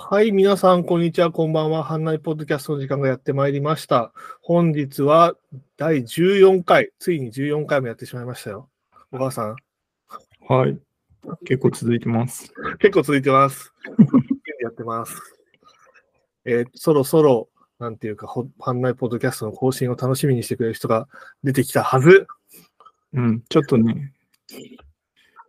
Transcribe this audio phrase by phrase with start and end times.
[0.00, 1.82] はい、皆さん、こんにちは、こんばんは。
[1.82, 4.12] ハンナイポッドキャストの時間がやってまいりました。
[4.42, 5.34] 本日は
[5.76, 8.70] 第14回、ついに14回もやってしまいましたよ。
[9.10, 9.56] 小川さん、
[10.46, 10.78] はい。
[11.44, 12.54] 結構続いてます。
[12.78, 13.74] 結構続いてます。
[14.62, 15.20] やってます。
[16.44, 17.48] えーそろそろ、
[17.80, 21.08] なんていうか、ほハンナイポッドキャストの更新を楽しみにしてくれる人が
[21.42, 22.28] 出てきたはず。
[23.14, 24.12] うん、ちょっとね、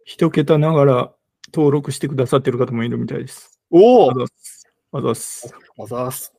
[0.05, 1.13] 一桁ながら
[1.54, 3.59] 登録してくださってる方もいるみたいです。
[3.72, 4.68] おおあざっす。
[4.91, 5.54] あざっす。
[5.77, 6.34] あざーす。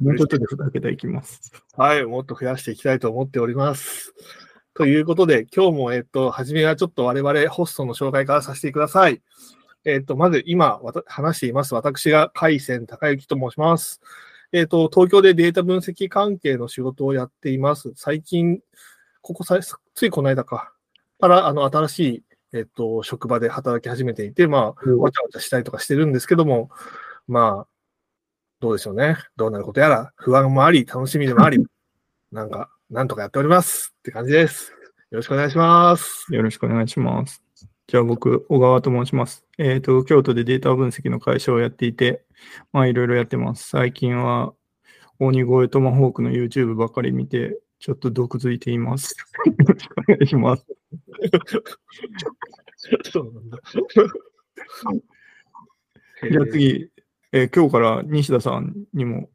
[0.00, 1.52] もうちょっとで二桁いきます。
[1.76, 4.14] はい、もっと増やしていきたいと思っております。
[4.72, 9.20] ということで、今日も、えっと、初めはちょっと我々ホストの紹介からさせてください。
[9.84, 11.74] えっと、まず今、話しています。
[11.74, 14.00] 私が海鮮高之と申します。
[14.52, 17.92] えっと、東京でデータ分析関係の仕事をやっています。
[17.96, 18.60] 最近、
[19.20, 19.60] ここさい、
[19.94, 20.72] ついこの間か、
[21.20, 26.70] から、あの、新しい、えっと、職場で働き始めていて、まあ、わちゃわちゃしたりとかしてるんですけども、
[27.26, 27.66] まあ、
[28.60, 29.16] どうでしょうね。
[29.36, 31.58] どうなることやら、不安もあり、楽しみでもあり、
[32.32, 34.72] なんか、なんとかやっておりますって感じです。
[35.10, 36.32] よろしくお願いします。
[36.32, 37.42] よろしくお願いします。
[37.86, 39.44] じゃあ僕、小川と申します。
[39.58, 42.24] えっ、と、京都でデータ分析の会社をやっていて、
[42.72, 43.68] まあいろいろやってます。
[43.68, 44.54] 最近は、
[45.18, 49.14] 鬼越トマホークの YouTube ばっかり見て、ちょっと毒づいています。
[49.46, 50.66] よろしくお願いします。
[53.12, 53.58] そうなんだ。
[56.30, 56.90] じゃあ次、
[57.32, 59.28] えー今日から西田さんにも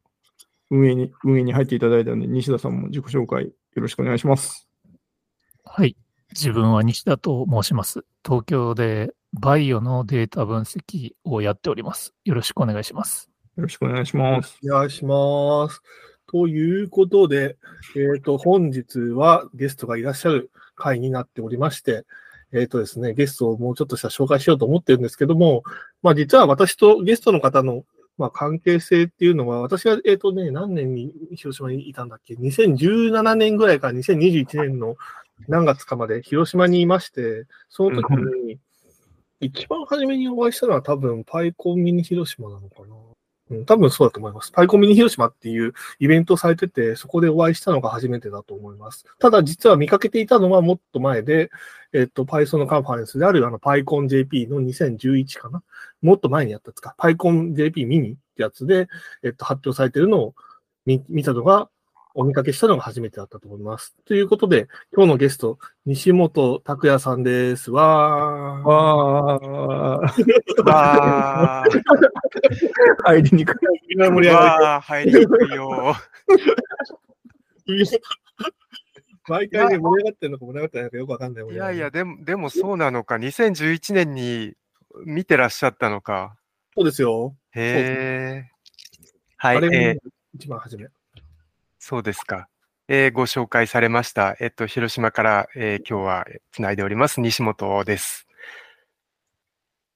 [0.70, 4.68] 運営に運営に入っていただいたので、西田さんも自己紹介よろしくお願いします。
[5.64, 5.96] はい。
[6.30, 8.04] 自分は西田と申します。
[8.24, 12.14] 東京でバイオのデータ分析をやっております。
[12.24, 13.28] よろしくお願いします。
[13.56, 14.58] よろしくお願いします。
[14.64, 15.82] お願いします。
[16.26, 17.58] ということで、
[17.94, 22.04] えっ、と、本日はゲストがいらっしゃる回になっておりまして、
[22.52, 25.62] えっ、とですね、ゲストをもうちょっとしたら紹介しようと思ってるんですけども、
[26.02, 27.84] まあ実は私とゲストの方の、
[28.18, 34.96] まあ、関係性っていうのは、私が、えっ、とね、何年に広島にいたんだっけ ?2017 年ぐらいから2021年の
[35.48, 38.58] 何月かまで広島にいまして、その時に、
[39.40, 42.94] 一番初めにお会いしたのは多分、パイコンミニ広島なのかな。
[43.52, 44.50] うん、多分そうだと思います。
[44.50, 49.04] パイコンミニ広島っていうイベントをされてて、そこでお会いしたのが初めてだと思います。
[49.18, 51.50] ただ実は見かけていたのはもっと前で、
[51.92, 55.62] えっと、Python のカンファレンスであるあの PyConJP の2011かな？
[56.00, 56.94] もっと前にやったんですか。
[56.98, 58.88] PyConJP ミニってやつで、
[59.22, 60.34] えっと、発表されてるのを
[60.86, 61.68] 見見たのが、
[62.14, 63.94] お見かけしたのが初めてだったと思います。
[64.04, 67.70] ということで、今日のゲスト、西本拓也さんです。
[67.70, 68.68] わー。
[68.68, 73.96] わー、わー、入りにくい。
[73.96, 75.94] 盛り上がわー、入りにくいよ。
[77.66, 77.84] り。
[79.28, 81.44] 毎回ね、盛り上がってるのか盛り上がってないのかよくわかんない。
[81.46, 83.14] いやいや、でも、でもそうなのか。
[83.14, 84.54] 2011年に
[85.04, 86.36] 見てらっしゃったのか。
[86.74, 87.36] そうですよ。
[87.52, 88.50] へえ。
[89.36, 90.00] はい、あれえーが
[90.34, 90.88] 一番初め。
[91.84, 92.46] そうですか。
[92.86, 94.36] えーご紹介されました。
[94.38, 98.28] えっと、広島から、えー今日はつないでおります、西本です。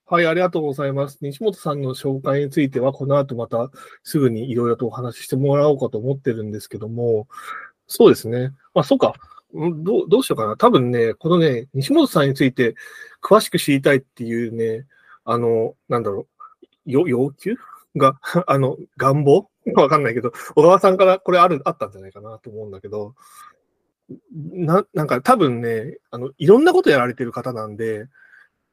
[0.04, 1.18] はい、ありがとうございます。
[1.20, 3.70] 西本さんの紹介については、この後また
[4.02, 7.28] すぐにいろいろとお話ししてもらおうかと思ってるんですけども、
[7.86, 8.52] そうですね。
[8.74, 9.14] まあ、そうか。
[9.56, 10.56] んどうどうしようかな。
[10.56, 12.74] 多分ね、このね、西本さんについて
[13.22, 14.86] 詳しく知りたいっていうね、
[15.24, 16.26] あの、なんだろ
[16.84, 17.54] う、要求？
[17.94, 18.18] が、
[18.48, 19.48] あの、願望？
[19.74, 23.14] わかんないけど、小川さんからこれある、あったんじゃないかなと思うんだけど、
[24.32, 28.06] な、なんか多分ね、あの、いろんなことやられてる方なんで、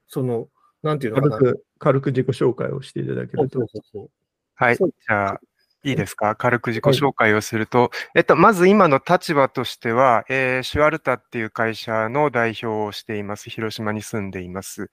[0.07, 0.47] その、
[0.83, 1.37] なんていうのかな。
[1.37, 3.59] 軽く、軽く自己紹介をしていただけると。
[3.59, 4.09] そうそうそう。
[4.55, 4.77] はい。
[4.77, 5.41] じゃあ、
[5.85, 6.35] いいですか？
[6.35, 13.49] 軽く自己紹介をすると、えっと、まず今の立場としては、えーシュアルタっていう会社の代表をしています。
[13.49, 14.91] 広島に住んでいます。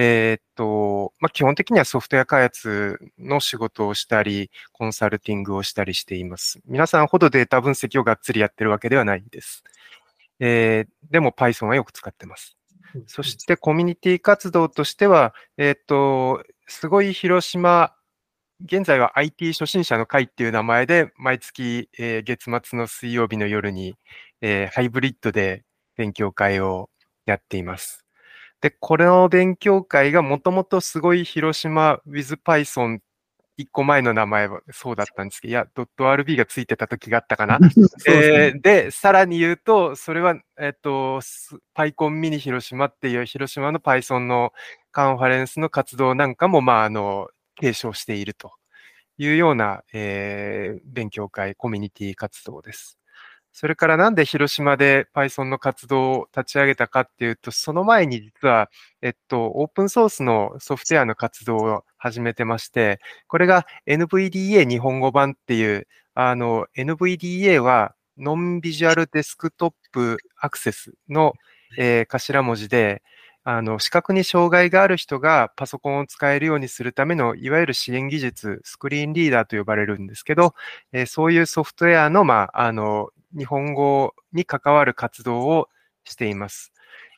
[0.00, 6.60] えーっと、まあ、基本的にはソフトウェア開発の仕事をしたり、コンサルティングをしたりしています。
[6.66, 9.64] 皆さんほどデータ分析をがっつりやってるわけではないです。
[10.38, 12.56] えーでも Python はよく使ってます。
[13.08, 17.92] そしてコミュニティ活動としては、えーっと、すごい広島、
[18.64, 23.96] 現在は IT 初心者の会っていう名前で、毎月、えー月末の水曜日の夜に、
[24.42, 25.64] えーハイブリッドで
[25.96, 26.88] 勉強会を
[27.26, 28.07] やっています。
[28.60, 33.00] で、これの勉強会がもともとすごい広島 with Python
[33.58, 37.58] 一個前の名前はそうだったんですけど、いや、.rb がついてた時があったかな。
[38.08, 44.52] えーで、さらに言うと、それは、えっと、す PyCon ミニ広島っていう広島の Python の
[44.92, 48.52] カンファレンスの活動なんかも、まあ、あの、継承していると
[49.18, 52.96] いうような、えー勉強会、コミュニティ活動です。
[53.60, 58.70] それからなんで広島で Python の活動を立ち上げたかっていうと、その前に実は、
[59.02, 71.32] えっと、オープンソースのソフトウェアの活動を始めてまして、これが NVDA 日本語版っていう、あの、NVDA はノンビジュアルデスクトップアクセスの、
[71.76, 73.02] えー、頭文字で、
[73.50, 80.54] あの、視覚に障害がある人がパソコンを使えるようにするための、いわゆる支援技術、スクリーンリーダーと呼ばれるんですけど、
[80.92, 85.70] えー、そういうソフトウェアの、まあ、あの、日本語に関わる活動を
[86.04, 86.74] しています。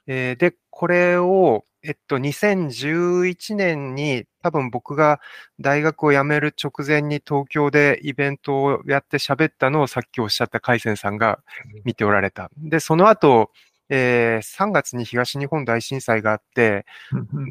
[0.07, 5.19] えー、で、これを、えっと、2011年に多分僕が
[5.59, 11.41] 大学を辞める直前に東京でイベントをやって喋ったのをさっきおっしゃった海鮮さんが
[11.85, 12.53] 見ておられた。
[12.57, 13.51] で、その後、
[13.91, 16.87] えー、3月に東日本大震災があって、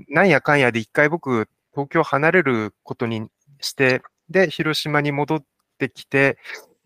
[0.08, 3.28] なんやかんやで一回僕、東京離れることに
[3.62, 5.44] して、で、広島に戻っ
[5.78, 6.38] てきて、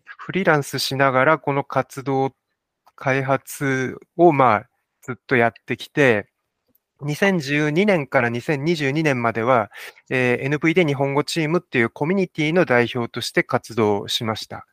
[0.04, 2.34] フリーランスしながらこの活動、
[2.96, 4.68] 開発をまあ
[5.02, 6.28] ずっとやってきて、
[7.02, 9.70] 2012年から2022年までは、
[10.10, 14.66] えー、NV で日本語チームっていうコミュニティの代表として活動しました。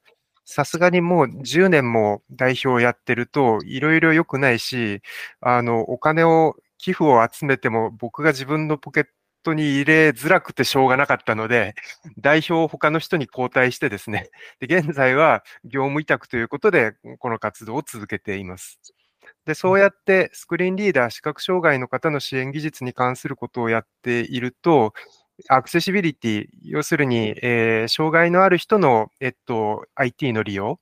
[0.45, 5.01] さすがにもう10年も代表をやってると、いろいろ良くないし、
[5.39, 9.05] あの、お金を、寄付を集めても僕が自分のポケッ
[9.43, 11.75] トに入れづらくてしょうがなかったので、
[12.17, 14.29] 代表を他の人に交代してですね、
[14.59, 18.79] で現在は業務委託ということで、この活動を続けています。
[19.45, 24.93] で、そうやってスクリーンリーダー、視覚障害の方の支援技術に関することをやっていると、
[25.49, 30.79] アクセシビリティ、要するに、えー、障害のある人の、えっと、IT の利用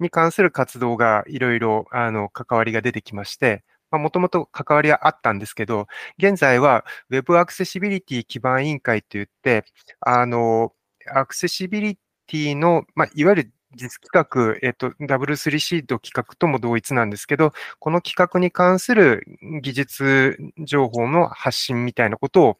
[0.00, 3.62] に関する活動がいろいろ、あの、関わりが出てきまして、
[3.92, 5.86] もともと関わりはあったんですけど、
[6.18, 9.64] 現在は Web アクセシビリティ基盤委員会といって、
[10.00, 10.72] あの、
[11.12, 19.24] アクセシビリティの、まあ、いわゆる実企画、えっと、W3 シート企画とも同一なんですけど、この企画に関する
[19.62, 22.58] 技術情報の発信みたいなことを、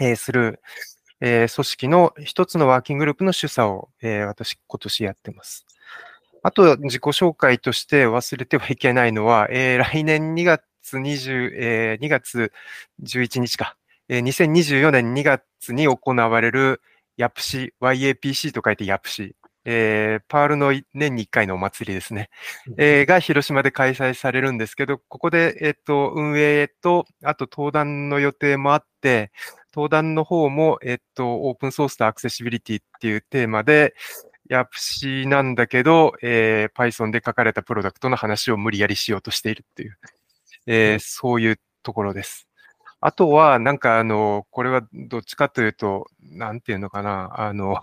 [0.00, 0.60] えー、する、
[1.20, 5.66] えー、組織の一つのワーキンググループの主査を、えー、私、今年やってます。
[6.42, 10.64] あと、自己紹介として忘れてはいけないのは、えー、来年2月
[10.96, 12.52] 20、えー、2月
[13.02, 13.76] 11日か、
[14.08, 16.80] えー、2024年2月に行われる
[17.18, 22.30] YAPC、YAPC と書いて YAPC、えー、パールの年に1回のお祭りですね、
[22.76, 29.30] えー、が広島で開催されるんですけど、ここで、えっ、と、運営と、あと登壇の予定もあって、
[29.74, 33.94] 登壇の方も、えっ、と、オープンソースとアクセシビリティっていうテーマで、
[34.48, 39.98] ヤプシなんだけど、えー、Python で書かれたプロダクトの話を無理やりしようとしているっていう、
[40.66, 42.48] えー、そういうところです。
[43.00, 47.80] あとは、なんかあの、これはどっちかというと、なんていうのかな、あの、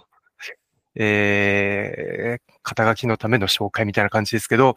[0.99, 4.75] えー、肩書きのための紹介みたいな感じですけど、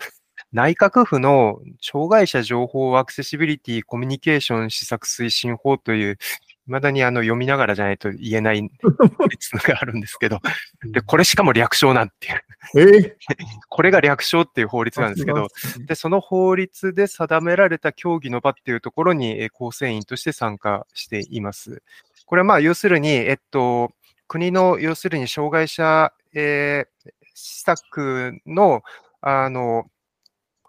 [0.52, 6.18] 内閣府の障害者情報アクセシビリティコミュニケーション施策推進法という
[6.66, 8.70] 未だにあの読みながらじゃないと言えない
[9.18, 10.40] 法律があるんですけど、
[10.84, 12.42] で、これしかも略称なんていう。
[12.76, 13.12] えー、
[13.68, 15.48] これが略称っていう法律なんですけど、
[15.86, 21.82] で、その法律で定められた協議の場っていうところに構成員として参加しています。
[22.26, 23.92] これはまあ、要するに、えっと、
[24.32, 28.80] 国の、要するに障害者、えー、施策の、
[29.20, 29.84] あの、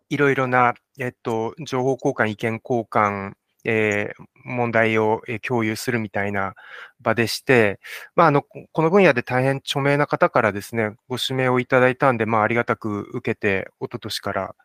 [0.10, 6.56] いろいろな、えっと、情報交換、意見交換、えー、問題を共有するみたいな
[7.00, 7.80] 場でして、
[8.18, 14.56] まあ、あの、この分野で大変著名な方からですね、ご指名をいただいたんで、まあ、ありがたく受けて、一昨年から、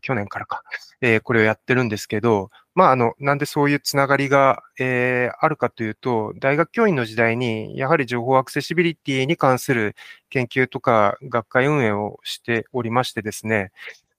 [0.00, 0.62] 去年からか、
[1.00, 9.94] えー、これをやってるんですけど、まあ、あの、なんでそういうつながりが、えー、あるかというと、大学教員の時代に、やはり情報アクセシビリティに関する
[10.30, 13.72] 研究とか学会運営をしておりましてですね、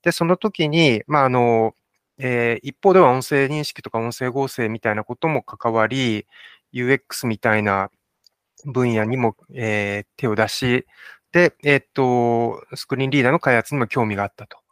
[0.03, 1.73] で、その時に、まあ、あの、
[2.19, 6.27] えー、一方では音声認識とか音声合成みたいなことも関わり、
[6.73, 7.89] UX みたいな
[8.65, 10.85] 分野にも、えー、手を出し、
[11.31, 14.62] で、えー、っと、スクリーンリーダーの開発にも興味があったと。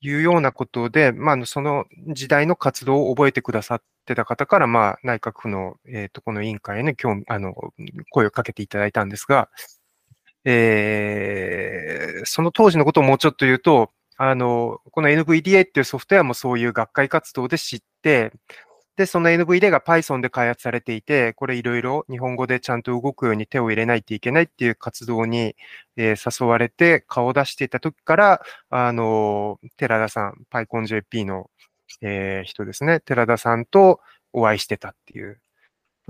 [0.00, 7.54] いうようなことで、まあ、その時代の活動を覚えてくださってた方から、まあ、内閣府の、えっと、この委員会に興味、あの、
[8.10, 9.48] 声をかけていただいたんですが、
[10.44, 18.32] えー、その当時のことをもうちょっと言うと、あの、この NVDA っていうソフトウェアもそういう学会活動で知って、
[18.98, 25.54] で、その NVD が Python で開発されていて、これいろいろ日本語でちゃんと動くように手を入れないといけないっていう活動に、
[25.96, 31.48] えー、誘われて顔を出していた時から、あの、寺田さん、PyConJP の、
[32.02, 34.00] えー、人ですね、寺田さんと
[34.32, 35.40] お会いしてたっていう、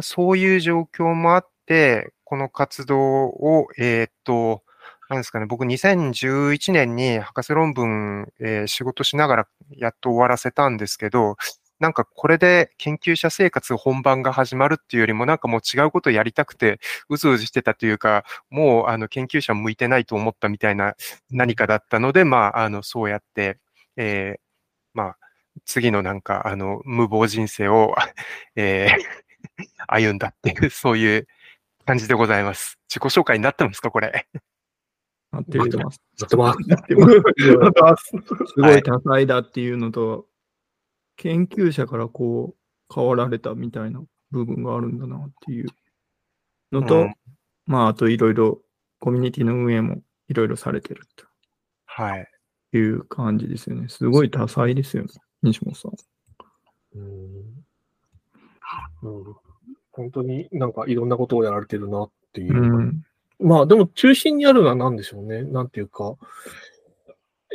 [0.00, 4.62] そういう状況もあって、この活動を、えー、っと、
[5.10, 11.36] なんですかね、僕2011年に博士論文、えー仕事しながらやっと終わらせたんですけど、
[11.80, 20.94] なんかこれで研究者生活本番が始まるっていうよりも、なんかもう違うことをやりたくて、うずうずしてたというか、もうあの研究者向いてないと思ったみたいな
[21.30, 23.58] 何かだったので、まあ、あの、そうやって、
[23.96, 24.40] えー
[24.94, 25.16] まあ、
[25.64, 27.94] 次のなんか、あの、無謀人生を、
[28.56, 29.28] えー
[29.86, 31.28] 歩んだっていう、そういう
[31.86, 32.76] 感じでございます。
[32.88, 34.26] 自己紹介になってますか、これ？
[35.30, 36.00] なってます。
[36.20, 36.58] やってます。
[36.66, 38.04] なってますやってます。
[38.08, 40.26] すごい多彩だっていうのと、
[41.18, 45.68] 研究者からこう変わられたみたいな部分があるんだなっていう
[46.72, 47.14] のと、うん
[47.66, 48.62] まああといろいろ
[48.98, 49.98] コミュニティの運営も
[50.28, 51.02] いろいろされてる
[51.84, 52.26] はい。
[52.70, 53.88] という感じですよね。
[53.88, 55.08] すごい多彩ですよね、
[55.42, 55.92] 西本さん。
[56.94, 57.58] うん
[59.02, 59.36] うん
[59.92, 62.56] 本当になんかいろんなことをやられてるなっていう。
[62.56, 63.02] うん。
[63.40, 65.42] まあでも中心にあるのは何でしょうね。
[65.42, 66.14] なんていうか、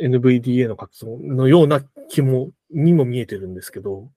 [0.02, 1.80] NVDA の活動のような
[2.10, 4.10] 気も、にも見えてるんですけど。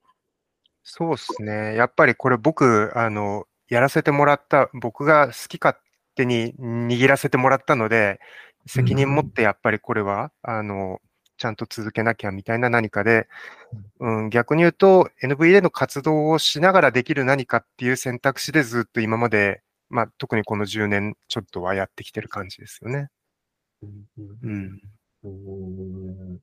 [0.83, 1.75] そうですね。
[1.75, 5.77] やっぱりこれ僕、あの、やらせてもらった、僕が好き勝
[6.15, 8.19] 手に握らせてもらったので、
[8.65, 10.99] 責任持ってやっぱりこれは、あの、
[11.37, 13.27] ちゃんと続けなきゃみたいな何かで、
[13.99, 23.09] うん、逆に言うと NVA の活動をしながらできる何かっていう選択肢でずっと今まで、まあ特にこの10年ちょっとはやってきてる感じですよね。
[23.83, 23.85] う
[24.49, 24.81] ん。
[25.23, 26.39] うん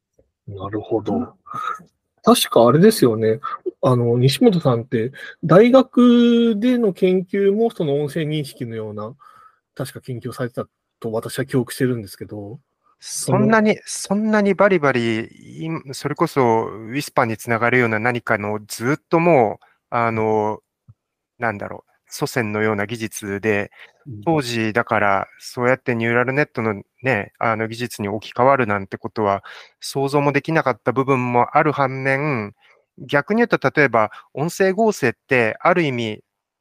[0.47, 1.35] なるほど。
[2.25, 3.39] 確かあれですよね。
[3.83, 5.13] あの、西本さんって、
[5.45, 9.15] 大学での研究もその音声認識のような、
[9.75, 10.67] 確か研究されてた
[11.01, 12.59] と私は記憶してるんですけど。
[12.99, 15.29] そんなに、そんなにバリバリ、
[15.93, 20.61] それこそウィスパーにつながるような何かのずっともう、あの、
[21.39, 23.71] なんだろう、祖先のような技術で、
[24.25, 29.43] 当時だからそうやってニューラルネットのね、あの技術に置き換わるなんてことは
[29.81, 32.55] 想像もできなかった部分もある反面、
[32.99, 36.21] 逆に言うと例えば音声合成ってある意味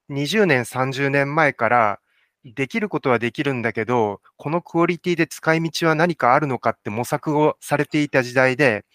[0.09, 1.99] 20年、30年前から
[2.43, 8.85] できることはできるんだけど、このクオリティで使い道は何かあるのかって模索をされていた時代で、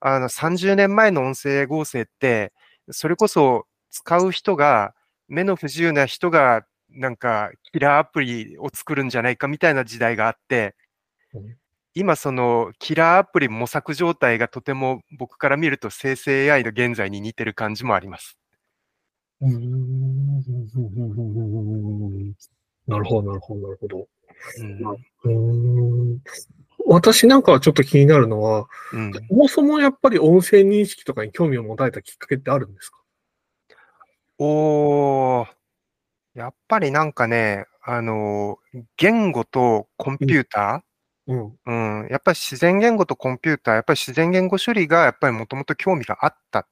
[0.00, 2.52] あの30年前の音声合成って、
[2.90, 4.94] それこそ使う人が、
[5.30, 10.74] 目の不自由な人がなんかキラーアプリを作るんじゃないかみたいな時代があって
[11.32, 11.56] うん、
[11.94, 18.36] 今そのキラーアプリ模索状態がとても僕から見ると生成 AI の現在に似てる感じもあります。
[22.88, 24.08] なるほど、なるほど、なるほど。
[26.86, 29.12] 私なんかはちょっと気になるのは、うん。
[29.12, 32.99] そもそもやっぱり音声認識とかに興味を持たれたきっかけってあるんですか？
[34.42, 35.46] おー、
[36.34, 38.56] やっぱりなんかね、あの、
[38.96, 40.82] 言語とコンピュータ
[41.26, 41.46] うん。
[41.46, 46.66] ー、うん、やっぱり自然言語とコンピューター、やっぱり自然言語処理がやっぱりもともと興味があった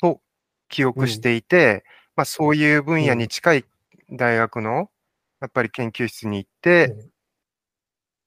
[0.00, 0.20] と
[0.68, 1.84] 記憶していて、
[2.16, 3.64] まあそういう分野に近い
[4.10, 4.90] 大学の
[5.40, 6.96] やっぱり研究室に行って、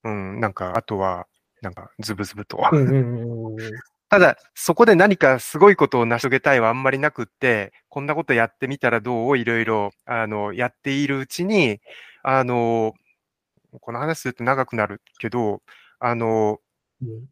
[0.04, 1.26] うん、なんかあとは、
[1.60, 2.66] なんかズブズブと。
[2.72, 3.56] うんうんうん
[4.10, 9.36] ただ、そこで何かすごいことを成し遂げたいはあんまりなくって、こんなことやってみたらどう？
[9.38, 11.80] いろいろ、あの、やっているうちに、
[12.22, 12.94] あの、
[13.80, 15.62] この話すると長くなるけど、
[16.00, 16.58] あの、
[17.02, 17.28] うん。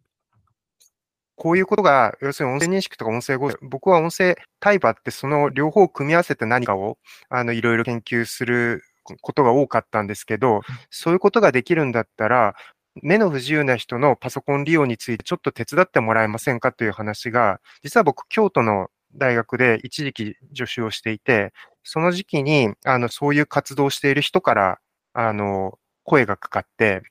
[1.38, 8.82] こういうことが、要するに音声認識とか音声合成、僕は音声対話ってその両方を組み合わせて何かを、あの、いろいろ研究する
[9.20, 12.54] ことが多かったんですけど、そういうことができるんだったら、
[13.02, 21.52] 目の不自由な人のパソコン利用についてちょっと手伝ってもらえませんかという話が、実は僕、京都の大学で一時期助手をしていて、
[21.84, 24.78] その時期に、あの、そういう活動をしている人から、
[25.12, 27.02] あの、声がかかって、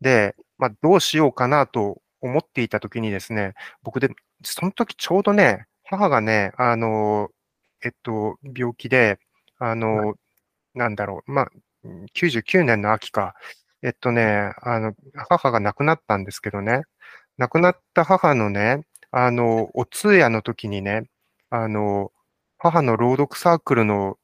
[0.00, 4.10] で、まあ、どうしようかなと思っていた時にですね、僕で、
[4.44, 7.30] その時ちょうどね、母がね、あの、
[7.84, 9.18] えっと、病気で、
[9.58, 10.14] あの、
[10.74, 11.48] なんだろう、まあ、
[12.14, 13.34] 99年の秋か、
[13.82, 14.94] えっとね、あの、
[15.28, 16.82] 母が亡くなったんですけどね、
[17.38, 21.08] 亡くなった母のね、あの、お通夜の時にね、
[21.50, 22.12] あの、
[22.58, 24.18] 母の朗読サークルの、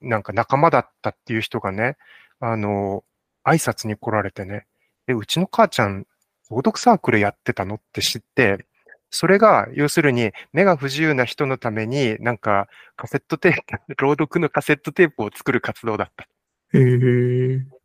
[0.00, 1.96] なんか仲間だったっていう人がね、
[2.40, 3.04] あの、
[3.44, 4.66] 挨拶に来られてね、
[5.06, 6.06] で、うちの母ちゃん、
[6.50, 8.66] 朗読サークルやってたのって知って、
[9.10, 16.24] それが、要するに、目が不自由な人のために、なんか、カセットテープ、 朗読のカセットテープを作る活動だった。
[16.72, 17.75] へえ。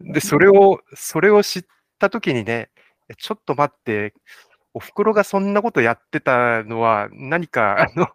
[0.00, 1.64] で、それを、それを知っ
[1.98, 2.70] たときにね、
[3.08, 4.14] えちょっと待って、
[4.72, 8.08] お袋がそんなことやってたのは、何か、あの、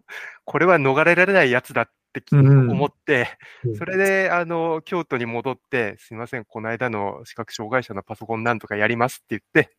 [0.46, 1.90] これは逃れられないやつだっ
[2.20, 9.76] って思って、うんそれで、あの、京都に戻って、すいません、この間の視覚障害者のパソコンなんとかやりますって言って、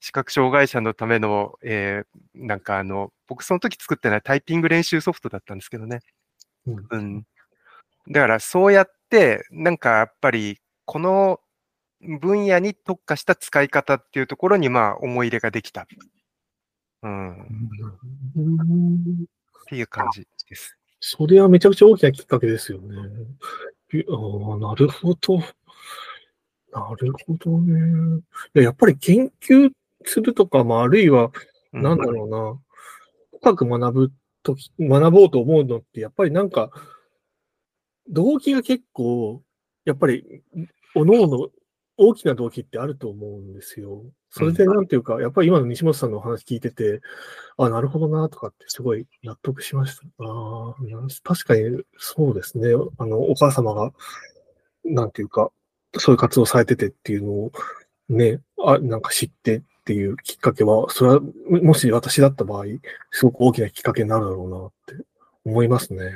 [0.00, 6.00] 視覚障害者のための、えーなんかあの、僕その時作ってないタイピング練習ソフトだったんですけどね。
[6.66, 7.26] うんうん。
[8.10, 11.40] だからそうやって、なんかやっぱり、この
[12.20, 15.86] 分野に特化した使い方っていうところに、まあ、思い入れができた。
[17.02, 17.32] うん。
[17.32, 17.36] っ
[18.36, 19.24] うん
[19.66, 20.76] ていう感じです。
[21.00, 22.96] それはめちゃくちゃ大きなきっかけですよね。
[23.92, 25.38] いああ、なるほど。
[26.72, 28.20] なるほどね。
[28.54, 29.70] いややっぱり研究
[30.04, 31.30] するとか、まあ、あるいは、
[31.72, 32.60] うんなんだろうな、
[33.40, 34.12] 深く学ぶ
[34.42, 36.70] とき、学ぼうと思うのって、やっぱりなんか、
[38.08, 39.42] 動機が結構、
[39.84, 40.42] やっぱり、
[40.94, 41.48] おのおの
[41.96, 44.02] 大きな動機ってあると思うんですよ。
[44.30, 47.00] それでなんていうか、やっぱり今の西本さんのお話聞いてて、
[47.56, 50.02] あ、なるほどな、とかってすごい納得しました。
[50.18, 50.74] あ
[51.22, 52.70] 確かにそうですね。
[52.98, 53.92] あの、お母様が、
[54.84, 55.50] なんていうか、
[55.98, 57.52] そういう活動されててっていうのを、
[58.08, 61.30] ね、あ、なんか知ってっていうきっかけは、それは、も
[61.62, 62.64] もし私だった場合、
[63.12, 65.06] すごく大きなきっかけになるだろうなって
[65.44, 66.12] 思いますね。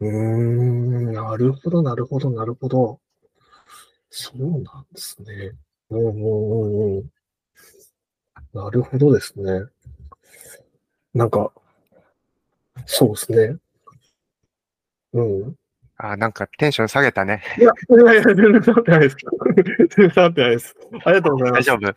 [0.00, 3.00] うーん、なるほど、なるほど、なるほど。
[4.10, 5.52] そうなんですね。
[5.90, 6.18] うんうんう
[6.94, 7.10] んうん。
[8.52, 9.66] なるほどですね。
[11.14, 11.50] なんか、
[12.84, 13.56] そうですね。
[15.12, 15.54] うん。
[15.98, 17.42] あ、なんかテンション下げたね。
[17.58, 19.16] いや、いやいや、全然下がってないです。
[19.78, 20.76] 全然下がってないです。
[21.04, 21.66] ありがとうございます。
[21.70, 21.96] 大丈夫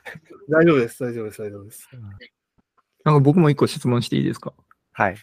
[0.49, 1.03] 大丈夫です。
[1.03, 1.41] 大丈夫です。
[1.41, 1.89] 大丈夫です。
[3.03, 4.53] なんか僕も一個質問していいですか？
[4.93, 5.17] はい。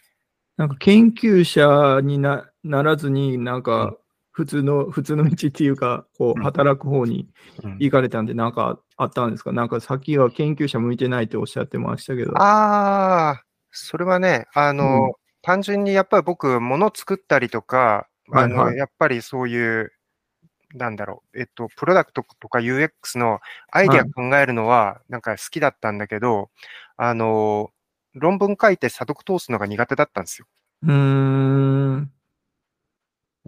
[0.57, 3.97] なんか研究者になならずに、なんか
[4.33, 6.43] 普通の、普通の道っていうか、こううん。
[6.45, 7.29] 働く方に
[7.65, 7.77] うん。
[7.79, 9.53] 行かれたんで、なんかあったんですか？
[9.53, 12.33] なんかさっきは研究者向いてないっておっしゃってましたけど。
[12.37, 15.13] ああ、それはね、あの、うん。
[15.43, 18.67] 単純にやっぱり僕、物作ったりとか、あの、はい。
[18.71, 19.93] はいやっぱりそういう、
[20.75, 23.41] なんだろう、えっと、プロダクトとか UX の
[23.73, 24.11] アイデアはい。
[24.13, 26.51] 考えるのは、なんか好きだったんだけど、
[26.97, 27.71] あの、
[28.15, 30.47] 論文書いて査読通すのが苦手だったんですよ。
[30.83, 32.16] うーん。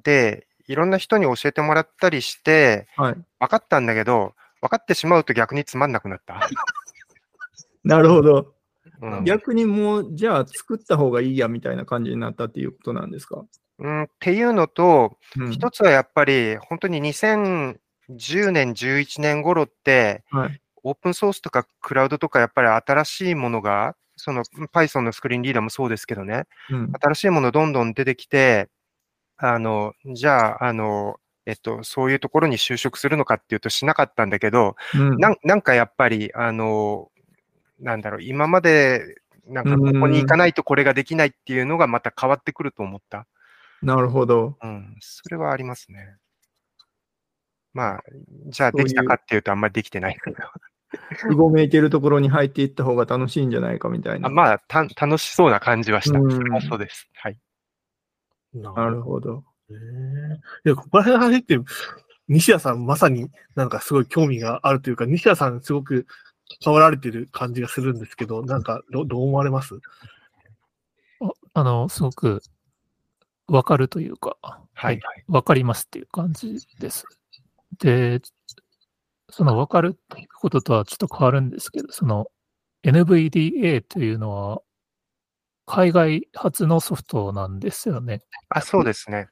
[0.03, 3.15] で、いろんな人に教えてもらったりして、はい。
[3.41, 6.41] 分かったんだけど、分かってしまうと逆につまんなくなった。
[7.85, 8.55] なるほど。
[9.01, 13.45] うん逆にもう、じゃあ作った方がいいやみたいな感じになったっていうことなんですか、
[13.79, 20.61] うん、っていうのと、うん、一つはやっぱり、本当に2010年、11年頃って、はい。
[20.83, 26.93] オープンソースとかクラウドとか、やっぱり新しいものが、その Python のスクリーンリーダーもそうですけどね、うん。
[27.01, 28.69] 新しいものどんどん出てきて、
[29.39, 37.11] あの、じゃあ、あの、えっと、そういうところに就職するのかっていうとしなかったんだけど、うんなんなんかやっぱり、あの、
[37.81, 43.27] なんだろう、今まで、なんかここに行かないとこれができないっていうのがまた変わってくると思った？
[43.81, 44.57] なるほど。
[44.63, 46.17] うん、それはありますね。
[47.73, 48.03] まあ、
[48.49, 50.37] じゃあできたかっていうとあんまりできてないけど。
[51.31, 54.29] うごめいてるところに入っていった方が楽しいんじゃないかみたいな。
[54.29, 56.19] あまあた、楽しそうな感じはした。
[56.19, 57.09] うんそうです。
[57.15, 57.39] はい。
[58.55, 59.45] ななるほど。
[59.71, 59.77] へえ
[60.67, 61.59] いや、ここら辺の話って、
[62.29, 66.07] 西田さんまさになんかすごい興味があるというか、西田さんすごく
[66.65, 69.79] 関わられてる感じがするんですけど、なんかどどう思われます？
[71.21, 72.43] ああの、すごく
[73.47, 75.01] わかるというか、ははいい。
[75.01, 75.25] はい。
[75.29, 77.05] わかりますっていう感じです。
[77.79, 78.21] で、
[79.31, 82.29] そのわかるっていうこととはちょっと変わるんですけど、その
[82.85, 84.63] NVDA というのは
[85.69, 88.23] 海外発のソフトなんですよね。
[88.49, 89.29] あ、そうですね。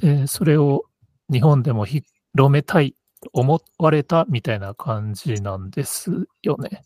[0.00, 0.84] で、それを
[1.30, 2.04] 日本でも広
[2.50, 6.82] めたいと思われたみたいな感じなんですよね。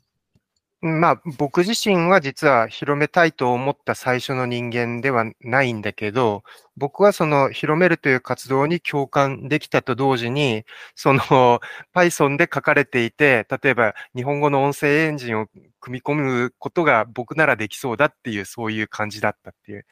[0.82, 6.42] うんまあ、僕自身は実は広めたいと思った最初の人間ではないんだけど、
[6.76, 10.64] 僕はその広めるという活動に共感できたと同時に、
[10.96, 11.20] その
[11.94, 15.46] Python で書かれていて、例えば日本語の音声エンジンを
[15.80, 19.86] 組み込むことが僕ならできそうだっていう、そういう感じだったっていう。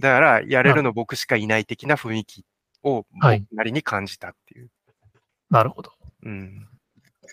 [0.00, 2.44] だから、やれるの僕しかいない的な雰囲気
[2.82, 4.70] をはい僕なりに感じたっていう。
[5.50, 5.92] なるほど。
[6.24, 6.66] うん。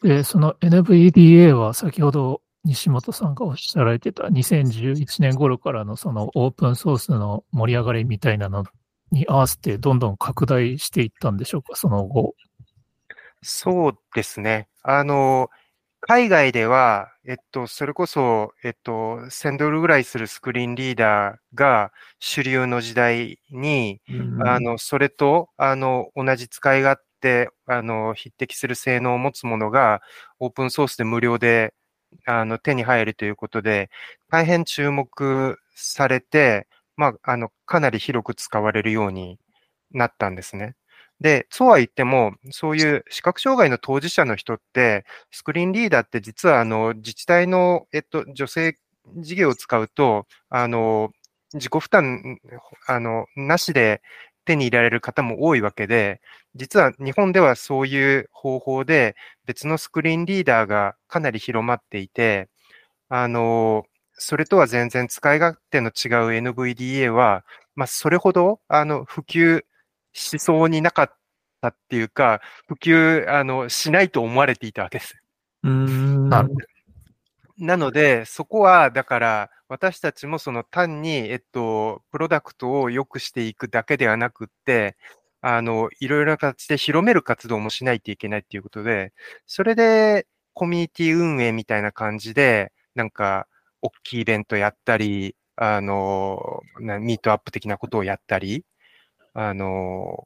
[0.03, 8.65] で、その NVDA は先ほど西本さんがおっしゃられてた2011年頃からのそのオープンソースの盛り上がりみたいなの
[9.11, 12.35] に合わせてどんどん拡大していったんでしょうか、その後。
[13.41, 14.67] そうですね。
[14.83, 15.49] あの、
[16.01, 30.01] 海外では、えっと、それこそ、えっと、1000ドルぐらいするスクリーンリーダーが主流の時代に、うんあの、それと、あの、同じ使い勝手、あの、匹敵する性能を持つものが、
[30.39, 31.73] オープンソースで無料で、
[32.25, 33.89] あの、手に入るということで、
[34.29, 36.67] 大変注目されて、
[36.97, 39.39] まあ、あの、かなり広く使われるように
[39.91, 40.75] なったんですね。
[41.21, 48.77] で、そうは言っても、そういう視覚障害の当事者の人って、スクリーンリーダーって実は、あの、自治体の、えっと、女性
[49.17, 51.11] 事業を使うと、あの、
[51.53, 52.37] 自己負担、
[52.87, 54.01] あの、なしで
[54.45, 56.21] 手に入れられる方も多いわけで、
[56.55, 62.49] 実は日本ではそういう方法で別のスクリーンリーダーがかなり広まっていて、
[63.09, 65.91] あの、それとは全然使い勝手の違う
[66.33, 67.43] NVDA は、
[67.75, 69.63] まあ、それほど、あの、普及
[70.13, 71.15] しそうになかっ
[71.61, 75.15] たっていうか、普及、あの、しないと思われていたわけです。
[75.63, 76.29] うん。
[76.29, 76.59] なるほど。
[77.59, 84.97] なので、そこは、だから、私たちもその単に、えっと、プロダクトを良くしていくだけではなくって、
[85.41, 89.13] あの、いろいろな形で広める活動もしないといけないっていうことで、
[89.45, 93.47] それで、コミュニティ運営みたいな感じで、なんか、
[93.81, 98.65] 大きいイベントやったり、あの、ミートアップ的なことをやったり、
[99.35, 100.25] あの、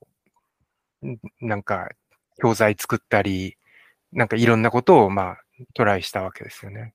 [1.41, 1.89] なんか、
[2.41, 3.57] 教材作ったり、
[4.13, 5.37] なんかいろんなことを、まあ、
[5.75, 6.93] トライしたわけですよね。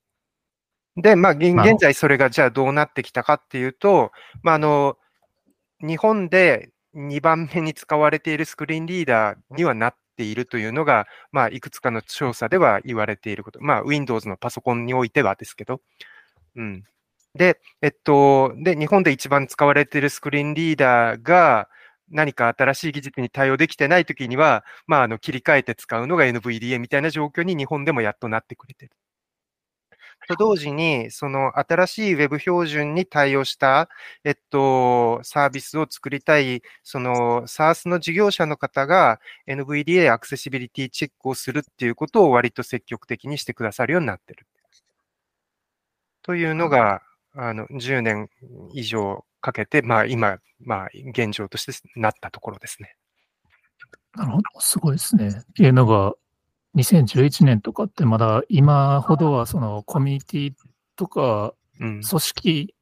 [1.00, 4.10] で、まあ、現在それがじゃあどうなってきたかっていうと、
[4.42, 4.96] まあ、あの、
[5.80, 13.60] 日本で2番目に使われているスクリーンリーダーにはなっているというのが、まあ、いくつかの調査では言われていること。
[13.62, 15.80] まあ、Windows のパソコンにおいてはですけど。
[16.56, 16.84] うん。
[17.34, 21.68] で、えっと、で、日本で一番使われているスクリーンリーダーが、
[22.10, 28.92] 何か新しい技術に対応できてないときには、まあ、あの、切り替えて使うのが NVDA みたいな状況に日本でもやっとなってくれてる。
[30.28, 33.88] と同時に、その新しい Web 標準に対応した、
[34.24, 44.46] えっと、サービスを作りたい、その SARS の事業者の方が NVDA アクセシビリティチェックをするっていうことを割と積極的にしてくださるようになってる。
[46.22, 47.02] というのが、
[47.34, 48.28] あの、10年
[48.74, 52.96] 以上かけて、まあ今、まあ現状としてなったところですね。
[54.14, 55.28] なるほど、すごいですね。
[55.28, 56.12] っていうのが、
[56.78, 60.52] 2011年とかってまだ今ほどはそのコミュニティ
[60.96, 62.74] とか組織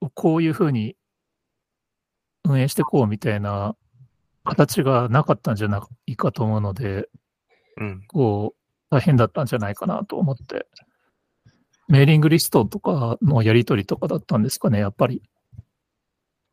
[0.00, 0.96] をこういうふうに
[2.44, 3.74] 運営していこうみたいな
[4.44, 7.08] 形がなかったんじゃないかと思うので、
[7.76, 10.66] うん、こう大変だったんじゃないかなと思って。
[11.88, 15.22] メーリングリストとかのやり取りとかだったんですかね、やっぱり。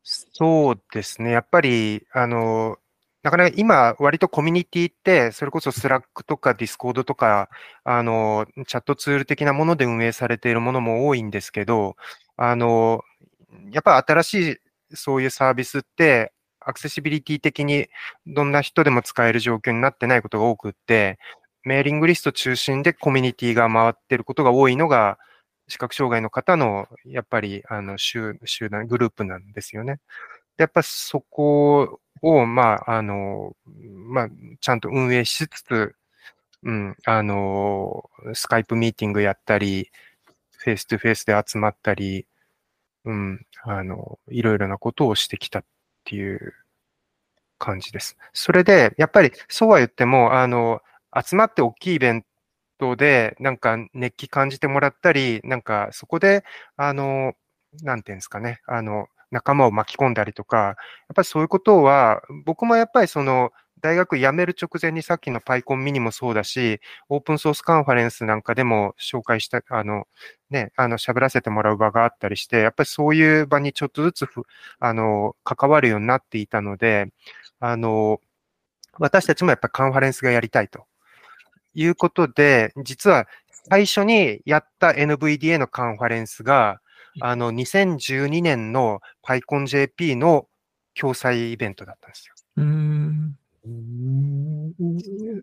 [0.02, 1.30] そうですね。
[1.30, 2.78] やっぱり、あの、
[3.26, 7.48] なかなか今、割とコミュニティって、それこそスラックとかディスコードとか、
[7.82, 11.96] あの、チャットツール的なもので運営されているものも多いんですけど、
[12.36, 13.02] あの、
[13.72, 14.56] やっぱ新しい
[14.94, 17.88] そういうサービスって、アクセシビリティ的に
[18.28, 21.18] どんな人でも使える状況になってないことが多くって、
[21.64, 25.18] メーリングリスト中心でコミュニティが回ってることが多いのが、
[25.66, 28.38] 視覚障害の方の、やっぱり、あの、集
[28.70, 29.98] 団、グループなんですよね。
[30.58, 33.54] やっぱそこを、まあ、あの、
[34.08, 34.28] まあ、
[34.60, 35.94] ちゃんと運営しつつ、
[36.64, 39.90] うん、あの、スカイプミーティングやったり、
[40.58, 42.26] face to face で集まったり、
[43.04, 45.64] うん、あの、いろいろなことをしてきたっ
[46.04, 46.54] ていう
[47.58, 48.16] 感じです。
[48.32, 50.80] それで、やっぱりそうは言っても、あの、
[51.24, 52.24] 集まって大きいイベン
[52.78, 56.44] トで、なんか熱気感じてもらったり、なんかそこで、
[56.76, 57.34] あの、
[57.82, 60.76] なんていうんですかね、あの、仲間を巻き込んだりとか、やっ
[61.14, 70.06] ぱりそういうことは、僕もやっぱりその、大学辞める直前にさっきの PyCon ミニもそうだし、オープンソースカンファレンスなんかでも紹介した、あの、
[70.50, 74.28] ね、あの、喋らせてもらう場があったりして、やっぱりそういう場にちょっとずつ
[74.80, 77.08] あの、関わるようになっていたので、
[77.60, 78.20] あの、
[78.98, 80.86] 私たちもやっぱりカンファレンスがやりたいと。
[81.76, 83.28] いうことで、実は
[83.70, 86.80] 最初にやった NVDA のカンファレンスが、
[87.20, 90.48] あの、2012年の PyConJP の
[90.94, 92.34] 共催イベントだったんですよ。
[92.56, 93.36] うん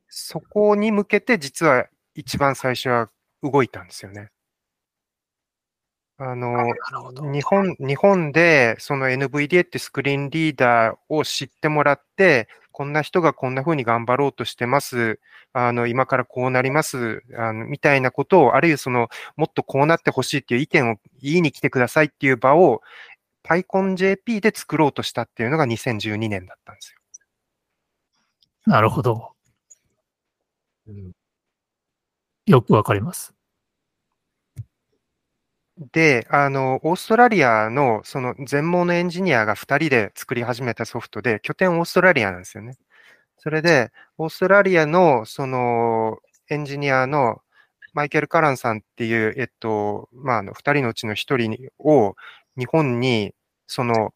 [0.08, 3.10] そこに向けて実は一番最初は
[3.42, 4.30] 動いたんですよね。
[6.18, 6.74] あの、
[7.34, 15.20] 日本、日本でその NVDA ってスクリーンリーダーを知ってもらって、こんな人がこんな風に頑張ろうとしてます。
[15.54, 17.24] あの、今からこうなります。
[17.38, 19.08] あの、みたいなことを、あるいはその、
[19.38, 22.82] もっとこうなってほしいっていう意見を言いに来てくださいっていう場を、
[23.44, 27.00] PyConJP で作ろうとしたっていうのが2012年だったんですよ。
[28.66, 29.34] なるほど。
[32.48, 33.34] よくわかります。
[35.92, 42.78] で、あの、オーストラリアのその全盲のエンジニアが2人で作り始めたソフトで、拠点オーストラリアなんですよね。
[43.40, 46.20] それで、オーストラリアのその
[46.50, 47.42] エンジニアの
[47.94, 52.16] マイケル・カランさんっていう、えっと、まあ、あの、2人のうちの1人を
[52.58, 53.34] 日本に、
[53.68, 54.14] その、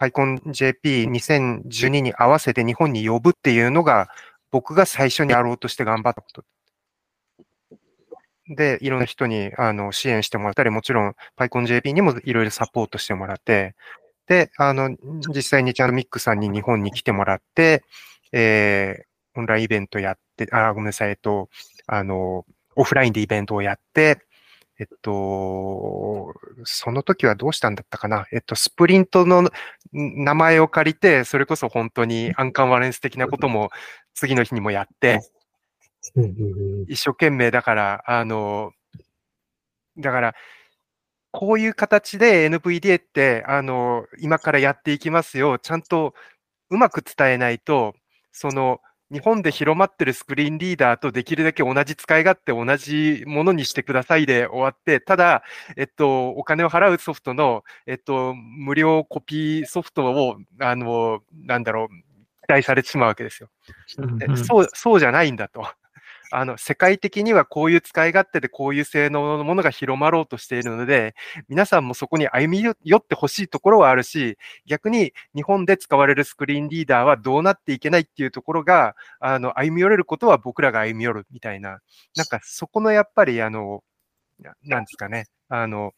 [0.00, 4.08] PyConJP2012 に合わせて日本に呼ぶっていうのが、
[4.50, 6.44] 僕が最初にやろうとして頑張ったこと。
[8.48, 13.74] で、いろんな人にあの支援してもらったり、もちろん PyConJP にもいろいろサポートしてもらって、
[14.26, 14.96] で、あの、
[15.34, 17.82] 実際にちゃんとミックさんに日本に来てもらって、
[18.32, 21.48] えー、オンラインイベントやって、あ、ごめんなさい、えっと、
[21.86, 22.44] あの、
[22.76, 24.20] オフラインでイベントをやって、
[24.78, 26.34] えっと、
[26.64, 28.26] その時はどうしたんだったかな。
[28.32, 29.50] えっと、スプリントの
[29.92, 33.70] 名前を借りて、それこそ本当にアンカンワレンス的なことも
[34.14, 35.20] 次の日にもやって、
[36.88, 38.72] 一生懸命だから、あの、
[39.98, 40.34] だから、
[41.30, 45.58] こういう形で NVDA って、あの、今からやっていきますよ。
[45.58, 46.14] ちゃんと
[46.70, 47.94] うまく伝えないと、
[48.32, 55.42] その、日本で広まってるスクリーンリーダーとできるだけ同じ使い勝手同じものにしてくださいで終わって、ただ、
[55.76, 61.88] えっと、お金を払うソフトの、えっと、無料コピーソフトを、あの、なんだろう、
[62.46, 63.48] 期待されてしまうわけですよ。
[64.36, 65.66] そう、そうじゃないんだと。
[66.30, 71.14] あの、世界的にはこういう使い勝手でこういう性能のものが広まろうとしているので、
[71.48, 74.36] 皆さんもそこに歩み寄ってほしいところはあるし、
[74.66, 81.80] 逆に日本で使われるスクリーンリーダーはどうなっていけないっていうところが、あの、歩み寄れることは僕らが歩み寄るみたいな、
[82.16, 83.82] なんかそこのやっぱり、あの、
[84.62, 85.94] なんですかね、あの、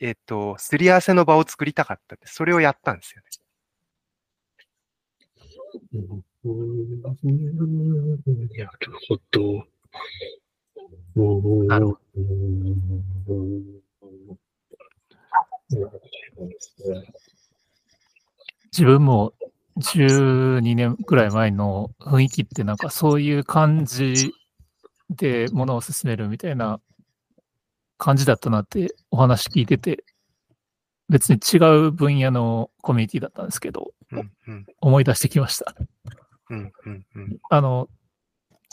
[0.00, 3.28] えっ、と、すり合わせの場を作りたかったって、それをやったんですよね。
[7.04, 7.12] な
[8.70, 9.64] るほど。
[11.64, 11.96] なるほ
[13.26, 13.46] ど。
[18.72, 19.32] 自分も
[19.78, 24.32] 12年くらい前の雰囲気ってなんかそういう感じ
[25.10, 26.80] でものを進めるみたいな
[27.96, 30.04] 感じだったなってお話聞いてて、
[31.08, 35.74] 別に違う分野のコミュニティだったんですけど、うんうん、思い出してきました。
[36.50, 37.88] うんうんうん、あの、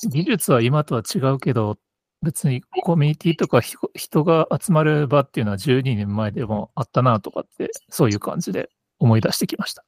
[0.09, 1.77] 技術は今とは違うけど、
[2.21, 9.85] 別にコミュニティとか人が集まる場っていうのは12年前でもあったなとかって、そういう感じで思い出してきました。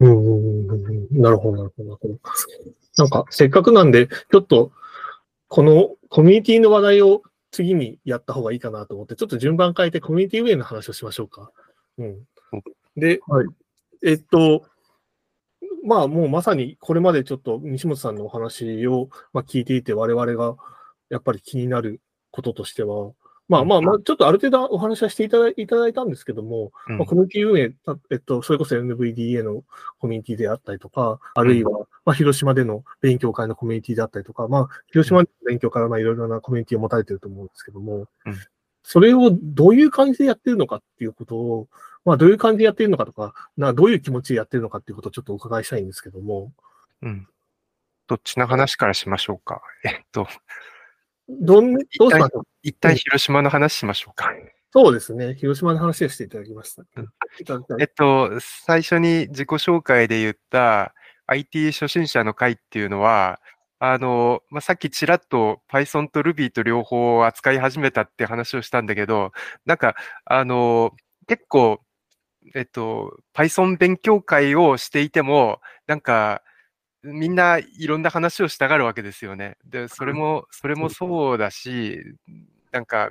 [0.00, 2.18] うん、なるほど、なるほど、なるほど。
[2.98, 4.72] なんか、せっかくなんで、ちょっと、
[5.48, 11.50] このコミュニティの話題を次にやった方がいいかなと思って、ちょっと順番変えてコミュニティ運営の話をしましょうか。
[11.98, 12.26] うん。
[12.96, 13.46] で、はい、
[14.04, 14.64] えっと、
[15.84, 20.56] まあもうまさにこれまでちょっと西本さんのお話を、まあ、聞いていて我々が
[21.10, 23.12] やっぱり気になることとしては、
[23.48, 27.72] まあまあまあ、ちょっとある程度お話はしていただいただいたんですけども、うん、まあ、コミュニティ運営、
[28.10, 29.62] えっと、それこそ NVDA の
[30.00, 38.06] コミュニティであったりとか、あるいは、まあ、広島での勉強会のコミュニティであったりとか、まあ、広島での勉強会はまあいろいろなコミュニティを持たれていると思うんですけども、うん、
[38.82, 41.68] それをどういう感じでやってるのかっていうことを、
[42.06, 46.52] まあ、どういう感じでやってるのかとか、などういう気持ちでやってるのかっていうことをちょっとお伺いしたいんですけども。
[47.02, 47.28] うん。
[48.06, 49.60] どっちの話からしましょうか？
[49.84, 50.28] えっと。
[51.28, 52.42] どん、どうしましょう？
[52.62, 54.32] 一旦広島の話しましょうか？
[54.72, 55.34] そうですね。
[55.34, 56.84] 広島の話をしていただきました。
[56.96, 57.08] うん、
[57.80, 60.94] えっと、最初に自己紹介で言った
[61.26, 63.40] IT 初心者の会っていうのは、
[63.80, 69.32] あの、まあ、さっきちらっと Python と Ruby と両方扱い始めたって話をしたんだけど、
[69.64, 70.92] なんか、あの、
[71.26, 71.80] 結構
[72.54, 76.42] えっと、Python 勉強会をしていても、なんか、
[77.02, 79.56] みんないろんな話をしたがるわけですよね。
[79.64, 82.02] で、それも、それもそうだし、
[82.72, 83.10] なんか、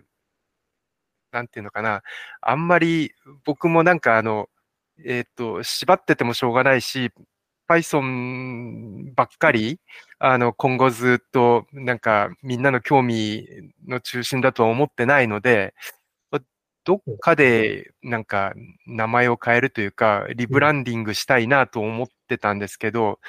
[1.31, 2.01] なんていうのかな。
[2.41, 3.13] あんまり
[3.45, 4.49] 僕もなんかあの、
[5.03, 7.11] えっ、ー、と、縛っててもしょうがないし、
[7.67, 9.79] Python ばっかり、
[10.19, 13.47] あの、今後ずっとなんかみんなの興味
[13.87, 15.73] の中心だとは思ってないので、
[16.85, 18.53] どっかでなんか
[18.85, 23.19] 名前を変えるというか、リブランディングしたいなと思ってたんですけど、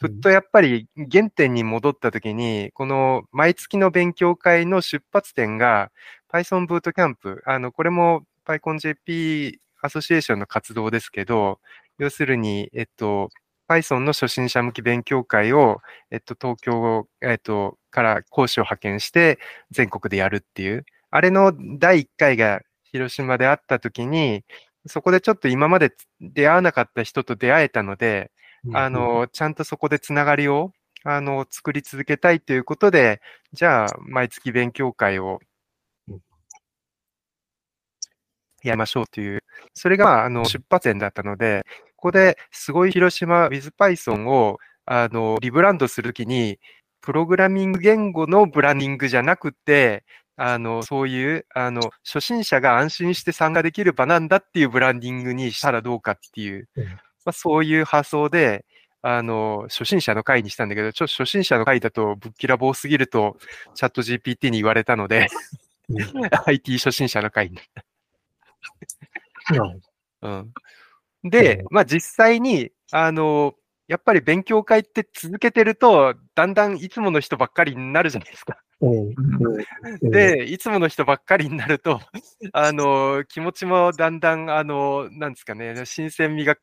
[0.00, 5.92] ふっとやっぱり原点に戻った時に、この毎月の勉強会の出発点が
[6.32, 11.60] Python ブートキャンプ、あの、これも PyConJP アソシエーションの活動ですけど、
[11.98, 13.30] 要するに、えっと、
[13.68, 19.38] Python の初心者向き勉強会を、えっと、東京、えっと、から講師を派遣して
[19.70, 22.60] 全国でやるっていう、あれの第1回が
[22.94, 24.44] 広島で会った時に、
[24.86, 28.30] そこでちょっと今まで出会わなかった人と出会えたので、
[28.72, 30.70] あの、ちゃんとそこでつながりを、
[31.02, 33.20] あの、作り続けたいということで、
[33.52, 35.40] じゃあ、毎月勉強会を
[38.62, 39.42] やりましょうという、
[39.74, 41.64] それが、あの、出発点だったので、
[41.96, 46.60] ここですごい広島 WithPython を、あの、リブランドするときに、
[47.00, 50.04] プログラミング言語のブランディングじゃなくて、
[50.36, 56.90] あの、そういう、あの、初心者が安心して参加できる場なんだっていうブランディングにしたらどうかっていう、うんま
[57.26, 58.64] あ、そういう発想で、
[59.02, 63.36] あの、初心者の会にしたんだけど、ちょっと初心者の会だとぶっきらぼうすぎると、
[63.74, 65.28] チャット GPT に言われたので、
[65.88, 67.58] うん IT 初心者の会に。
[69.50, 69.80] なるほど
[70.22, 71.30] うん。
[71.30, 73.54] でうん、まあ実際に、あの、
[73.86, 78.58] やっぱり勉強会って続けてると、だんだんいつもの人ばっかりになるじゃないですか。
[80.02, 82.00] で、いつもの人ばっかりになると、
[82.52, 86.56] あの、気持ちもだんだん、あの、なんですかね、新鮮味が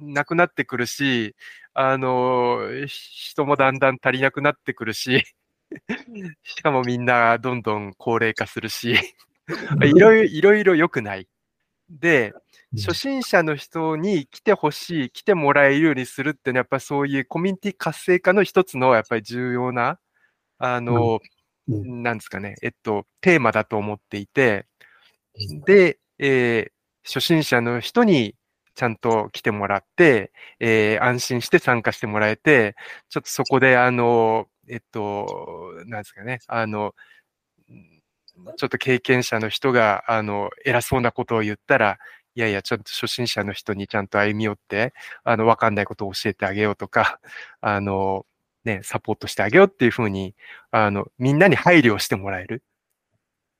[0.00, 1.34] なくなってくるし、
[1.74, 5.24] あの、人もだんだん足りなくなってくるし、
[6.42, 8.94] しかもみんなどんどん高齢化するし、
[9.84, 11.28] いろいろ、いろいろ良くない。
[11.90, 12.34] で、
[12.76, 19.98] 初心者の人に来てほしい、来てもらえるようにするっていうのは、やっぱりそういうコミュニティ活性化の一つの、やっぱり重要な、
[20.58, 21.20] あの、
[21.68, 22.02] うん。
[22.02, 24.66] なんですかね、えっと、テーマだと思っていて、
[25.66, 26.72] で、えー
[27.04, 28.34] 初心者の人に
[28.74, 32.76] ちゃんと来てもらって、えー安心して参加してもらえて、
[33.08, 36.94] ちょっとそこで、あの、えっと、なんですかね、あの、
[38.56, 41.98] ちょっと経験者の人が、あの、偉そうなことを言ったら、
[42.38, 47.18] いやいや、ちょっと初心者の人にちゃんと歩み寄って、あの、わかんないことを教えてあげようとか、
[47.60, 48.26] あの、
[48.62, 50.36] ね、サポートしてあげようっていうふうに、
[50.70, 52.62] あの、みんなに配慮してもらえる。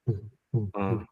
[0.06, 1.08] うんうん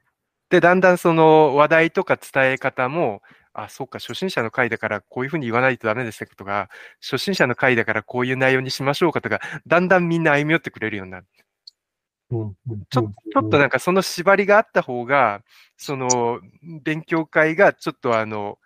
[0.49, 3.21] で、だんだんその話題とか伝え方も、
[3.53, 6.69] あ、そうか、初心者の会だからこういうふうに言わないとダメですとか、
[7.01, 11.27] 初心者の会だからこういう内容にしましょうかとか、だんだんみんな歩み寄ってくれるようになる。
[12.31, 12.57] うん
[12.91, 15.43] ちょちょっとなんかその縛りがあった方が、
[15.77, 16.41] その
[16.83, 18.59] 勉強会がちょっとあの、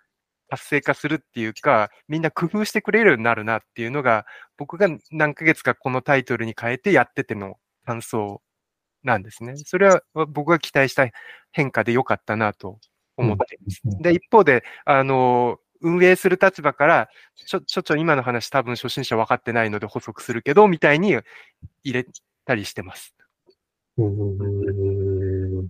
[0.49, 4.25] 活性化するっていうか、みんな工夫してくれるようになるなっていうのが、
[4.57, 8.41] 僕が何ヶ月かこのタイトルに変えてやってての感想
[9.03, 9.53] なんですね。
[9.57, 11.07] それは僕が期待した
[11.51, 12.79] 変化で良かったなと
[13.15, 13.81] 思っています。
[13.85, 21.17] うんで、一方で、あの、運営する立場から、ちょ、ちょ、ちょ、今の話多分初心者分かってないので補足するけど、みたいに
[21.83, 22.05] 入れ
[22.45, 23.15] たりしてます。
[23.97, 25.67] うん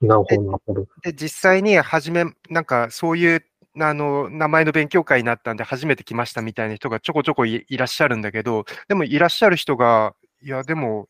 [0.00, 0.86] なるほど、なるほど。
[1.02, 3.44] で、実際に初め、なんかそういう、
[3.80, 11.08] あの、名前の勉強会になったんで初めて来ましたみたいな人がちょこちょこいいらっしゃるんだけど、でもいらっしゃる人が、いや、でも、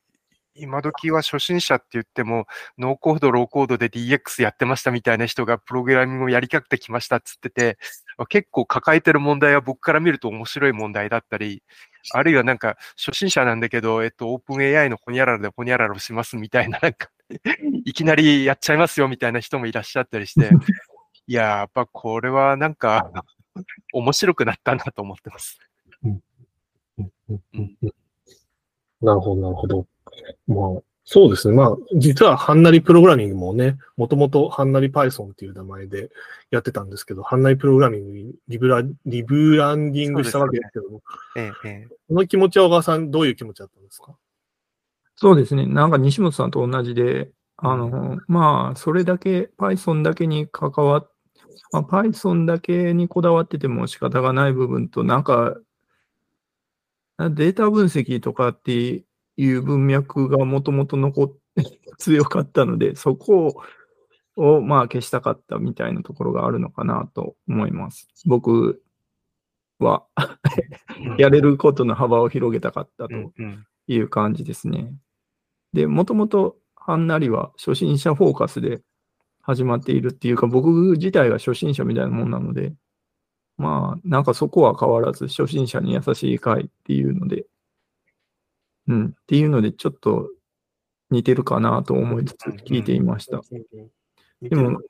[0.55, 2.47] 今時は初心者って言っても、
[2.79, 7.79] ノーコード、ローコードで DX やってましたみたいな人がプログラミングをやりたくてきましたっつってて、
[8.19, 11.63] あ結構抱えてる問題は僕から見ると面白い問題だったり、
[12.13, 17.09] あるいはなんか初心者なんだけど、えっと、オープン AI のホニャララでホニャララをしますみたいな、なんか、
[17.85, 20.51] いきなりやっちゃいますよみたいな人もいらっしゃったりして、
[21.27, 23.11] いやー、やっぱこれはなんか、
[23.95, 25.59] 面白くなったなと思ってます。
[26.05, 26.21] うん。
[26.99, 27.13] うん。
[27.29, 27.43] うん。
[27.83, 27.93] うん。
[29.01, 29.87] なるほど、なるほど。
[30.47, 31.55] まあ、そうですね。
[31.57, 36.11] まあ、実はハンナリプログラミングもね、もともとハンナリ Python っていう名前で
[36.51, 41.03] やってたんですけど、ハンナリプログラミングにリブラリブランディングしたわけですけども、
[41.37, 41.89] ええ、ええ。
[42.09, 44.15] この気持ちは小川さん、どういう気持ちだったんですか？
[45.17, 45.67] そうですね。
[45.67, 51.11] なんか西本さんと同じで、あの、まあ、それだけ Python だけに関わっ、
[51.71, 55.57] まあ、Python だけにこだわってても仕方がない部分と、なんか、
[57.19, 59.05] データ分析とかって
[59.37, 61.33] いう文脈がもともと残っ
[61.99, 63.63] 強かったので、そこ
[64.37, 68.09] を、まあ、消したかったみたいなところがあるのかなと思います。
[68.27, 68.83] 僕
[69.79, 70.07] は、
[71.19, 73.15] やれることの幅を広げたかったと
[73.87, 74.95] いう感じですね。
[75.73, 78.83] で、もともとはんなりは初心者フォーカスで
[79.43, 82.75] 始まっているっていうか、僕自体が初心者みたいなもんなので、
[83.59, 87.45] まあ、なんかそこは変わらず、初心者に優しい会っていうので、
[88.89, 90.29] うん、っていうので、ちょっと
[91.11, 93.41] 似てるかなと思いつつ聞いていました。
[94.41, 94.81] でも、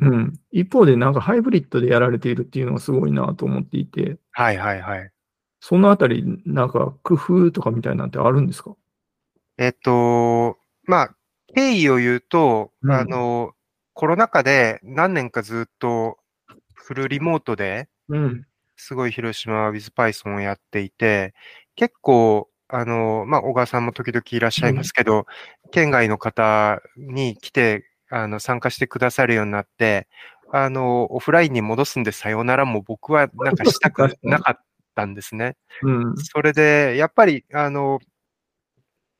[0.00, 0.38] うん。
[0.50, 5.10] 一方で、なんかハイブリッドでやられているっていうのがすごいなと思っていて、はいはいはい。
[5.60, 8.74] そのあたり、なんか工夫とかみたいなんてあるんですか？
[9.58, 11.16] えっと、まあ、
[11.54, 13.52] 経緯を言うと、うんあの、
[13.94, 16.18] コロナ禍で何年かずっと
[16.74, 18.46] フルリモートで、うん。
[18.76, 21.34] すごい広島 with Python をやっていて、
[21.76, 25.26] 結構、あの、まあ、小川さんも時々いらっしゃいますけど、
[25.72, 30.08] 県外の方に来て、あの、参加してくださるようになって、
[30.52, 34.64] あの、オフラインに戻すんでさようならも僕はなんかしたくなかっ
[34.94, 35.56] たんですね。
[35.82, 36.16] うん。
[36.16, 37.98] それで、やっぱり、あの、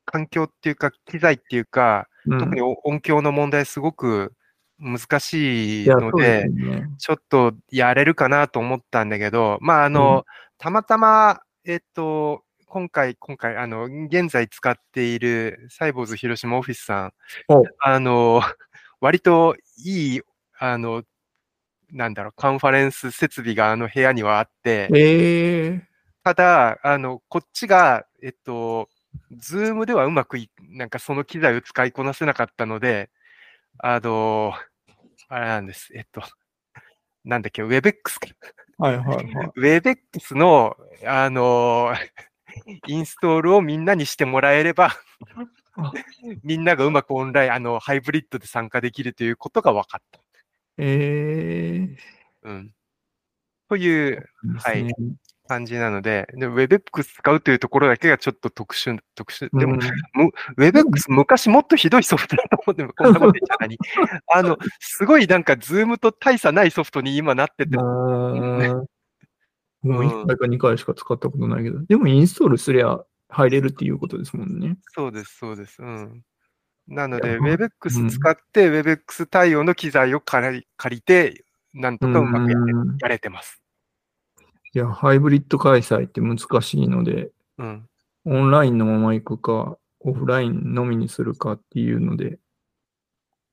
[0.05, 4.33] 環境っていうか、機材っていうか、うん特に音響の問題すごく
[4.77, 6.87] 難しいのでね。
[6.99, 10.23] ちょっとやれるかなと思ったんだけど、まあ、あの、
[10.59, 17.13] たまたま、えっと、今回、今回、あの、現在使っているサイボーズ広島オフィスさん
[17.49, 18.41] お、あの、
[19.01, 20.21] 割といい、
[20.57, 21.03] あの、
[21.91, 25.81] なんだろう、カンファレンス設備があの部屋にはあって、ええ
[26.23, 28.87] ただ、あの、こっちが、えっと、
[29.31, 33.09] ズームではうまくい、なんかその機材を使いこなせなかったので、
[33.79, 34.53] あの、
[35.27, 35.91] あれなんです。
[35.93, 36.21] えっと、
[37.25, 38.27] なんだっけ、WebEx か。
[38.77, 39.51] はいはいはい。
[39.59, 41.93] WebEx の、あの、
[42.87, 44.91] インストールをみんなにしてもらえれば
[45.75, 45.91] あ、
[46.43, 50.19] みんながうまくオンライン、あの、ハイブリッドで参加できるということが分かった。
[50.77, 51.97] ええ
[52.43, 52.73] うん。
[53.69, 54.87] というはい
[55.51, 59.49] 感じなので、で WebEx 使うというところだけがちょっと特殊、特殊。
[59.57, 63.77] でも、うん、WebEx 昔もっとひどいソフトだと思っても、こんなこと言っちゃ何
[64.33, 67.77] あの、すごいなんか、ズームと大差ないソフトに今なってて、
[69.81, 74.77] もう1回か2回しか使ったことないけど、でもインストールすりゃ入れるっていうことですもんね。
[74.93, 75.81] そうです、そうです。
[75.81, 76.23] うん。
[76.87, 83.61] なので、いやまあ WebEx 使って、WebEx 対応の機材を借り借りて、なんとかうまくやれうんやれてます。
[84.73, 87.87] いや、ハイブリッド開催って難しいので、うん。
[88.25, 92.39] オンラインのまま行くか、オフラインのみにするかっていうので、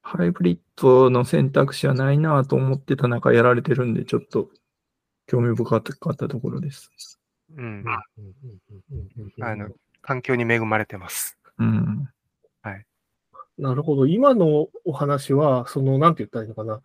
[0.02, 4.50] ハイブリッドの選択肢はないなと思ってた中やられてるんで、ちょっと
[5.28, 6.90] 興味深かったところです。
[7.56, 7.84] うん。
[7.86, 8.02] あ
[9.40, 9.68] あの、
[10.02, 11.38] 環境に恵まれてます。
[11.58, 12.08] うん。
[13.58, 14.06] なるほど。
[14.06, 16.80] 今のお話は、その、なんて言ったらいいのかな。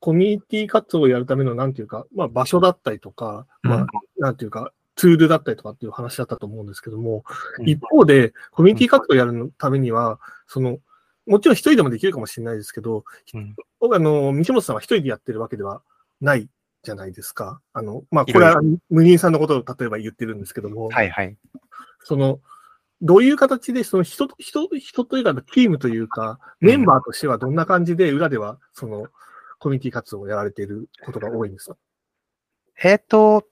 [0.00, 3.86] コミュニティ活動をやるための、なんていうか、まあ、場所だったりとか、まあ、
[4.16, 7.24] なんていうか、ツールだったりとかっていう話だったと思うんですけども、
[7.58, 10.78] うん一方で、コミュニティ活動をやるためには、その、
[11.26, 13.04] もちろん一人でもできるかもしれないですけど、
[13.34, 15.82] うん僕あの、西本さんは一人でやってるわけでは
[16.20, 16.48] ない
[16.82, 17.60] じゃないですか。
[17.72, 18.60] あの、まあ、これは
[18.90, 21.36] 無人さんのことを例えば言ってるんですけども、はいはい。
[22.04, 22.40] その、
[23.00, 29.06] どういう形で、その人と、人、人というか、チームというか、メンバーとしてはどんな感じで裏では、その、
[29.58, 31.76] コミュニティ活動をやられていることが多いんですか？
[32.82, 33.46] えっ、と、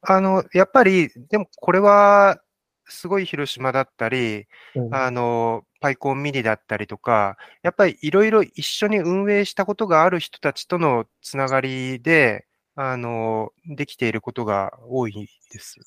[0.00, 2.40] あの、やっぱり、でもこれは、
[2.88, 4.46] すごい広島だったり、
[4.76, 12.45] うんあの、パイコンミニだったりとか、やっぱりいろいろ一緒に運営したことがある人たちとのつながりで、
[12.76, 15.80] あの、できていることが多いです。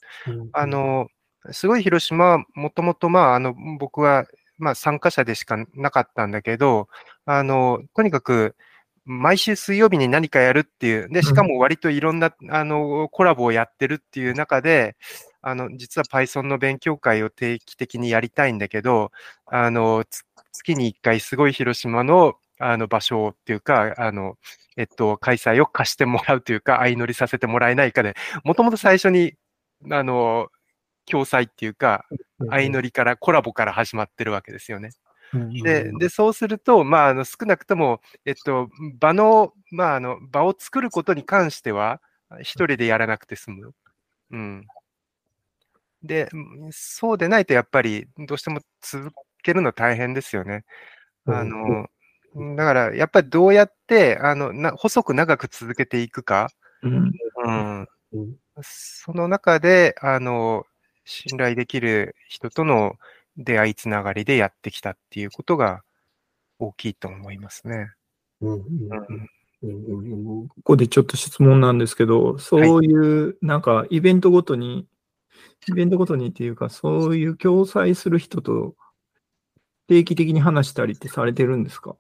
[0.52, 1.08] あ、の、
[1.52, 4.26] すごい広島はもともと、まあ、あの、僕は、
[4.58, 6.90] まあ、参加者でしかなかったんだけど、
[7.26, 8.56] あの、とにかく、
[9.06, 14.98] 毎週水曜日に何かやるっていう、で、しかも割といろんな、あの、コラボをやってるっていう中で、
[15.42, 19.12] あの、実は Python の勉強会を定期的にやりたいんだけど、
[19.46, 24.38] あの、つ月に一回すごい広島の、あの、場所っていうか、あの、
[24.78, 29.34] えっと、開催を貸してもらうというか、相乗りさせてもらえないかで、もともと最初に、
[29.92, 30.50] あの、
[31.06, 32.06] 共催っていうか、
[32.50, 34.92] 相乗りから、コラボから始まってるわけですよね。
[35.34, 42.02] りで、で、そうすると、まあ、あの、少なくとも、えっと、場の、まあ、あの、場を作ることに関しては、
[42.42, 43.74] 一人でやらなくて済む。
[44.32, 44.68] うん。
[46.04, 49.12] で、うんそうでないと、やっぱり、どうしても続
[49.44, 50.64] けるの大変ですよね。
[51.26, 51.88] あの、
[52.36, 56.50] だから、やっぱりどうやって、あの、な細く長く続けていくか。
[56.84, 57.12] うん。
[57.46, 57.82] うん。
[58.14, 60.66] うんその中で、あの、
[61.06, 62.96] 信頼できる人との
[63.38, 65.82] 出会いつながりでやってきたっていうことが
[66.60, 67.92] 大きいと思いますね。
[68.42, 69.30] うんうんうん
[69.64, 74.88] うんうんここでちょっと質問なんですけど、そういう、なんか、イベントごとに、
[75.70, 78.76] イベントごとにっていうか、そういう共催する人と
[79.88, 81.96] 定期的に話したりってされてるんですか？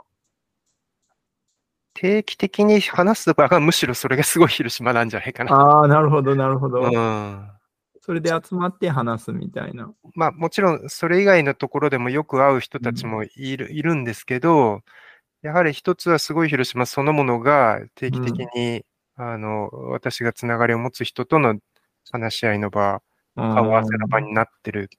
[2.01, 5.53] 定期的に話す場がむしろそれがすごい広島なんじゃないかな。
[5.53, 6.79] ああ、なるほど、なるほど。
[6.81, 7.51] うん。
[7.99, 9.91] それで集まって話すみたいな。
[10.15, 14.79] まあもちろんそれ以外のところでもよく会う人たちもいる,、いるんですけど、
[15.41, 18.85] やはり一つはすごい広島そのものが定期的に、
[19.17, 21.59] あの、私がつながりを持つ人との
[22.11, 23.01] 話し合いの場、
[23.35, 24.89] 顔合わせの場になってる。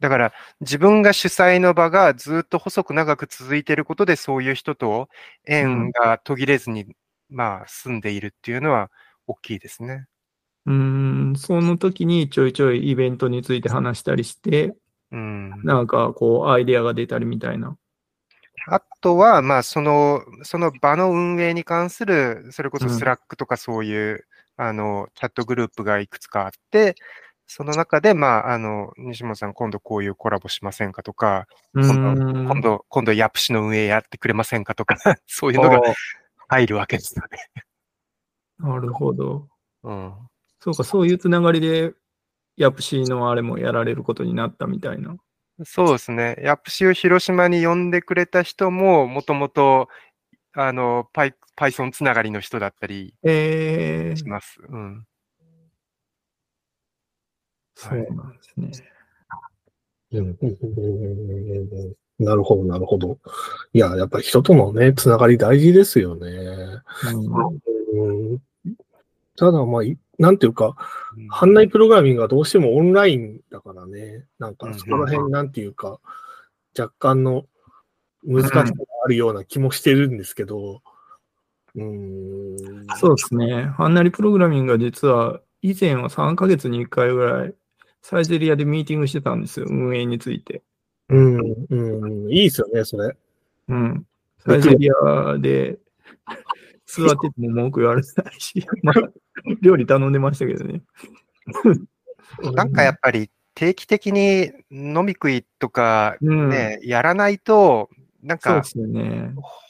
[0.00, 5.08] だから自分が主催の場がずっと細く長く続いていることでそういう人と
[5.46, 6.86] 縁が途切れずに、
[7.30, 8.90] まあ住んでいるっていうのは
[9.26, 10.06] 大きいですね。
[10.66, 10.74] うー
[11.32, 14.74] ん、その時にちょいちょいイベントについて話したりして、
[15.12, 15.62] うん。
[15.62, 17.76] なんかこうアイデアが出たりみたいな。
[18.68, 24.26] あとは、まあ、その、その場の運営に関する、それこそうんスラックとかそういう、
[24.56, 26.96] あの、チャットグループがいくつかあって、
[27.46, 35.80] その中で、まあ、あの、西本さん、今度こういうコラボしませんかとか、うーん今度、今度、 YAPC の運営やってくれませんかとか、 そういうのがあ
[36.48, 37.38] 入るわけですよね。
[38.60, 39.48] ーなるほど。
[39.84, 40.12] うん。
[40.58, 41.94] そうか、そういうつながりで
[42.56, 45.16] ヤプシーのあれもやられることになったみたいな。
[45.64, 46.36] そうですね。
[46.42, 49.88] ヤプシを広島に呼んでくれた人も、もともと、
[50.52, 54.58] あの、パイ Python つながりの人だったりえーし、ます。
[54.68, 55.06] うん。
[57.76, 58.90] そうなんですね。
[60.12, 60.36] うん
[62.18, 63.18] なるほど、なるほど。
[63.74, 66.30] いや、やっぱり人とのね、つながり大事ですよね。
[67.04, 68.42] うんうん
[69.38, 70.76] ただ、まあ、いなんていうか、
[71.28, 76.00] 班内プログラミングがどうしてもオンラインだからね、なんかそこら辺なんていうか、
[76.78, 77.44] 若干の
[78.24, 78.70] 難しさが
[79.04, 80.80] あるような気もしてるんですけど、
[81.74, 82.86] うーん。
[82.96, 83.64] そうですね。
[83.76, 87.54] ハンナリプログラミングが実は以前は3ヶ月に1回ぐらい
[88.08, 89.66] サイゼリアでミーティングしてたんですよ。
[89.68, 90.62] 運営について。
[91.08, 91.40] うん、
[91.70, 93.16] うん、いいですよね、それ。
[93.66, 94.06] うん。
[94.38, 95.76] サイゼリアで
[96.86, 98.94] 座ってても文句言われてないし、 まあ、
[99.60, 100.82] 料理頼んでましたけどね。
[102.54, 106.48] なんかやっぱり定期的に飲み食いとかうん。
[106.48, 107.90] ね、やらないと、
[108.22, 108.62] なんか。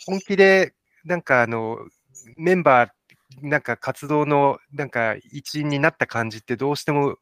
[0.05, 0.75] 本気で、
[1.07, 1.79] なんかあの、
[2.37, 2.91] メンバー、
[3.41, 7.17] なんか活動のなんか一員になった感じってどうしても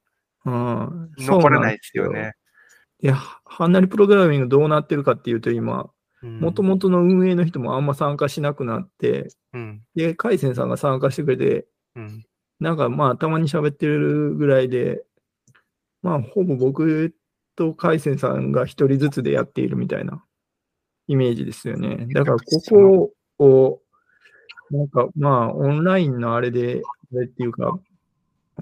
[0.44, 1.10] うん。
[1.18, 2.34] 残らないですよね。
[3.00, 5.82] いや、ハンナリプログラミングどうなってるかっていうと今、
[6.22, 9.82] うんもともとの運営の人もあんま参加しなくなって、うん。
[9.94, 11.66] で、カイセンさんが参加してくれて、
[11.96, 12.24] うん。
[12.60, 15.04] なんかまあ、たまに喋ってるぐらいで、
[16.00, 17.14] まあ、ほぼ僕
[17.56, 20.24] とカイセンさんが一人ずつでやっているみたいな
[21.08, 22.06] イメージですよね。
[22.14, 23.82] だから、ここを、
[24.70, 26.82] なんかまあ、オンラインのあれで、
[27.12, 27.78] あれっていうか、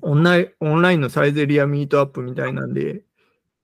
[0.01, 3.03] オンライン、オンラインのサイゼリアミートアップみたいなんで、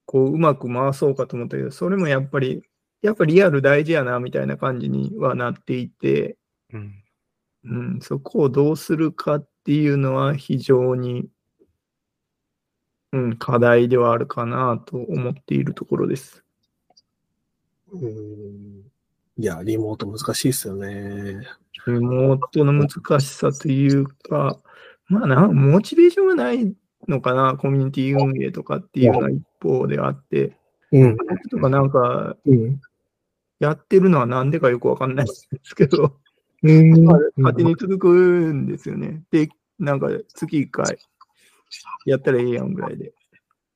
[0.04, 2.62] こう、うまく回そうかと思ったけど、それもやっぱり、
[3.00, 6.36] やっぱリアル大事やな、みたいな感じにはなっていて、
[6.72, 7.02] うん。
[7.64, 11.28] うん、そこをどうするかっていうのは非常に、
[13.12, 16.44] うん、課題ではあるかなと思っているところです。
[17.92, 18.88] うん
[19.40, 21.46] いや、リモート難しいですよね。
[21.86, 24.58] リモートの難しさというか、
[25.08, 26.74] まあな、モチベーションがない
[27.06, 30.56] のかな、コミュニティ運営とかっていうのが一方であって、
[30.92, 31.16] うん。
[31.16, 32.80] 僕とかなんかうん。
[33.60, 36.16] やってるのはなんでかよくわかんないんですけど、
[36.62, 39.22] うんまあ勝手に続くんですよね。
[39.30, 39.48] で、
[39.78, 40.98] なんか月1回
[42.04, 43.12] やったらええやんぐらいで。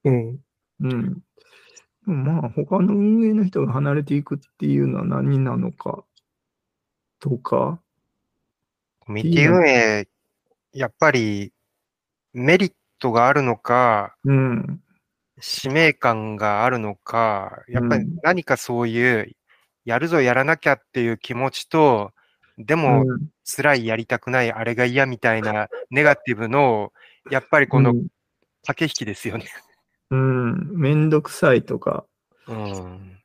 [0.05, 0.41] うん。
[0.81, 1.23] うん。
[2.05, 6.05] まあ、他の運営の人が離れていくっていうのは何なのか
[7.21, 7.81] とか、
[9.01, 10.09] コミュニティ運営、
[10.73, 11.53] やっぱり
[12.33, 14.81] メリットがあるのか、うん。
[15.41, 19.33] 使命感があるのか、やっぱりうん何かそういう、
[19.85, 22.13] やるぞやらなきゃっていう気持ちと、
[22.59, 26.93] でもうん辛いやりたくない、あれが嫌みたいなネガティブの、
[27.31, 28.07] やっぱりこのうん
[28.65, 29.47] 駆け引きですよね。
[30.11, 32.05] うん、めんどくさいとか、
[32.47, 33.19] うん。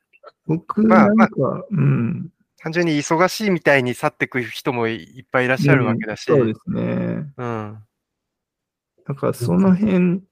[0.46, 2.32] 僕まあなんか、うん。
[2.60, 6.30] 単純に忙しいみたいに去っていく人もいっぱいいらっしゃるわけだし。
[6.30, 7.32] うんそうですね。
[7.36, 7.78] うん。
[9.06, 10.22] だからその辺、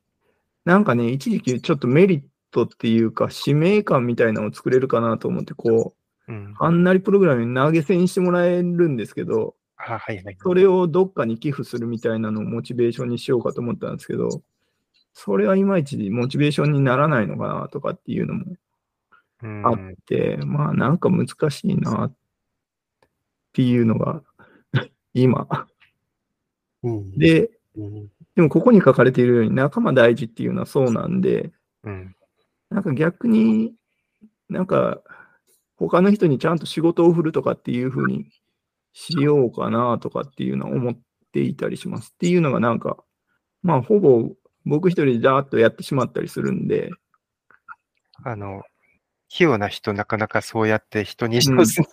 [0.64, 5.95] なんかね、一時期ちょっとメリットっていうか、使命感みたいなのを作れるかなと思って、こ
[6.29, 6.55] う、うん。
[6.59, 10.37] あんなりプログラムに投げ銭してもらえるんですけど、あはいはい。
[10.43, 14.43] それをどっかに寄付するみたいなのをモチベーションにしようかと思ったんですけど、
[15.12, 18.57] それはいまいちモチベーションにならないのかなとかっていうのもうん
[19.43, 19.76] あっ
[20.07, 22.14] て、まあなんか難しいなっ
[23.53, 24.22] ていうのが
[25.14, 25.68] 今。
[26.82, 32.14] うん、で、うん、でもここに書かれているように仲間大事っていうのはそうなんで、うん。
[32.70, 33.74] なんか逆に
[34.49, 35.01] なんか
[35.76, 38.26] 他の人にちゃんと仕事を振るとかっていうふうに
[38.93, 40.99] しようかなとかっていうのは思っ
[41.32, 42.12] ていたりします。
[42.14, 42.97] っていうのがなんか、
[43.62, 44.30] まあほぼ
[44.64, 46.91] 僕一人でダーッとやってしまったりするんで、
[48.24, 48.62] あの、
[49.29, 51.87] 器用な人、なかなかそうやって人にうん一つに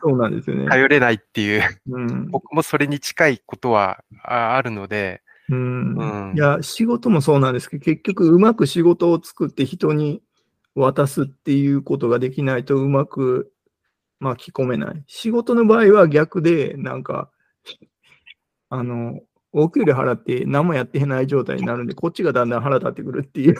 [0.00, 0.68] そうなんですよね。
[0.68, 2.30] 頼れないっていう、うん。
[2.30, 10.22] 僕もそれに近いことはああるので、うんうんいや、仕事もそうなんですけど、結局うまく仕事を作って人に
[10.74, 13.52] 渡すっていうことができないとうまく
[14.18, 15.04] 巻き込めない。
[15.06, 17.30] 仕事の場合は逆で、なんか、
[18.68, 19.20] あの、
[19.58, 23.54] お給料払って何もやってない状態になるんで、こっちがだんだん腹立ってくるっていう、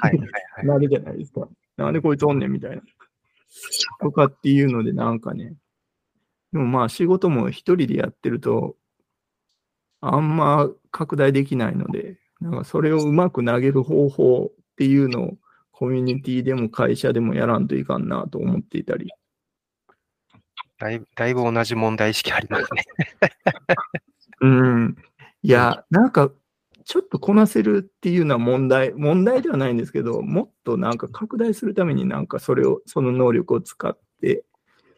[0.00, 0.66] はいはいはい。
[0.66, 1.48] なるじゃないですか？
[1.76, 2.82] なんでこいつおんねんみたいな。
[4.00, 5.54] とかっていうので、なんかね。
[6.52, 8.76] でもまあ仕事も一人でやってると、
[10.00, 15.38] あんま拡大できないので、なんかそれをうまく投げる方法っていうのを
[15.72, 19.10] コミュニティでも会社でもやらんといかんなと思っていたり。
[20.78, 22.84] だいぶだいぶ同じ問題意識ありますね。
[24.40, 24.96] うん。
[25.42, 26.30] いや、なんか
[26.84, 34.44] ちょっとこなせるっていうのは問題、問題ではないんですけど、もっとなんか拡大するためになんかそれを、その能力を使って、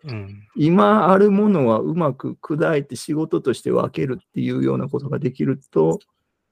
[0.05, 0.49] うん。
[0.57, 6.01] 今あるものはうまく砕いて仕事として分けるっていうようなことができると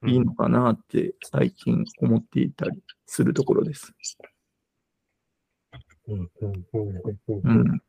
[0.07, 3.93] いいのかなって最近思っていたりするところです。
[6.09, 6.30] うん
[7.45, 7.82] うん。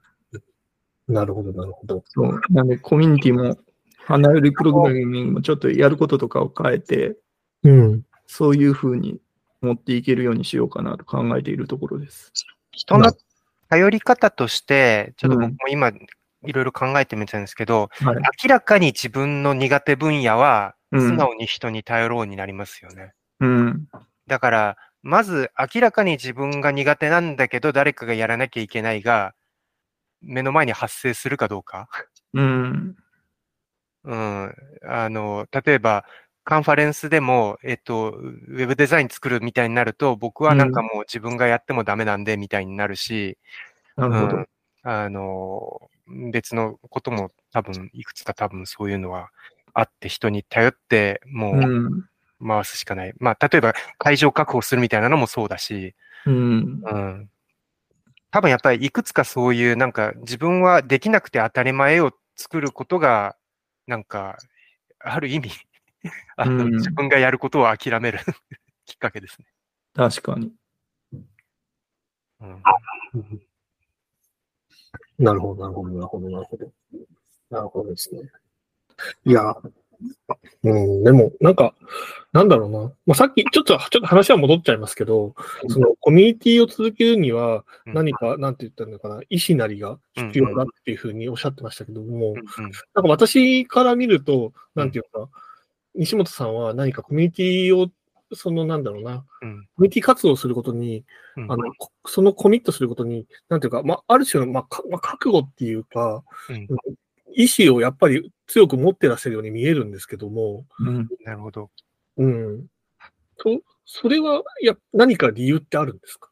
[1.08, 2.04] なるほど、なるほど。
[2.08, 2.42] そう。
[2.50, 3.58] なんでコミュニティも、
[4.06, 7.18] 離れるプログラミングもちょっとやることとかを変えて、
[7.64, 8.02] うん。
[8.28, 9.20] そういうふうに
[9.62, 12.32] 持っていけるようにしようかなと考えているところです。
[12.72, 13.12] 人の
[13.70, 18.16] 頼り方として、ちょっとうん僕も今、いろいろ考えてみたんですけど、はい。
[18.44, 23.14] 明らかに自分の苦手分野は、うん素直に人に頼ろうになりますよね。
[23.40, 23.88] うん。
[24.28, 29.34] だから、まず明らかに自分が苦手なんだけど、誰かがやらなきゃいけないが、
[30.22, 31.88] 目の前に発生するかどうか。
[32.34, 32.96] うん。
[34.04, 34.56] うん。
[34.84, 36.06] あの、例えば、
[36.44, 43.38] カンファレンスでも、えっと、ウェブデザイン作るみたいになると、僕はなんかもう自分がやってもダメなんで、みたいになるし、
[43.96, 44.48] なるほどうん。
[44.84, 45.90] あの、
[46.32, 49.30] 別のことも多分、いくつか多分そういうのは
[49.74, 52.06] あって、人に頼って、もううん。
[52.48, 53.14] 回すしかない。
[53.20, 55.94] まあ、例えば会場確保するみたいなのもそうだし、
[56.26, 56.82] うん。
[56.84, 57.30] うん。
[58.32, 63.36] 多分やっぱりいくつかそういう、なんか自分はできなくて当たり前を作ることが、
[63.92, 64.38] なんか、
[65.00, 65.50] ある意味、
[66.38, 68.20] あの、うん自分がやることを諦める
[68.86, 69.48] きっかけですね。
[69.94, 70.54] 確かに。
[72.40, 72.64] うん
[75.20, 76.72] なるほど、なるほど、なるほど、なるほど。
[77.50, 78.32] なるほどですね。
[79.26, 79.54] いや、
[80.64, 81.74] うん、でも、なんか、
[82.34, 82.80] なんだろうな。
[83.06, 85.36] まあ、さっき、ちょっと、ちょっと話は戻っちゃいますけど、
[85.68, 87.94] その、コミュニティを続けるには、うん。
[87.94, 92.72] 何か、なんて言ったのかな、意思なりが必要だっていうふうにおっしゃってましたけども、うんうん。
[92.94, 95.30] なんか私から見ると、なんていうか、
[95.96, 97.90] 西本さんは何かコミュニティを、
[98.34, 99.68] その、なんだろうな、うん。
[99.76, 101.04] コミュニティ活動をすることに、
[101.36, 101.52] うん。
[101.52, 106.68] あの、こそのコミットすることに、なんていうか、まあ、ある種の、まあ、かまあ、覚悟っていうか、うん
[107.36, 111.08] 意志をやっぱり強く持ってらっしゃるように見えるんですけども、うん。
[111.26, 111.70] なるほど。
[112.18, 112.68] うん。
[113.38, 116.30] と、それは、いや、何か理由ってあるんですか？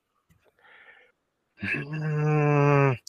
[1.62, 3.00] うーん。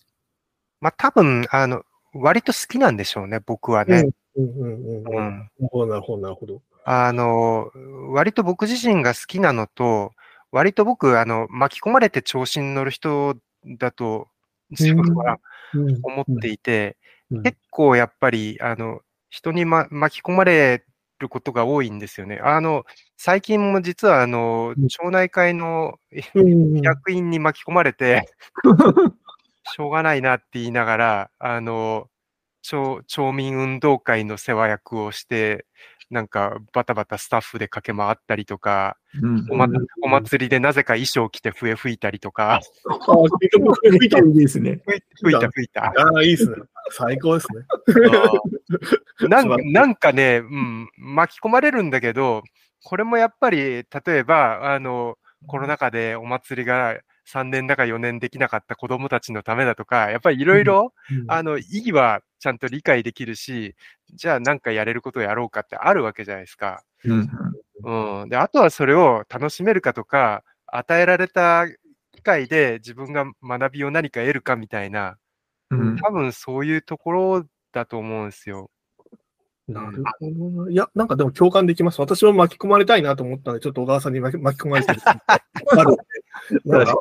[0.81, 1.83] まあ、多分、あの、
[2.15, 4.05] 割と好きなんでしょうね、僕はね。
[4.37, 5.15] うんうんうんうん。
[5.15, 6.63] うなんるほど、なるほど、なるほど。
[6.85, 7.71] あの、
[8.13, 10.13] 割と僕自身が好きなのと、
[10.53, 13.37] 割と僕、あの、巻き込まれて調子に乗る人
[13.79, 14.29] だと、
[14.71, 15.39] 自分は
[15.75, 17.00] うん思っていて、うん
[17.31, 19.01] 結構やっぱり、あの、
[19.31, 20.85] 人に、ま、巻き込まれ
[21.19, 22.41] ることが多いんですよね。
[22.43, 22.85] あの、
[23.17, 25.99] 最近も実は、あのうん、町内会の
[26.83, 28.29] 役員に巻き込まれて、
[29.73, 32.09] しょうがないなって言いながら、あの、
[32.63, 35.67] 町町民運動会の世話役をして、
[36.11, 42.59] なんかバタバタスタッフで駆け回ったりとか、うんお,、お祭りでなぜか衣装着て笛吹いたりとか、あ、
[43.41, 44.21] 結局、吹いた。
[44.21, 44.81] ですね。
[45.23, 45.85] 吹いた吹いた。
[45.85, 46.57] ああ、いいですね。
[46.91, 47.65] 最高ですね。
[49.29, 52.43] なんなんかね、うん、巻き込まれるんだけど、
[52.85, 55.17] これもやっぱり、例えば、あの、
[55.47, 60.93] コロナ禍でお祭りが3年だか4年できなかった子供たちのためだとか、やっぱりいろいろ、
[61.29, 63.75] あの、意義はちゃんと理解できるし、
[64.13, 66.83] じゃあなんかやれることをやろうかってあるわけじゃないですか。
[67.05, 67.31] うん。
[68.23, 68.29] うん。
[68.29, 71.67] で、あとはそれを楽しめるかとか、与えられた
[72.13, 75.17] 機会で自分が学びを何か得るかみたいな、
[75.71, 75.97] うん。
[75.97, 78.71] 多分そういうところだと思うんですよ。
[79.69, 80.71] なるほどな。
[80.71, 82.01] いや、なんかでも共感できます。
[82.01, 85.01] 私も巻き込まれたいなと思ったので、ちょっと小川さんに巻き巻き込まれてる。
[86.65, 86.95] なんか、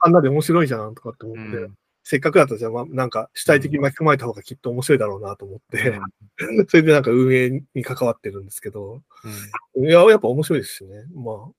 [0.00, 1.74] あんなで面白いじゃんとかって思って、うん
[2.06, 5.98] せっかくだったらじゃあ、まあ、なんか主体的に巻き込まれた方がきっと面白いだろうなと思って、
[6.68, 9.00] それでなんか運営に関わってるんですけど、
[9.74, 11.06] うんいや、やっぱ面白いですしね。
[11.14, 11.50] まあ、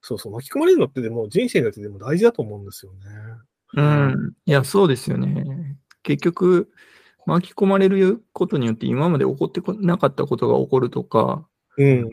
[0.00, 2.98] そうそう、巻き込まれるのってでも人生によってでも大事だと思うんですよね。
[3.74, 4.32] うん。
[4.46, 5.76] いや、そうですよね。
[6.02, 6.70] 結局、
[7.26, 11.46] 巻き込まれることによって今まで起こってこなかったことが起こるとか、
[11.76, 12.10] うん。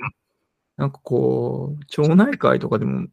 [0.77, 3.07] なんかこう、町内会とかでも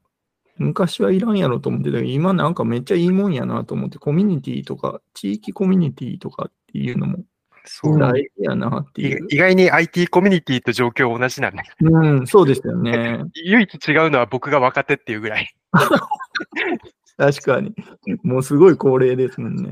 [0.57, 7.25] 昔はいらんやろと思ってたけど、今なんかめっちゃいいもんやなと思って、コミュニティとか、地域コミュニティとかっていうのも
[7.65, 7.99] そう。
[7.99, 9.27] 大事やなっていいう。
[9.31, 11.63] 意外に IT コミュニティと状況同じなんだ。
[11.81, 13.25] うん、そうですよね。
[13.45, 15.55] 唯一違うのは僕が若手っていうぐらい。
[17.17, 17.75] 確かに。
[18.23, 19.71] もうすごい高齢ですもんね。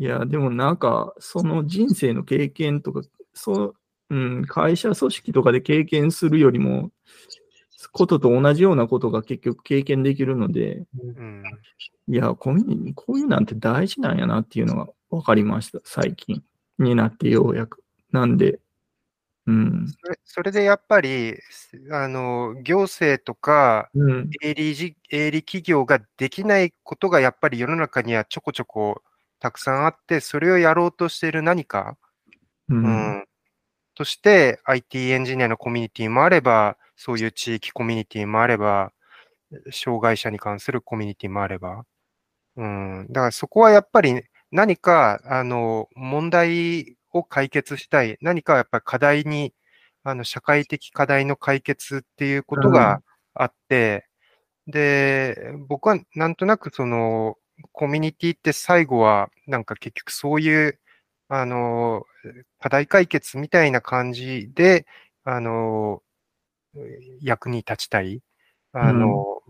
[0.00, 3.02] あいや、でもなんか、その人生の経験とか、
[3.34, 3.74] そう、
[4.10, 6.90] うん、会社組織とかで経験するよりも、
[7.92, 11.42] ことと同じようなことが結局経験できるので、うん
[12.08, 15.78] いや、コミュニこういうなんて大事なんやなっていうのが分かりました。
[15.84, 16.42] 最近
[16.78, 17.82] になってようやく。
[18.10, 18.60] なんで、
[19.46, 19.86] うん。
[19.88, 21.34] それそれでやっぱり、
[21.90, 24.30] あの、行政とか、うん。
[24.42, 29.02] 営利事、営利企業ができないことがやっぱり世の中にはちょこちょこ
[29.40, 31.96] たくさんあって、それをやろうとしている何か、
[32.68, 32.74] う。
[32.74, 32.82] うん。
[33.20, 33.24] ん、
[33.94, 38.92] として IT エンジニアのコミュニティもあれば、そういう地域コミュニティもあれば、
[39.72, 41.84] 障害者に関するコミュニティもあれば、
[42.56, 49.54] うん、だからそこはやっぱり何か、あの、問題を解決したい、何かやっぱり課題に、
[50.04, 53.02] あの、社会的課題の解決っていうことが
[53.34, 54.06] あって、
[54.66, 57.36] で、僕はなんとなくその、
[57.72, 60.78] コミュニティって最後は、なんか結局そういう、
[61.28, 62.04] あの、
[62.58, 64.86] 課題解決みたいな感じで、
[65.24, 66.02] あの、
[67.20, 68.22] 役に立ちたい。
[68.72, 69.42] あの、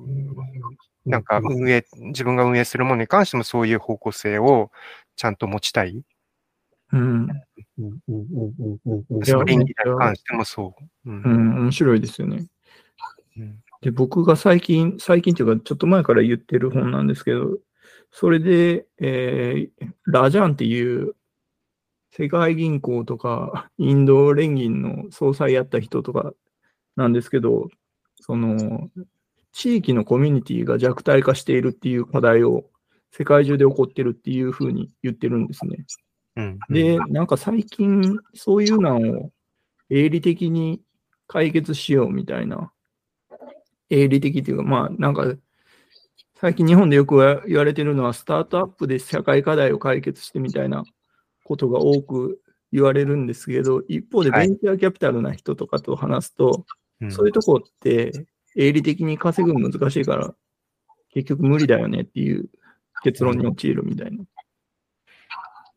[1.05, 4.71] なんか運営、自分が運営するものに関してもそういう方向性を
[5.17, 6.03] ちゃんと持ちたい。
[6.93, 7.01] うん。
[7.01, 7.29] うん
[7.79, 11.11] うんうんうんうんうんいやその倫理に関してもそう。
[11.11, 11.13] う。
[11.13, 11.63] うんん。
[11.65, 12.47] 面白いですよね。
[13.37, 17.59] うんで、僕が最近、最近っていうか、ちょっと前から言ってる本なんですけど、
[18.11, 21.15] それで、えーラジャンっていう
[22.11, 26.33] 世界銀行とかインド連銀の総裁やった人とか
[26.97, 27.69] なんですけど、
[28.21, 28.89] その、
[29.53, 32.65] 地域のコミュニティが弱体化しているっていう課題を
[33.11, 35.85] 世界中で起こってるっていうふうに言ってるんですね。
[36.37, 36.59] うん。
[36.71, 39.33] で、なんか最近、そういうのを
[39.91, 40.81] 営利的に
[41.27, 42.73] 解決しようみたいな、
[43.91, 45.35] 営利的っていうか、まあ、なんか、
[46.41, 50.85] 最近日本でよく言われてるのは、スタートアップで社会課題を解決してみたいな
[51.45, 52.41] ことが多く
[52.73, 56.65] 言われるんですけど、一方ではいベンチャーキャピタルな人とかと話すと、
[57.01, 58.27] うんそういうとこって
[58.57, 60.35] 営利的に稼ぐの難しいから、
[61.11, 62.49] 結局無理だよねっていう
[63.03, 64.25] 結論に陥るみたいな。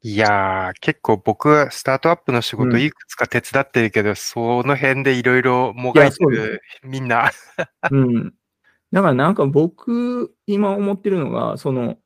[0.04, 7.30] いやー、結構僕、スタートアップの仕うん事いくつか手伝ってるけど、その辺でいろいろもがいてる、みんな。
[7.92, 8.34] うん。
[8.92, 11.98] だからなんか僕、今思ってるのが、その、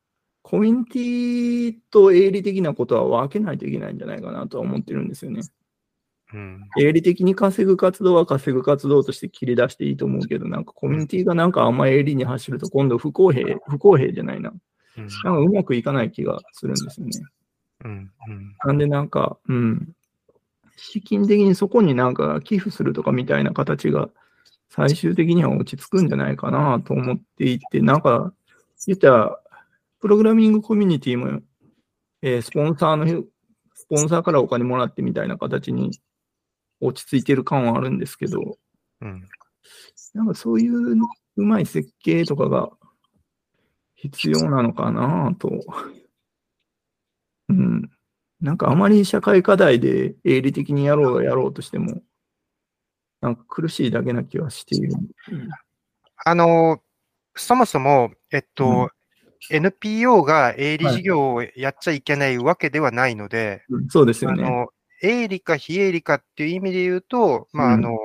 [0.42, 5.40] コミュニティと営利的なことは分けないといけないんじゃないかなとは思ってるんですよね。
[6.32, 6.68] うん。
[6.78, 14.52] 営利的に稼ぐ活動は稼ぐ活動として切り出していいと思うけど、なんかコミュニティがなんかあんま営利に走ると今度不公平、不公平じゃないな。
[14.96, 15.06] うん。
[15.06, 17.12] なんかうまくいかない気がするんですよね。
[17.84, 18.10] うん。
[18.28, 18.56] うん。
[18.64, 19.88] なんでなんか、うん。
[20.76, 24.10] 資金的にそこになんか寄付するとかみたいな形が
[24.76, 28.34] 最終的には落ち着くんじゃないかなと思っていて、なんか、
[28.86, 29.40] 言ったら、
[30.00, 31.40] プログラミングコミュニティも、
[32.20, 33.24] えースポンサーの、
[33.74, 35.98] スポンサーからお金もらってみたいな形に
[36.80, 38.58] 落ち着いてる感はあるんですけど、
[39.00, 39.26] うん。
[40.12, 40.94] なんかそういう
[41.36, 42.70] うまい設計とかが
[43.94, 45.50] 必要なのかなと。
[47.48, 47.90] うん。
[48.40, 52.02] なんかあまり社会課題で営利的にやろうやろうとしても、
[53.26, 54.94] なんか苦しいだけな気はしている。
[56.24, 56.80] あの、
[57.34, 58.90] そもそも、えっと、
[59.50, 64.44] NPO が営利事業をやっちゃいけないわけではないので、うんそうですよね。
[64.44, 64.68] あの、
[65.02, 67.72] 営利か非営利かっていう意味で言うと、まあ、うん。
[67.74, 67.98] あの、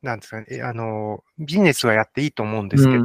[0.00, 3.02] なんですかね、えあの、ビジネスはやっていいと思うんですけど、う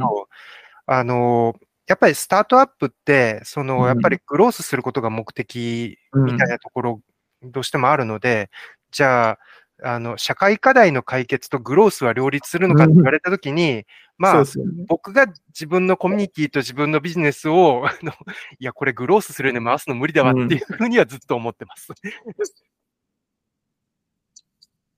[0.86, 1.54] あの、
[1.86, 3.86] やっぱりスタートアップって、その、うん。
[3.88, 7.02] やっぱりグロースすることが目的みたいなところ、
[7.42, 8.50] どうしてもあるので、
[8.90, 9.38] じゃあ、
[9.82, 13.84] あの、社会課題の解決とグロースは両立するのかって言われたときに、
[14.16, 14.44] まあ。
[14.88, 18.12] 僕が自分のコミュニティと自分のビジネスを、あの
[18.58, 21.92] いや、これグロースするように回すの無理だわっていうふうにはずっと思ってます。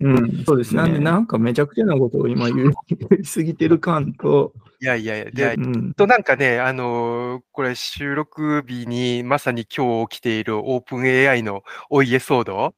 [0.00, 0.82] うん、そうですね。
[0.82, 2.72] なんで、なんかめちゃくちゃなことを今言
[3.20, 12.74] いすぎてる感と、いやいやいや、で、うん、となんかね、あのーこれ収録日にまさに今日起きているオープン AI のお家騒動、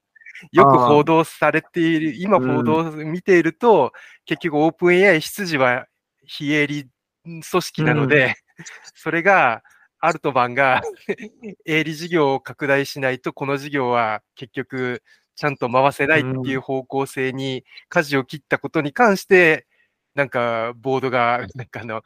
[0.50, 3.92] よく報道されている、今うん報道を見ていると、
[4.24, 5.86] 結局オープン AI 出自は
[6.24, 6.88] 非営利
[7.24, 8.34] 組織なので、
[8.94, 9.62] それが、
[10.04, 10.82] アルトバンが
[11.64, 15.02] 営利事業を拡大しないと、この事業は結局
[15.36, 19.66] ちゃんと回せないっていう方向性に舵を切ったことに関して、
[20.14, 22.02] なんか、ボードが、なんかあの、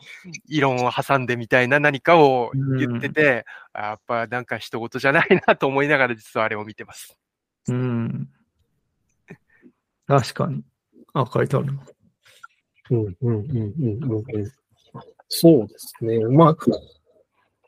[0.47, 7.19] 異論を挟んでみたいな何かを言ってて、あやっぱなんか人事じゃないなと思いながら実はあれを見てます。
[7.69, 8.29] うん。
[10.07, 10.63] 確かに。
[11.15, 11.73] あ、書いてある。
[12.91, 14.25] うんうんうんうんうんうん。
[15.29, 16.21] そうですね。
[16.27, 16.57] まあ、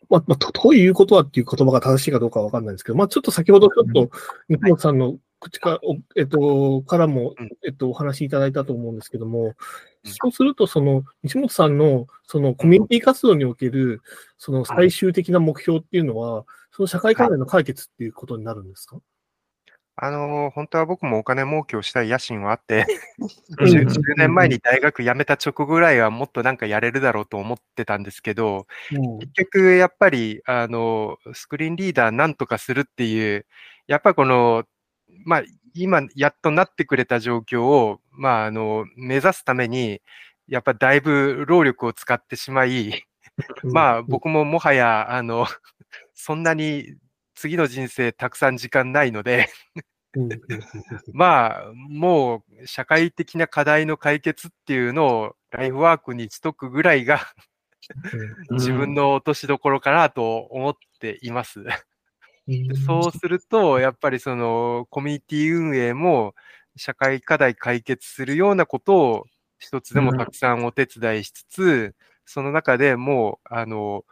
[0.09, 4.11] まあ、まあ、とということはっていう言葉が正しいかどうかはわかんないですけど、まあ、ちょっと先ほどちょっと、
[4.49, 9.55] 日本さんの口か、おえっと、からもうん、えっと、お話しいただいたと思うんですけども、うん
[10.05, 14.01] そうすると、その、西本さんの、その、コミュニティ活動における、
[14.39, 19.01] その、最終的な目標っていうのは、その社会課題の解決っていうことになるんですか？
[20.01, 22.87] あの、本当は僕もお金儲けをしたい野心はあって、
[23.59, 23.67] うん。
[23.67, 29.19] 10 10年前に大学辞めた直後ぐらいはもっとなんかやれるだろうと思ってたんですけど、うん。
[29.19, 33.45] 結局やっぱり、あの、スクリーンリーダーなんとかするっていう、
[33.89, 34.65] やっぱこの、
[35.25, 35.43] まあ、
[35.75, 40.01] 今やっとなってくれた状況を、まあ、あの、目指すために、
[40.47, 43.05] やっぱだいぶ労力を使ってしまい、
[43.65, 45.47] まあ、僕ももはや、あの、
[46.15, 46.95] そんなに
[47.39, 49.49] 次の人生たくさん時間ないので、
[51.13, 57.21] まあ、もう社会的な課題の解決っていうのをライフワークにしとくぐらいが
[58.51, 61.61] 自分の落としどころかなと思っています。
[62.49, 62.77] うん。
[62.77, 66.35] そうすると、やっぱりそのコミュニティ運営も
[66.77, 69.27] 社会課題解決するようなことを
[69.61, 74.05] 一つでもたくさんお手伝いしつつ、その中でもう、あの、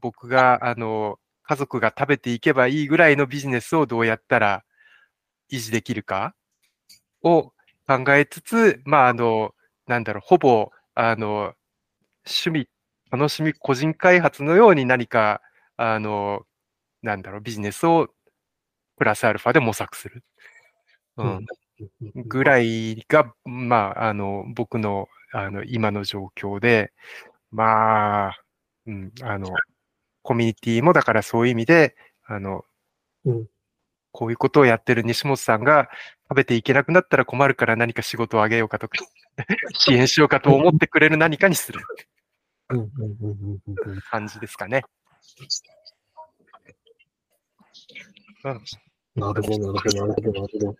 [0.00, 1.18] 僕が、あの、
[1.52, 4.64] 家族が食べていけばいいぐらいのビジネスをどうやったら
[5.50, 6.34] 維持できるか
[7.22, 7.52] を
[7.86, 9.54] 考えつつ、まあ、あの、
[9.86, 11.52] なんだろう、ほぼ、あの、
[12.24, 12.68] 趣味、
[13.10, 15.42] 楽しみ、個人開発のように何か、
[15.76, 16.46] あの、
[17.02, 18.08] なんだろう、ビジネスを
[18.96, 20.24] プラスアルファで模索する。
[21.18, 21.46] ううんん。
[22.14, 26.94] ぐらいが、まあ、あの、僕の、あの、今の状況で、
[27.50, 28.42] まあ、
[28.86, 29.48] うん、あの、
[30.22, 31.96] コミュニティもだからそういう意味で、
[32.26, 32.64] あの、
[33.24, 33.46] うん
[34.14, 35.88] こういうことをやってる西本さんが
[36.28, 38.98] 食べていけなくなったら困るから何か仕事をあげようかとか、
[39.72, 41.80] 支援しようかと思ってくれる何かにする
[44.10, 44.84] 感じですかね。
[48.44, 48.60] うん
[49.14, 50.76] なるほど、なるほど、なるほど、なるほど。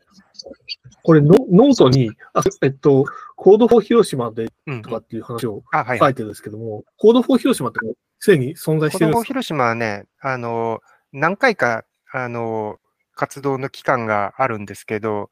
[1.03, 4.91] これノ、ノートに、あえっと、コードフォー広島でうんと。
[4.91, 5.63] かっていう話を
[5.99, 7.81] 書いてるんですけども、コードフォー広島って
[8.19, 9.23] すでに存在してるんですか？
[9.23, 10.81] 供広島はね、あの、
[11.13, 12.79] 何回か、あの、
[13.15, 15.31] 活動の期間があるんですけど、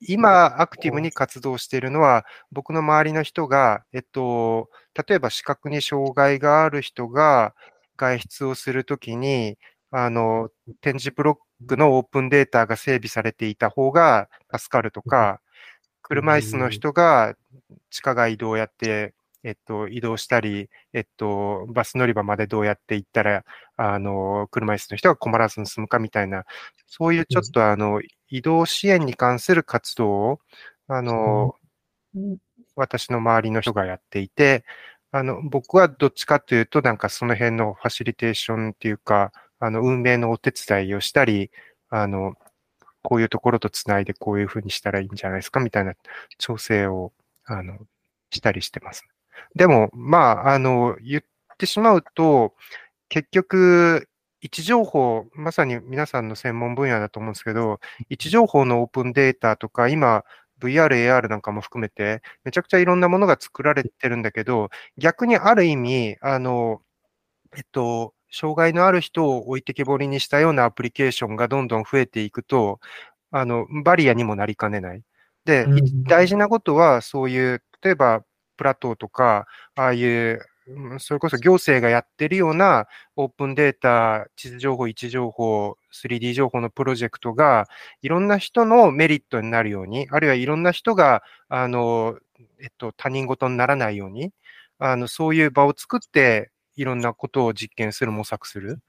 [0.00, 4.68] 今、アクティブに活動しているのは、僕の周りの人が、えっと、
[5.08, 7.54] 例えば視覚に障害がある人が
[7.96, 9.56] 外出をするときに、
[9.92, 10.48] あの、
[10.80, 11.36] 展示ブロッ
[11.66, 15.40] クのオープンデータが整備されていた方が助かるとか、
[16.02, 17.34] 車椅子の人が
[17.90, 23.44] 地下街どうやって、えっと、移動したり、えっと、バス乗り場までどうやって行ったら、
[23.76, 26.44] あの、車椅子の人が困らずに済むかみたいな、
[26.86, 30.40] そういうちょっとあの、移動支援に関する活動を、
[30.86, 31.56] あの、
[32.76, 34.64] 私の周りの人がやっていて、
[35.10, 39.32] あの、僕はどっちかというと、なんかその辺のファシリテーションっていうか、
[39.62, 41.50] あの、運営のお手伝いをしたり、
[41.88, 42.34] あの、
[43.02, 45.94] こういうところとつないでこういうふうにしたらいいんじゃないですかみたいな
[46.38, 47.12] 調整を、
[47.44, 47.78] あの、
[48.30, 49.04] したりしてます。
[49.54, 51.22] でも、まあ、あの、言っ
[51.58, 52.54] てしまうと、
[53.08, 54.08] 結局、
[54.42, 60.24] 位置情報、まさに皆さんの専門分野だと思うんですけど、位置情報のオープンデータとか、今、
[60.60, 66.82] VR、AR なんかも含めて、めちゃくちゃいろんなものが作られてるんだけど、逆にある意味、あの、
[67.56, 72.80] えっと、障害のある人を置いてけぼりにしたようなアプリケーションがどんどん増えていくと、
[73.30, 75.02] あの、バリアにもなりかねない。
[75.44, 78.24] で、うん大事なことは、そういう、例えば、
[78.56, 87.66] プラトーとか、ああいう、うんそれこそ行政がやってるようなオープンデータ、地図情報、位置情報、3D 情報のプロジェクトが、
[88.02, 92.16] いろんな人のメリットになるように、あるいはいろんな人が、あの、
[92.62, 94.30] えっと、他人事にならないように、
[94.78, 98.80] あの、そういう場を作って、いろんなことを実験する、模索する。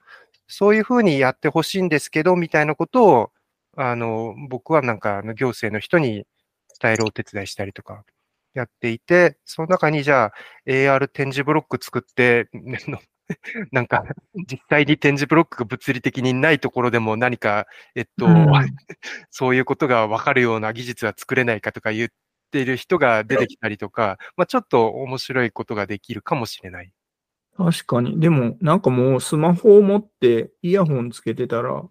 [0.46, 3.30] そういうふうにやってほしいんですけど、みたいなことを、
[3.76, 6.26] あの、僕はなんか、行政の人に
[6.80, 8.04] 伝えるお手伝いしたりとか、
[8.54, 10.32] やっていて、その中にじゃあ、
[10.66, 12.48] AR 展示ブロック作って、
[13.72, 14.04] なんか、
[14.50, 18.46] 実際に展示ブロックが物理的にないところでも何か、えっと、うん
[19.30, 22.08] そういうことがわかるような技術は作れないかとか言っ
[22.50, 26.92] ている人が出てきたりとか、まあちょっと面白いことができるかもしれない。
[27.56, 28.20] 確かに。
[28.20, 31.90] でも、なんかもうスマホを持ってイヤホンつけてたら、うん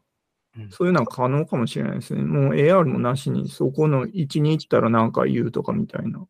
[0.70, 2.22] そういうのは可能かもしれないですね。
[2.22, 6.28] もう AR もなしに、そこの位置に行ったらなんか言うとかみたいな。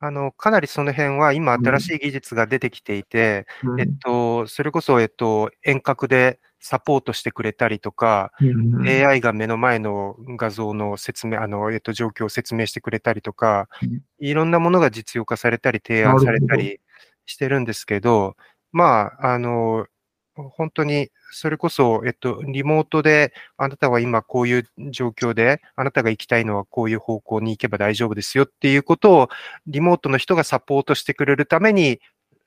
[0.00, 16.80] あの、かなりその辺は今うん新しい技術が出てきていて、うんえっと、それこそ、えっと、遠隔でサポートしてくれたりとか、うん AI が目の前の画像の説明、あの、えっと、状況を説明してくれたりとかうん、いろんなものが実用化されたり、提案されたり
[17.26, 18.36] してるんですけど、
[18.72, 19.86] まあ、あの、
[20.34, 29.28] 本当に、それこそ、えっと、リモートで、あなたは今こういう状況で、あなたが行きたいのはこういう方向に行けば大丈夫ですよっていうことを、
[29.66, 32.00] リモートの人がサポートしてくれるために、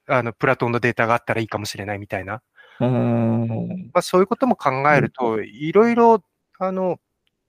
[0.08, 2.42] あの、プラトンのデータがあったらいいかもしれないみたいな。
[2.80, 6.24] あーまあ、そういうことも考えると、いろいろ、
[6.60, 7.00] あの、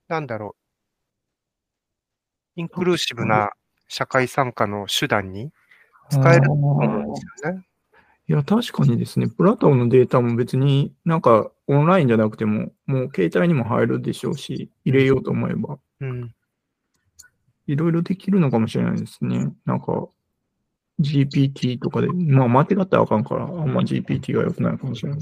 [0.09, 0.57] なんだろ
[2.57, 3.51] インクルーシブな
[3.89, 5.51] 社会参加の手段に
[6.11, 7.62] 使えると思うんですよね。
[8.33, 16.35] いや、確かにですね、プラトンのデータも別になんかオンラインじゃなくても、もう携帯にも入るでしょうし、入れようと思えば、うん。
[17.66, 19.53] いろいろできるのかもしれないですね。
[19.66, 20.09] なんか、
[20.99, 25.20] GPT とかで、まあ間違ったらあかんから、あんま GPT が良くないかもしれない。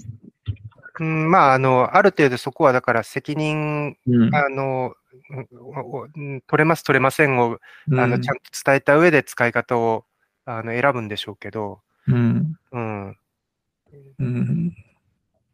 [1.01, 4.33] うん、まあ、あの、ある程度そこはだから責任、うん。
[4.33, 4.95] あの、
[6.47, 7.59] 取れます、取れませんを、
[7.91, 10.05] あの、うんちゃんと伝えた上で使い方を、
[10.45, 12.57] あの、選ぶんでしょうけど、うん。
[12.73, 13.17] うん。
[14.19, 14.75] うん。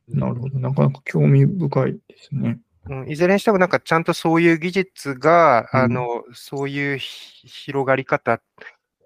[0.08, 0.58] なるほど。
[0.58, 2.60] なかなか興味深いですね。
[2.88, 8.40] うん、いずれにしてもなんかちゃんとそういう技術が、うんあの、そういうひ広がり方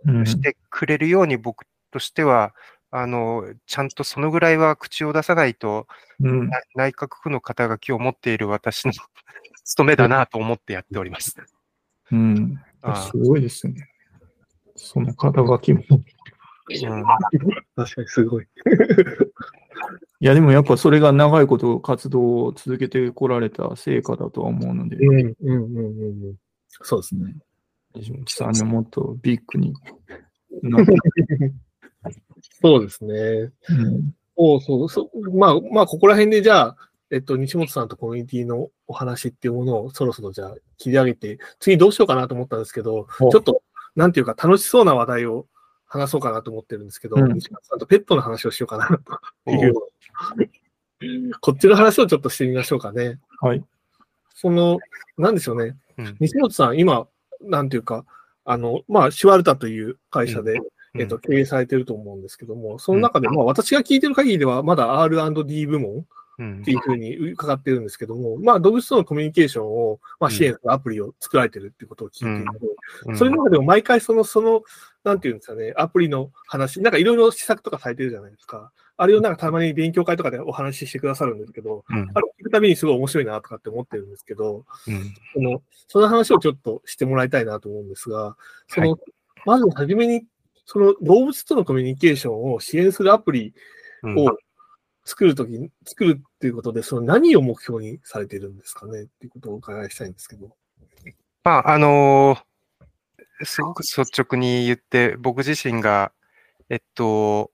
[0.06, 0.26] うん。
[0.26, 2.54] してくれるように僕としては、
[2.90, 5.86] あの、ちゃんとそのぐらいは口を出さないと、
[6.20, 6.48] うん。
[6.48, 8.92] な内閣府の肩書きを持っている私の
[9.64, 11.36] 務めだなと思ってやっております。
[12.10, 12.60] うん。
[12.82, 13.74] あすごいですね。
[14.74, 15.82] その肩書きも。
[16.72, 17.04] いうん
[17.76, 18.46] 確かにすごい。
[20.20, 26.34] や、でもやっぱそれが長いこと活動を続けてこられた成果だとは思うので、うん、うん、うん、うんうん。
[26.68, 27.34] そうですね。
[27.94, 29.74] 西本さんにもっとビッグに
[30.62, 30.94] なって、
[32.62, 33.14] そうですね。
[33.14, 35.36] うんそうそう。
[35.36, 36.76] まあ、まあ、ここら辺でじゃあ、
[37.10, 43.62] えっと、西本さんとコミュニティのお話っていうものをそろそろじゃあ切り上げて、次どうしようかなと思ったんですけど、ちおょっと、
[43.96, 45.46] なんていうか楽しそうな話題を
[45.90, 47.34] 話そうかなと思ってるんですけど、うん。
[47.34, 48.86] 西本さんとペットの話をしようかな
[49.44, 49.50] と。
[49.50, 49.74] いう。
[51.40, 53.18] こっちの話をちょっとしてみましょうかね。
[53.40, 53.64] はい。
[54.34, 54.78] その、
[55.18, 55.76] なんでしょうね。
[55.98, 56.16] うん。
[56.20, 57.08] 西本さん、今、
[57.40, 58.04] なんていうか、
[58.44, 60.60] あの、まあ、シュワルタという会社で、
[60.94, 66.06] えっと、経営されてると思うんですけども、その中で、まあ、私が聞いてる限りでは、まだ R&D 部門
[66.40, 66.60] うん。
[66.62, 72.58] っていうふうに伺ってるんですけども、まあ、動物とのコミュニケーションを、まあ、支援するアプリを作られてるっていうことを聞いているので、
[73.06, 73.16] うん。
[73.16, 74.62] それの中でも毎回その、その、
[75.02, 78.70] なんていうんですかね、アプリの話、なんかいろいろ施策とかされてるじゃないですか。
[78.96, 88.36] あれをなんかたまに勉強会とかでお話ししてくださるんですけど、うんあれ聞くたびにすごい面白いなとかって思ってるんですけど、うんその、その話をちょっとしてもらいたいなと思うんですが、
[88.68, 88.96] その、は
[89.46, 90.26] まずはじめに、
[90.66, 93.54] その動物とのコミュニケーションを支援するアプリ
[94.02, 94.36] うんを
[95.04, 95.52] 作るとき、
[95.86, 100.50] 作るっていうことで、その何を目標にされてるんですかねっていうことをお伺いしたいんですけど。
[101.42, 102.49] まあ、あのー
[103.42, 106.12] すごく率直に言って、僕自身が、
[106.68, 107.50] えっと、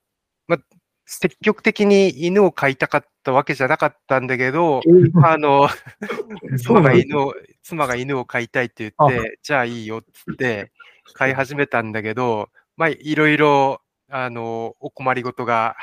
[0.47, 0.59] まあ、
[1.05, 4.81] 積極的に犬を飼いたかったわけじゃなかったんだけど、
[5.25, 5.69] あの、
[6.59, 10.73] 妻が犬を、妻が犬を飼いたいって言って、じゃあいいよって言って、
[11.15, 15.77] 飼い始めたんだけど、まあ、いろいろ、あの、お困りごとが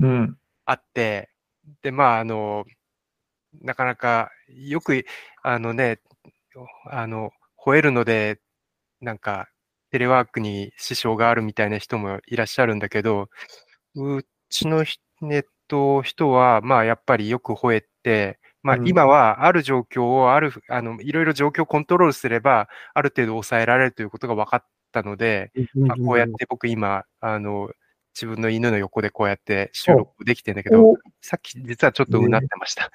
[0.00, 0.38] うん。
[0.64, 1.30] あって、
[1.82, 2.64] で、まあ、あの、
[3.62, 5.04] なかなか、よく、
[5.42, 6.00] あのね、
[6.86, 8.40] あの、吠えるので、
[9.00, 9.48] なんか、
[9.90, 13.28] テレワークに支障があるみたいな人もいらっしゃるんだけど、
[13.94, 27.70] うちのひネット人は、まあ、やっぱりよく吠えて、まあ、うん今はある状況を、ある、あの、いろいろ状況をコントロールすれば、ある程度抑えられるということが分かったので、まあ、こうやって僕今、あの、
[28.14, 32.90] 自分の犬の横でこうやって収録できてんだけど、おさっき実はちょっとうなってました。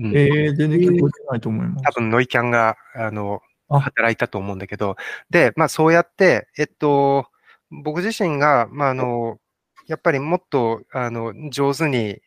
[0.00, 1.84] うんえー、全然聞こえてないと思います。
[1.84, 4.96] 多分ノイキャンが、あの、あ働いたと思うんだけど、
[5.30, 7.26] で、まあそうやって、えっと、
[7.70, 9.38] 僕自身が、まああの、
[9.86, 12.20] やっぱりもっと、あの、上手に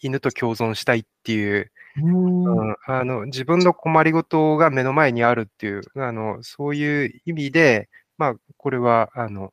[0.00, 2.68] 犬と共存したいっていう、うん。
[2.68, 7.88] うん、あの、自分の困りごとが目の前にあるっていう、あの、そういう意味で、
[8.18, 9.52] まあ、これは、あの、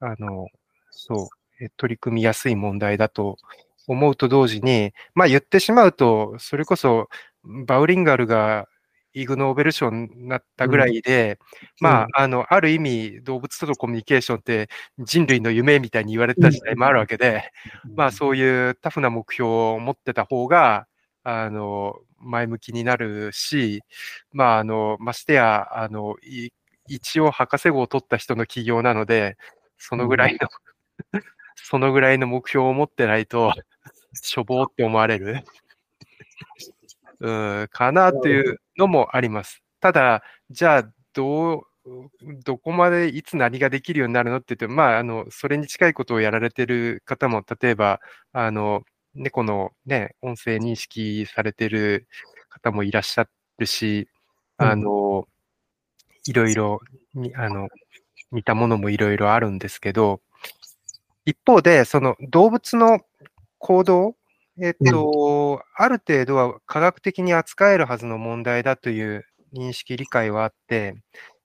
[0.00, 0.48] あの、
[0.90, 3.38] そう、え取り組みやすい問題だと
[3.86, 7.08] 思うと同時に、まあ言ってしまうと、それこそ、
[7.44, 8.68] バウリンガルが
[9.14, 11.38] イグ・ノーベル賞になったぐらいで、
[11.80, 17.50] まあ、あの、ある意味、動物とのコミュニケーションって人類の夢みたいに言われてた時代もあるわけで、
[17.94, 20.86] まあそういうタフな目標を持ってた方が、
[21.22, 23.82] あの、前向きになるし、
[24.32, 26.50] まああの、ましてや、あの、い
[26.88, 29.36] 一応博士号を取った人の企業なので、
[29.78, 30.48] そのぐらいの、
[31.56, 33.52] そのぐらいの目標を持ってないと、
[34.14, 35.44] しょぼーって思われる、うん、
[37.70, 39.62] かなというのもあります。
[39.80, 41.62] ただ、じゃあ、どう、
[42.44, 48.00] どこまでいつ何ができるようになるのって言って、まあ、あの、それに近いことをやられてる方も、例えば、
[48.32, 48.82] あの、
[49.14, 52.08] 猫のね、音声認識されてる
[52.48, 54.08] 方もいらっしゃるし、
[54.56, 55.26] あの、
[56.26, 56.80] いろいろ
[57.14, 57.68] に、あの、
[58.32, 60.20] 似たものもいろいろあるんですけど、
[61.26, 63.00] 一方で、その動物の
[63.58, 64.16] 行動、
[64.60, 70.94] えっと、ある程度は科学的に扱えるはずの問題だという認識、理解はあって、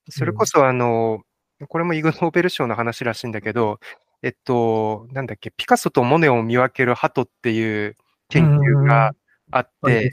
[0.10, 1.22] それこそあの、
[1.68, 3.80] これもイグ・ノーベル賞の話らしいんだけど、
[4.22, 7.96] えっと、なんだっけ、ピカソとモネを見分ける鳩っていう
[8.30, 9.14] 研究が
[9.52, 10.12] あっはいて、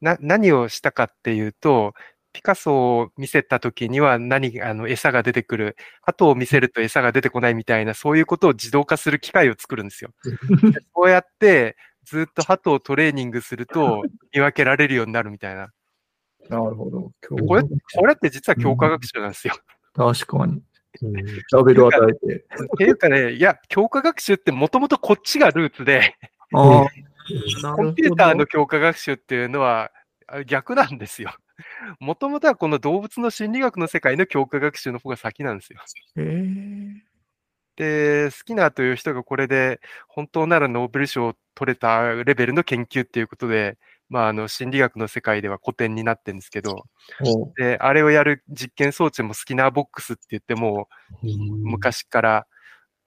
[0.00, 1.94] な、何をしたかっていうと、
[2.32, 5.76] ピカソを見せたときには何、あの、餌が出てくる。
[6.02, 10.10] 鳩を見せると餌が出てこないみたいな、そういうことを自動化する機械を作るんですよ。
[10.72, 11.76] でそうやって、
[12.08, 14.02] ずっと鳩をトレーニングすると
[14.32, 15.68] 見分けられるようになるみたいな。
[16.48, 17.12] なるほど。
[17.28, 19.54] これ、これって実は強化学習なんですよ。
[19.94, 20.54] 確かに。
[20.54, 20.62] うん
[21.52, 22.36] ラベル与えて。
[22.36, 26.16] っていうかね、いや、強化学習ってもともとこっちがルーツで、
[26.50, 26.88] コ
[27.82, 29.92] ンピューターの強化学習っていうのは
[30.26, 31.34] あ逆なんですよ。
[32.00, 35.80] もともとはこの動物の心理学の世界の強化学習の方が先なんですよ。
[36.16, 37.07] へえ。
[37.78, 46.86] で、スキナーという人がこれで本当ならノーベル賞を取れたレベルの研究っていうことで、まあ、あの、心理学の世界では古典になってるんですけど、
[47.22, 50.88] ほで、あれをやる実験装置もスキナーボックスって言っても、
[51.22, 52.46] 昔から。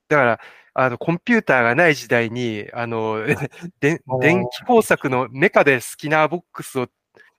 [0.08, 0.40] だから、
[0.74, 3.26] あの、コンピューターがない時代に、あの、
[3.82, 4.00] 電
[4.52, 6.88] 気工作のメカでスキナーボックスを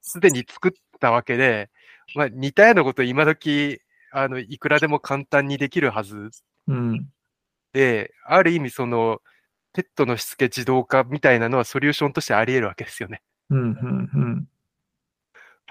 [0.03, 1.71] すでに作ったわけで、
[2.15, 3.81] まあ、似たようなこと今時、
[4.11, 6.31] あの、いくらでも簡単にできるはずう。
[6.69, 7.09] うん。
[7.73, 9.21] で、ある意味その、
[9.73, 13.23] ペットのしつけ自動化みたいなのはソリューションとしてあり得るわけですよね。
[13.51, 14.49] うん、うん、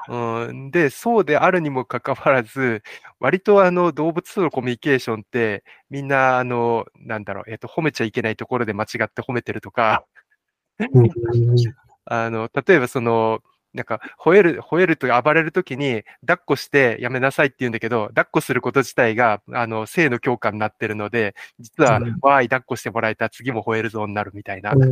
[0.09, 2.81] うん、で、そうであるにもかかわらず、
[3.19, 10.05] 割とあの動物とのコミュニケーションって、みんなあの、なんだろう、えっ、と、褒めちゃいけないところで間違って褒めてるとか、
[10.79, 11.09] うん。
[12.05, 13.41] あの、例えばその、
[13.73, 24.73] なんか、吠える、吠えると暴れるときに、抱っこしてやめなさいって言うんだけど、抱っこすること自体が、あの、性の強化になってるので、実はうん、わーい、抱っこしてもらえたら次も吠えるぞになるみたいな。
[24.73, 24.91] 結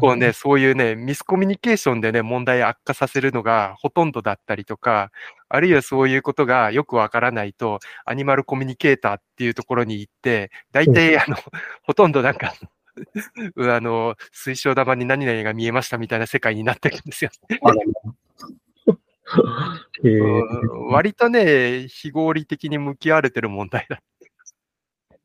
[0.00, 5.10] 構ね、そういうね、ミスコミュニケーションでね、問題悪化させるのがほとんどだったりとか、
[5.48, 11.36] あるいはそういうことがよくわからないと、アニマルコミュニケーターっていうところに行って、大体、あの、
[11.82, 12.66] ほとんどなんか、う
[13.74, 17.30] あの、水晶玉に何々が見えましたみたいな世界になってるんですよ。
[20.90, 24.02] 割とね、非合理的に向き合われてる問題だ。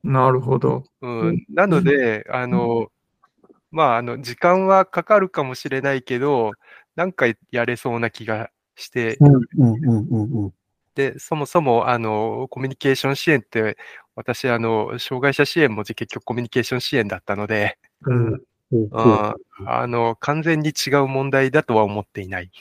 [0.03, 0.84] なるほど。
[1.01, 2.91] うん、なので、あの、
[3.72, 6.51] まあ、あの、時間はかかるかもしれないけど、
[6.95, 9.18] なんかやれそうな気がして
[10.95, 13.78] で、そもそも、あの、コミュニケーション支援って、
[14.16, 18.28] 私、あの、障害者支援も結局コミュニケーション支援だったので、うん。
[18.28, 18.41] うん
[18.72, 18.89] うん
[19.68, 22.51] あの、完全に違う問題だとは思っていない。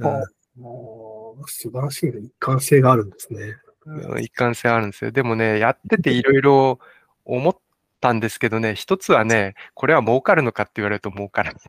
[0.00, 0.22] あ
[0.58, 2.20] もう素晴らしいね。
[2.20, 3.56] 一貫性があるんですね。
[3.86, 5.10] うん一貫性あるんですよ。
[5.10, 6.78] でもね、やってていろいろ
[7.24, 7.56] 思っ
[8.00, 11.62] たんですけどね、一つはね、これは儲かるのかって言われると儲からない。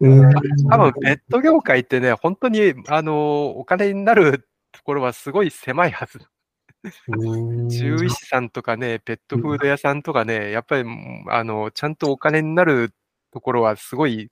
[0.00, 0.32] うん
[0.68, 6.18] 多分、ペット業界ってね、本当に、あの、お金になるところはすごい狭いはず。
[7.08, 12.92] うん獣医師さんとかね、ペットフード屋さんとかね、やっぱり、うんあの、ちゃんとお金になる
[13.32, 14.30] ところはすごい、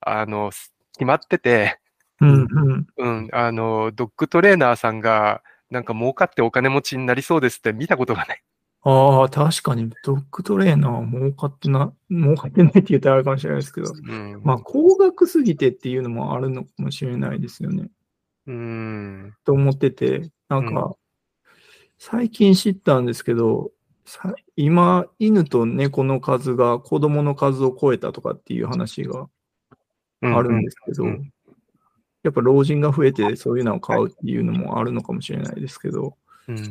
[0.00, 1.78] あの、す決まってて、
[2.20, 2.86] うん、うん。
[2.96, 8.42] うん、あの、ドッグトレーナーさんが、なんか儲かってお金持ちになりそうですって見たことがない。
[8.82, 14.42] ああ、確かに、ドッグトレーナーは儲かってな、儲かってないって言ったらあれかもしれないですけど、うん。
[14.44, 17.88] まあ、高額すぎてっていうのもあるのかもしれないですよね。
[18.46, 19.34] うん。
[19.44, 20.94] と思ってて、なんか、
[21.98, 23.70] 最近知ったんですけど、
[24.04, 29.28] さ今、犬と猫の数が子供の数を超えたとかっていう話が
[30.20, 31.30] あるんですけど、うん
[32.22, 36.16] やっぱ老人が増えてそういうのを買うっていうのもあるのかもしれないですけど、
[36.48, 36.70] うん。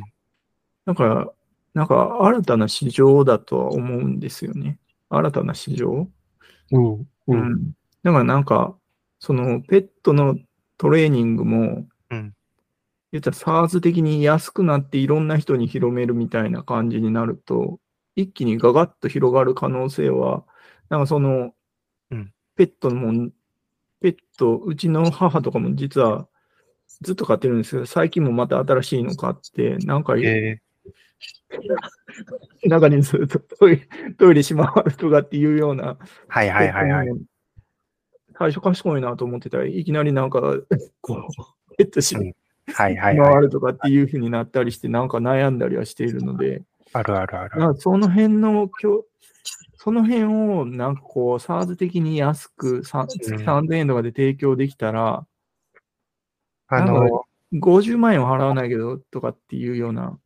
[0.84, 1.30] だから、
[1.74, 4.80] なんか新たな市場だとは思うんですよね。
[5.10, 6.08] 新たな市場？
[6.72, 7.72] うんううんん。
[8.02, 8.76] だからなんか、
[9.20, 10.36] そのペットの
[10.76, 12.34] トレーニングも、うん
[13.14, 17.78] 言ったら SARS 的に安くなっていろんな人に広めるみたいな感じになると、
[18.16, 20.44] 一気にガガッと広がる可能性は、
[20.88, 21.52] なんかその、
[22.10, 22.32] うん。
[22.56, 23.30] ペットも、
[24.00, 26.28] ペット、うちの母とかも実は
[27.02, 30.58] ずっと飼ってるんですけど、最近もまた新しいの買って、なんか、え。
[32.66, 33.88] 中にずっとトイレ
[34.18, 37.08] トイレしまわるとかっていうような、ーはいはいはいはい。
[38.36, 40.40] 最初賢いなと思ってたらいきなりなんか、
[41.00, 41.28] こう、
[41.78, 42.34] ペットしうん
[42.72, 43.42] はいはい回はい。
[43.42, 46.62] るとかっていうふうになったりして、なんか悩んだりはしているので、
[46.92, 47.74] あるあるある。
[47.78, 49.04] その辺のきょ、
[49.76, 55.26] その辺をなんかこう、SARS 的に安く、さ月3000円とかで提供できたら、
[56.68, 60.18] あの、50万円は払わないけどとかっていうような、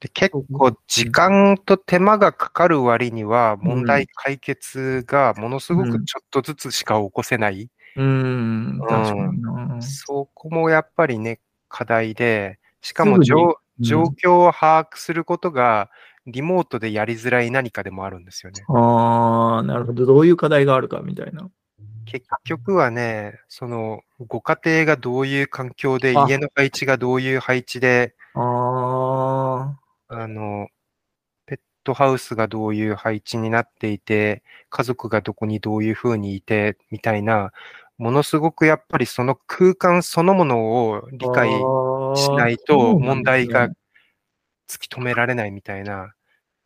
[0.00, 7.68] で結構時間と手間がかかる割には問題解決がものすごくちょっとずつしか起こせない。
[7.96, 9.82] うん、確かにな。
[9.82, 15.90] そこもやっぱりね、課題で、しかも状うん状況を把握することが、
[16.26, 18.62] リモートでやりづらい何かでもあるんですよね。
[18.68, 20.06] ああ、なるほど。
[20.06, 21.48] どういう課題があるかみたいな。
[22.04, 29.76] 結局はね、その、ご家庭がどういう環境で、あ家の配置がどういう配置で、あ
[30.08, 30.68] あの、
[31.46, 37.52] ペットハウスがどういう配置になっていて、家族がどこにどういうふうにいて、みたいな、
[38.00, 41.32] ものすごくやっぱりその空間そのものを理あ。
[41.32, 41.50] 解
[42.16, 43.68] しないと問題が
[44.68, 46.14] 突き止められないみたいな、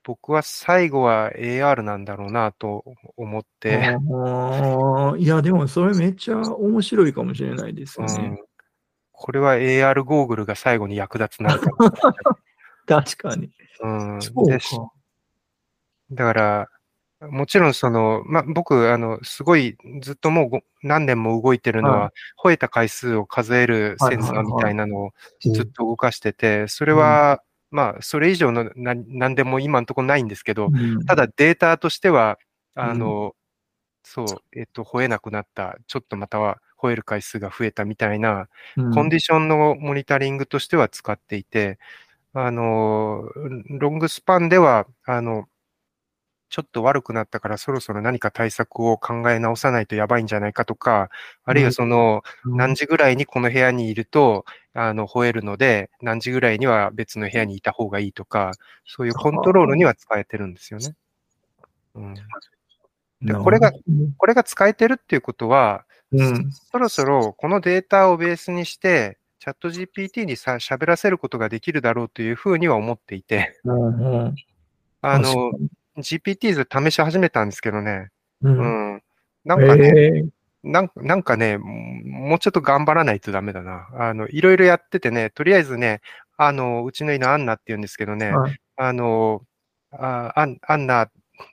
[0.05, 2.85] 僕は最後は AR なんだろうなと
[3.17, 3.99] 思って、
[5.19, 8.15] いや、でもそれめっちゃ面白いかもしれないですよね。
[8.15, 8.39] うん、
[9.11, 11.69] これは AR ゴーグルが最後に役立つなと。
[12.87, 13.51] 確かに。
[13.81, 14.93] うん、そうでか。
[16.13, 16.69] だから、
[17.31, 25.11] もちろんその、ま、僕、あの、すごいずっともうご何年も動いてるのは、は吠えた回数を数えるセンサーみたいなのを
[25.41, 25.73] ずっうん。
[25.73, 31.05] と動かしてて、それは、まあ、それ以上のな何でも今のところないんですけど、うん。
[31.07, 32.39] ただデータとしては、
[32.75, 33.35] あの、
[34.05, 38.91] そう、えっと、吠えなくなった、ちょっとまたは吠える回数が増えたみたいな、うん。
[38.93, 41.79] コンディションのモニタリングとしては使っていて、
[42.35, 43.31] あの、
[43.69, 45.47] ロングスパンでは、あの、
[46.51, 51.11] ちょっと悪くなったからそろそろ何か対策を考え直さないとやばいんじゃないかとか、
[51.45, 58.53] あるいはその、何時ぐらいにこの部屋にいると、あの、吠えるので、何時ぐらいには別の部屋にいた方がいいとか、
[58.87, 60.95] そういうコントロールには使えてるんですよね。
[61.95, 62.15] うん、
[63.23, 63.73] でこれが、
[64.19, 66.53] これが使えてるっていうことは、うん。
[66.53, 74.35] そろそろこのデータをベースにして、チャット GPT にさ喋らせることができるだろうというふうには思っていて、うんうん。
[75.03, 75.53] あの、
[75.99, 78.09] GPT 試し始めたんですけどね、
[78.43, 79.03] ううんん。
[79.45, 80.25] なんかね、ええ
[80.65, 83.87] なんなんかね、もうちょっと頑張らないとダメだな。
[83.93, 86.01] あの、いろいろやっててね、とりあえずね、
[86.39, 89.43] あの、うちの犬アンナって言うんですけどね、はいあの、
[89.93, 91.11] あアンアンナ、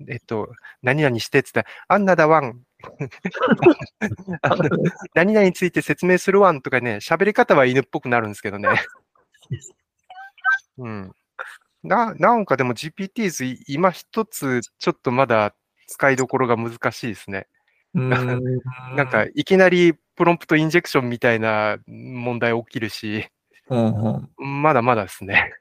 [0.08, 0.50] えっと、
[0.82, 2.62] 何々してって言ったら、アンナだワン。
[5.14, 8.70] 何々について説明するワンとかね、喋り方は犬っぽくなるんですけどね。
[10.78, 11.12] うん。
[11.84, 15.56] な、なんかでも GPTs い今一つちょっとまだ
[15.88, 17.48] 使いどころが難しいですね。
[17.94, 23.28] うんなんか、いきなりプロンプトインジェクションみたいな問題起きるし、
[23.70, 25.54] うんうんまだまだですね。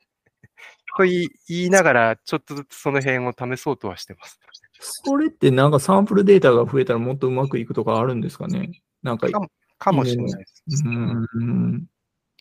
[0.96, 4.38] と言いながら、ちょっとずつその辺を試そうとはしてます。
[4.80, 8.70] それってなんかサンプルデータが増えたらもっとうまくいくとかあるんですかね？
[9.02, 9.40] なんか、か
[9.78, 10.84] かもしれないです。
[10.84, 11.86] うんうん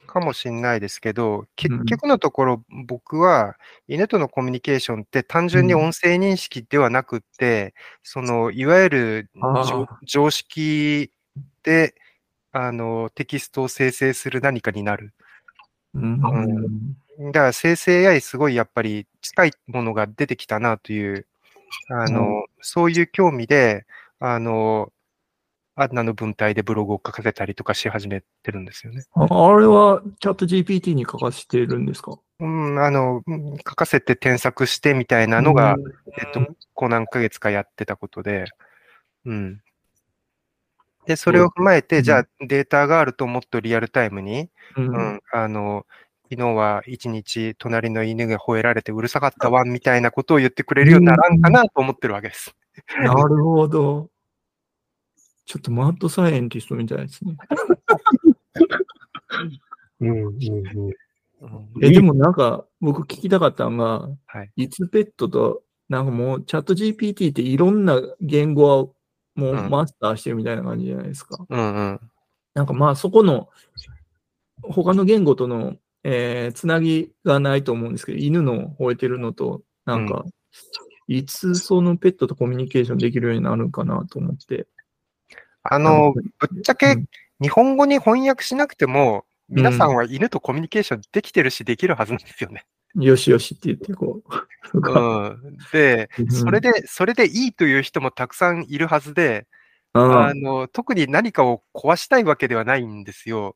[0.09, 3.55] かもしれないですけど、うん結局のところ、僕は
[3.87, 7.73] 犬とのコミュニケーションって単純に音声認識ではなくって、
[8.03, 11.11] その、いわゆる常常識
[11.63, 11.95] で、
[12.51, 15.13] あの、テキストを生成する何かになる。
[15.93, 16.21] うん。
[17.19, 21.27] だから生成 AI すごいやっぱり近いものが出てきたなという、
[21.89, 23.85] あの、そういう興味で、
[24.19, 24.91] あの、
[25.81, 29.03] アンナの文体でブログを書かせたりとかし始めてるんですよね。
[29.13, 32.17] ああれはチャット GPT に書かせてるんですか？
[32.39, 35.75] うん、あの、うん書かせて添削してみたいなのが、
[36.17, 36.41] えっと、
[36.73, 38.45] こう何ヶ月かやってたことで、
[39.25, 39.61] うん。
[41.05, 45.85] で、それを踏まえて、うんじゃあデータがあるともっとリアルタイムに、うんううんん、あの、
[46.31, 52.55] 昨日は一日隣の犬が吠えられてうるさかったわ、みたいなことを言ってくれるようにならんかなと思ってるわけです。
[53.01, 54.09] なるほど。
[55.49, 57.35] ちょっとマッドサイエンティストみたいですね。
[59.99, 60.33] うんうんうん
[60.85, 60.93] うん
[61.81, 64.51] え、でもなんか僕聞きたかったのが、はい。
[64.55, 68.85] いつペットと、なんかもうチャット GPT っていろんな言語は
[69.33, 71.43] もううんマスターしてるみたいな感じじゃないですか。
[71.49, 71.99] うんうん。
[72.53, 73.49] なんかまあそこの
[74.61, 80.25] 他の言語との、えーつなぎがないと思うんですけど、犬の吠えてるのと、なんか、
[81.07, 84.67] いつそのペットとコミュニケーションできるようになるんかなと思って。
[85.69, 87.05] あの、ぶっちゃけうん
[87.41, 92.65] 日本語に翻訳しなくても、皆さんは犬とコミュニケーションできてるし、できるはずなんですよね。
[92.95, 94.21] よしよしって言ってこ
[94.73, 94.77] う。
[94.77, 95.57] うん。
[95.71, 99.47] で、うんそれで、それでいいという人もたくさんいるはずで、
[99.93, 103.55] ああの、特に何かを壊したいわけではないんですよ。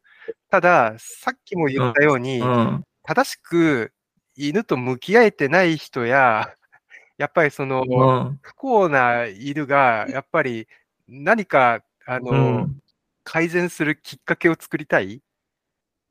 [0.50, 3.92] ただ、さっきも言ったように、うん正しく
[4.38, 6.54] 犬と向き合えてない人や、
[7.18, 10.70] やっぱりその、うん不幸な犬が、やっぱり
[11.10, 12.80] 何か、あの、うん
[13.26, 15.22] 改善するきっかけを作りたい。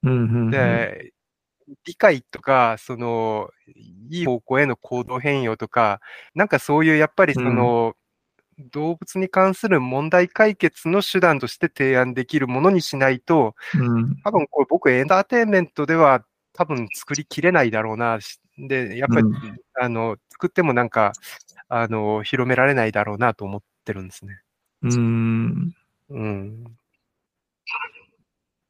[0.02, 1.12] うんうんで、
[1.84, 3.50] 理解とか、その、
[4.10, 6.00] いい方向への行動変容とか、
[6.34, 7.94] なんかそういう、やっぱりその、
[8.72, 14.16] 動物に関する問題解決の手段として提案できるものにしないと、うん。
[14.24, 16.24] 多分これ僕エンターテインメントでは
[16.54, 18.20] 多分作りきれないだろうな。
[18.20, 21.12] しで、やっぱり、うんあの、作ってもなんか、
[21.68, 24.40] あの、広められないだろうなと思ってるんですね。
[24.82, 25.74] うん。
[26.10, 26.64] うん。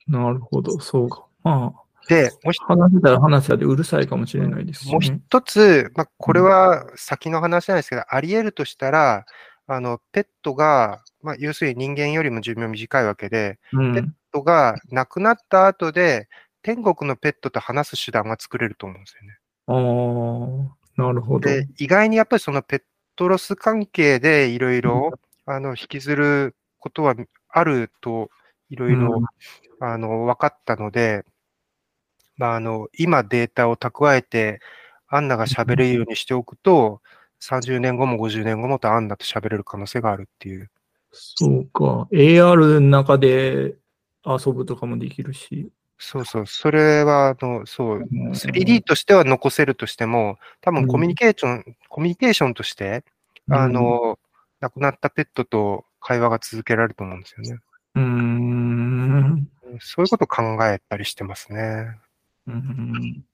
[0.07, 1.27] なるほど、そうか。
[1.43, 1.73] ま
[2.09, 5.21] で、もう一あ、話せたら話せたでうるさいかもしれないですし、もうね。
[5.27, 9.25] 一つ、まあ、これは先の話なんですけど、あり得るとしたら、
[9.67, 16.29] あの、ペットが、まあ、要するに人間よりも寿命短いわけで、うんペットが亡くなった後で、
[16.63, 19.39] 天国のペットと話す手段が作れると思うんですよね。
[19.67, 21.49] ああ、なるほど。
[21.49, 22.83] で、意外にやっぱりそのペッ
[23.17, 25.11] トロス関係でいろいろ、
[25.45, 27.15] あの、引きずることは
[27.49, 28.29] あると、
[28.69, 29.23] いろいろ、
[29.81, 31.25] あの、分かったので、
[32.37, 34.61] まあ、あの、今データを蓄えて、
[35.09, 37.01] アンナが喋れるようにしておくと、
[37.41, 40.71] 30年後も50年後もとアンナと喋れる可能性があるっていう。
[41.13, 42.09] そうか。
[42.13, 43.75] AR の中で
[44.25, 45.71] 遊ぶとかもできるし。
[45.99, 53.05] そうそう、それは、あの、そう、うん 3D としては残せるとしても、多うん分コミュニケーション、コミュニケーションとして、
[53.51, 54.19] あの、
[54.61, 57.61] 亡くなったペットと会話が続けられると思うんですよね。
[57.95, 59.49] うーん。
[59.81, 61.97] そういうことを考えたりしてますね。
[62.47, 63.25] うん。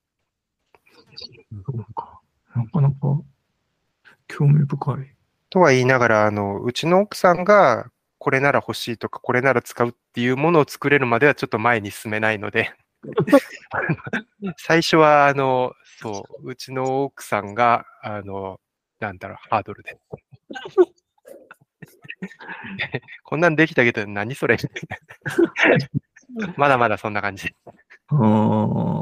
[1.66, 2.20] そうか。
[2.54, 2.96] なかなか
[4.28, 5.14] 興味深い。
[5.50, 12.72] とは言いながら、あの、うちの奥さんが、これなら欲しいとか、これなら使うっていうものを作れるまではちょっと前に進めないので、
[14.58, 18.60] 最初は、あの、そう、うちの奥さんが、あの、
[18.98, 19.98] なんだろう、ハードルで。
[23.24, 24.56] こんなんできたけど、何それ？
[26.56, 27.54] まだまだそんな感じ。
[28.08, 28.18] ああ、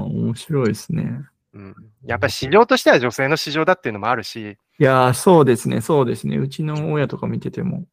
[0.05, 1.21] 面白いですね。
[1.53, 1.75] うん、
[2.05, 6.37] やっぱり市場としては女性の市場だっていうのもあるし、いやー、そうですね、そうですね。
[6.37, 7.87] うちの親とか見てても、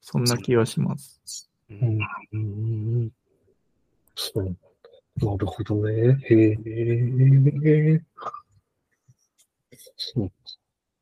[0.00, 1.50] そんな気がします。
[1.68, 1.98] うん
[2.32, 3.10] うん
[4.16, 4.44] そう。
[5.16, 6.18] なるほどね。
[6.22, 8.02] へえ。
[9.96, 10.32] そう。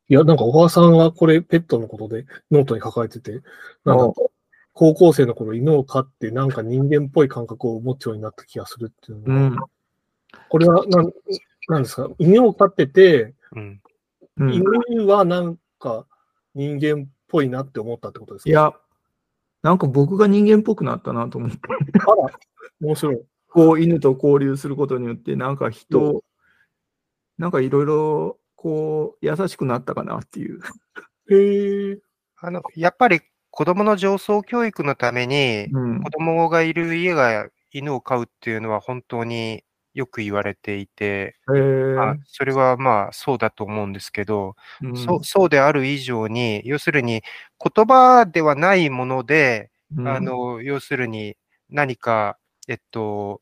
[0.09, 3.43] いや、なんか小川さんはこれペットのことでノートに書かれてて、
[3.85, 4.14] なんか
[4.72, 9.56] 高校生の頃犬を飼ってなんか人間っぽい感覚を持つようになった気がするっていううのは、ん。
[10.48, 11.12] これはなん、
[11.68, 12.09] なんですか？
[12.18, 13.80] 犬を飼ってて、うん。
[14.39, 16.06] うん、犬はなんか
[16.55, 18.51] 人間っぽいなって思ったってことですか？
[18.51, 18.72] いや、
[19.62, 21.59] なんか僕が人間っぽくなったなと思って、
[22.06, 22.30] あら、
[22.80, 23.20] 面白い。
[23.51, 26.22] こう犬と交流することによって、なんか人、
[27.36, 30.60] なんかいろいろこう優しくなったかなっていう。
[31.30, 31.98] へえ。
[32.40, 33.20] あの、やっぱり
[33.51, 36.02] 子供の上層教育のために、うん。
[36.02, 39.62] 子供がいる家が犬を飼うっていうのは本当に
[39.94, 44.97] よく言われていて、まあ、それはまあそうだと思うんですけど、うん。
[44.97, 47.22] そうそうである以上に、要するに
[47.74, 50.09] 言葉ではないもので、うん。
[50.09, 51.36] あの、要するに
[51.70, 53.40] 何か、えっと、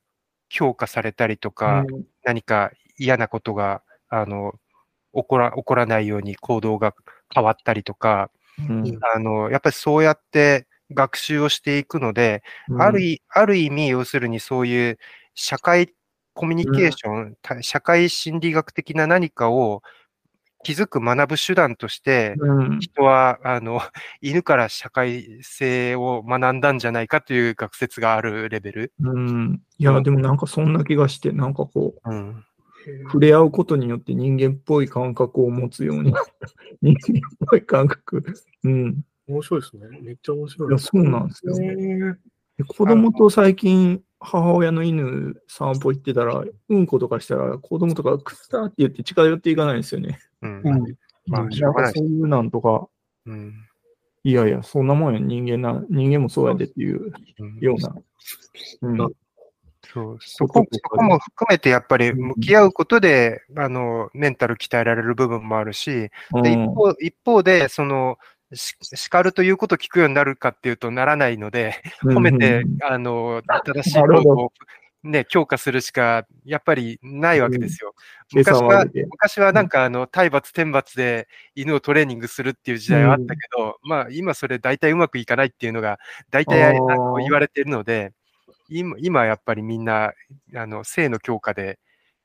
[0.50, 2.04] 評価されたりとか、うん。
[2.22, 4.52] 何か嫌なことが、あの、
[5.16, 6.94] 起こら、起こらないように行動が
[7.34, 12.42] 変わったりとか、うんあの、やっぱりそうやって学習をしていくので、
[12.78, 14.98] あるい、ある意味、要するにそういう
[15.34, 15.92] 社会
[16.34, 19.82] コミュニケーション、た社会心理学的な何かを
[20.64, 23.80] 気づく学ぶ手段として、うん人は、あの、
[24.20, 28.92] 犬から社会性を学んだんじゃないかという学説があるレベル。
[29.00, 29.62] うん。
[29.78, 32.44] いや、でもなんかそんな気がして、なんかこう、うん。
[33.06, 36.48] 触れ合うことによって人間っぽい感覚を持つようになった。
[36.82, 38.24] 人間っぽい感覚。
[38.64, 39.02] うん。
[39.28, 40.00] 面白いですね。
[40.02, 40.68] めっちゃ面白い。
[40.68, 42.16] いや、そうなんですよ。
[42.68, 50.18] 子供と最近、母親の犬散歩行ってたら、うんことかしたら、子供とか、くったって言って近寄っていかないんですよね。
[50.42, 50.60] うん。
[50.64, 50.96] うん
[51.28, 52.88] まあうんそういうなんとか、
[53.26, 53.52] うん。
[54.22, 57.94] いやいや、そんなもんや、人間な、人間もそうやでっていううんような。
[58.82, 59.10] うんあ
[59.92, 66.10] そう、そこ、そこも含めてやっぱり向き合うことで、あの、メンタル鍛えられる部分もあるし、
[66.42, 68.18] で一方一方で、その、
[68.54, 74.52] し叱るということを聞くようになるかっていうとならないので、褒めて、あの、正しいことを
[75.06, 77.94] ね、強化するしか、やっぱりないわけですよ。
[78.34, 78.38] うん。
[78.38, 85.98] 昔は昔はなんかあの、体罰天罰で犬をトレーニングするっていう時代はあったけど、まあ今それ大体うまくいかないっていうのが、
[86.30, 88.12] 大体あの言われているので、
[88.68, 90.12] 今、今やっぱりみんな、
[90.54, 91.78] あの、性の強化で、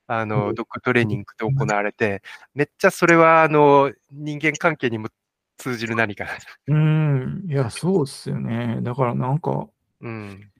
[0.07, 2.21] あうの、んドッグトレーニングで行われて、
[2.53, 5.09] めっちゃそれは、あの、人間関係にも
[5.57, 6.31] 通じる何かな。
[6.67, 7.45] うん。
[7.49, 8.79] いや、そうっすよね。
[8.81, 9.69] だからなんか、
[10.01, 10.51] うん。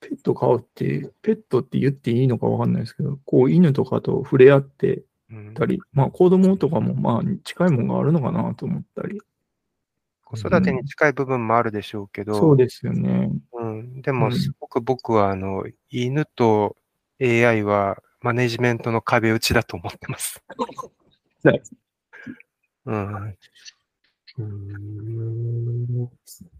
[0.00, 9.20] ペット飼うって、ペットって言っていいのかわかんないですけど、こう犬とかと触れ合ってうんたり、まあ子供とかもまあ近いものがあるのかなと思ったり。
[10.24, 13.30] 子育てに近い部分もあるでしょうけど、そうですよね。
[13.82, 14.32] うん、でも、うん。
[14.38, 16.76] すごく僕は、あの、犬と
[17.20, 20.42] AI はマネジメントの壁打ちだと思ってます。
[21.44, 21.62] はい。
[22.86, 26.10] うん、うーん。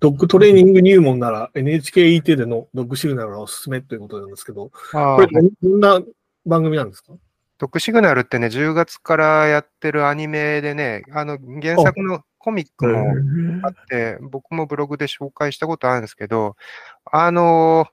[0.01, 5.29] ドッグトレーニング入門なら NHKE テレのドッグシグナルがおすすめということなんですけど、あこれ
[5.63, 6.01] どんな
[6.45, 7.15] 番組なんですか？
[7.59, 13.15] ドッグシグナルってね、10月からやってるアニメでね、あの、原作のコミックも
[13.63, 16.57] あって、僕もブログで紹介したことあるんですけど、
[17.05, 17.87] あの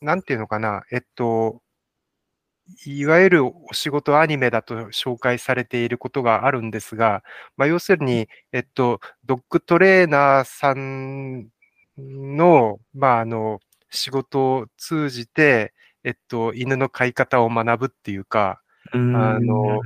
[0.00, 1.60] なんていうのかな、えっと、
[2.86, 7.24] いわゆるお仕事アニメだと紹介されていることがあるんですが、
[7.56, 11.48] まあ、要するに、えっと、ドッグトレーナーさん
[11.98, 13.58] の、まあ、あの、
[13.90, 15.74] 仕事を通じて、
[16.04, 18.60] えっと、犬の飼い方を学ぶっていうか、
[18.94, 19.16] うん。
[19.16, 19.80] あの、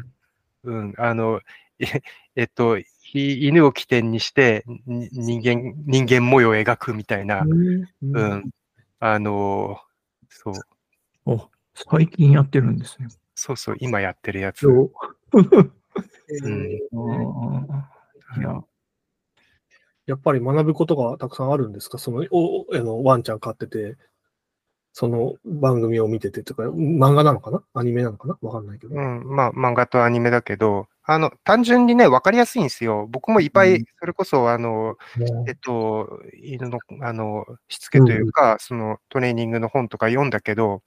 [0.65, 1.40] うん、あの、
[1.83, 1.87] え
[2.37, 8.51] えっと、ひ犬を起点にして、に人間、人間模様を描くみたいな、うんうん、
[9.01, 9.79] あの、
[10.29, 10.55] そう、
[11.35, 13.09] あ、最近やってるんですね。
[13.35, 14.61] そうそう、今やってるやつ。
[14.61, 14.91] そう。
[16.45, 16.71] うん。
[16.71, 18.63] いや、
[20.07, 21.99] やっぱり学ぶことがたくさんあるんですか？
[21.99, 23.97] その、おあのワンちゃん飼ってて、
[24.93, 27.62] その番組を見ててとか、漫画なのかな？
[27.74, 28.39] アニメなのかな？
[28.43, 28.94] わかんないけど。
[28.94, 33.09] うん、まあ、漫画とアニメだけど、あの、単純にね、わかりやすいんですよ。
[33.10, 33.85] 僕もいっぱい、うん。
[33.98, 35.27] それこそ、あの、ね。
[35.48, 40.82] えっと、犬の、あの、しつけというか、そのトレーニングの本とか読んだけど、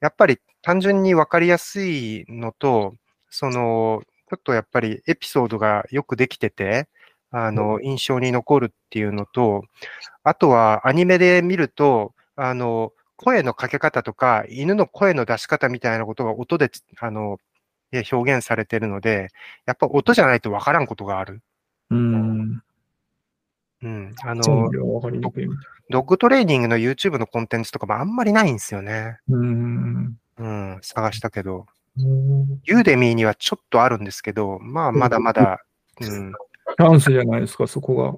[0.00, 2.94] やっぱり単純にわかりやすいのと、
[3.28, 6.88] その、ちょっとやっぱりエピソードがよくできてて、
[7.30, 9.64] あの、印象に残るっていうのと、
[10.22, 16.70] あとはアニメで見ると、あの、声のかけ方とか、犬の声の出し方みたいなことが音で、
[17.00, 17.38] あの、
[17.90, 19.28] で表現されてるので、
[19.66, 21.42] やっぱ音じゃないとわからんことがある。
[21.90, 22.62] うん。
[23.82, 24.14] うん。
[24.22, 29.18] あの、ドッグトレーニングの YouTube のコンテンツとかもあんまりないんですよね。
[29.28, 30.16] うん。
[30.38, 31.66] うん、探したけど。
[31.98, 35.64] うんユーデミーにはちょっとあるんですけど、まあ、まだまだ、
[36.00, 38.16] うん、チャンスじゃないですか、そこが。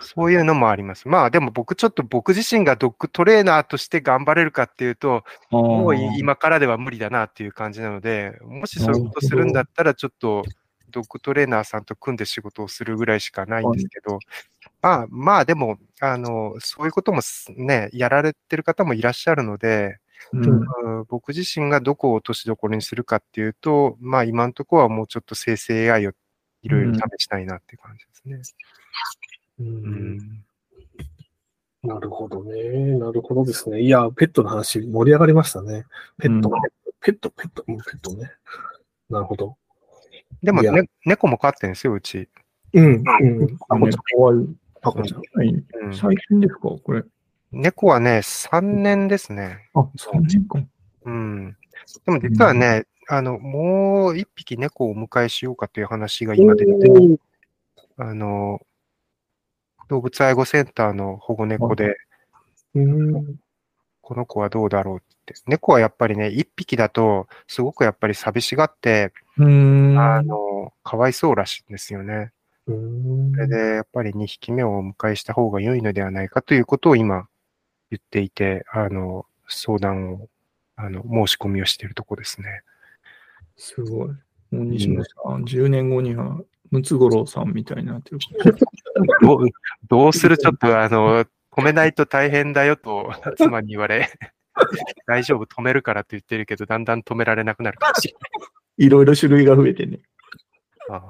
[0.00, 1.08] そういうのもあります。
[1.08, 10.44] まあ、でも僕ちょっと僕自身がドッグトレーナーとして頑張れるかっていうと、もうい今からでは無理だなっていう感じなので、もしそういうことするんだったら、ちょっと
[10.90, 14.18] ドッグトレーナーさんと組んで仕事をするぐらいしかないんですけど、
[14.80, 19.98] まあ、まあでも、あの、そういうこともすね、やられてる方もいらっしゃるので、
[20.32, 26.12] うんうん僕自身がどこを落としどころにするかっていうと、まあ今のところはもうちょっと生成 AI を
[26.62, 28.34] いろいろ試したいなっていう感じですね。
[28.36, 30.18] ううんん
[31.82, 32.52] なるほどね。
[32.98, 33.80] なるほどですね。
[33.80, 35.84] いや、ペットの話盛り上がりましたね。
[36.18, 36.60] ペット、うん
[37.00, 38.30] ペット、ペット、うんペットね。
[39.10, 39.56] なるほど。
[40.42, 42.28] でも、ね、猫も飼ってるんですよ、うち。
[42.72, 43.58] うん、うん。
[43.58, 44.56] タコちゃん。
[44.80, 45.94] タコちゃん。
[45.94, 47.02] 最近ですかこれ。
[47.50, 49.68] 猫はね、3年ですね。
[49.74, 50.68] あ、3年間。
[51.04, 51.56] うん。
[52.06, 56.72] でも実はね、あの、もう一匹猫をお迎えしようかという話が今出て
[57.98, 58.60] あの、
[59.92, 61.96] 動物愛護センターの保護猫で、
[62.74, 63.36] うん。
[64.00, 65.34] この子はどうだろうって。
[65.46, 69.12] 猫はやっぱりね、一匹だと、すごくやっぱり寂しがって。
[69.38, 72.32] あの、かわいそうらしいんですよね。
[72.66, 77.28] うんそれで、やっぱり2匹目をお迎えした方が良いのではないかということを今
[77.90, 80.28] 言っていて、あの、相談を、
[80.76, 82.62] あの、申し込みをしているとこですね。
[83.56, 84.08] すごい。
[84.08, 84.14] も
[84.52, 86.40] う西野さん、10年後には、
[86.72, 88.18] ムツゴロウさんみたいになってる。
[89.22, 89.48] どう、
[89.88, 94.10] どうするちょっと、あの、止めないと大変だよと、 妻に言われ、
[95.06, 98.14] 大丈夫、止めるからって言ってるけど、だんだん止められなくなるかもしれ
[98.78, 100.00] いろいろ種類が増えてね。
[100.88, 101.00] ない。
[101.00, 101.02] あ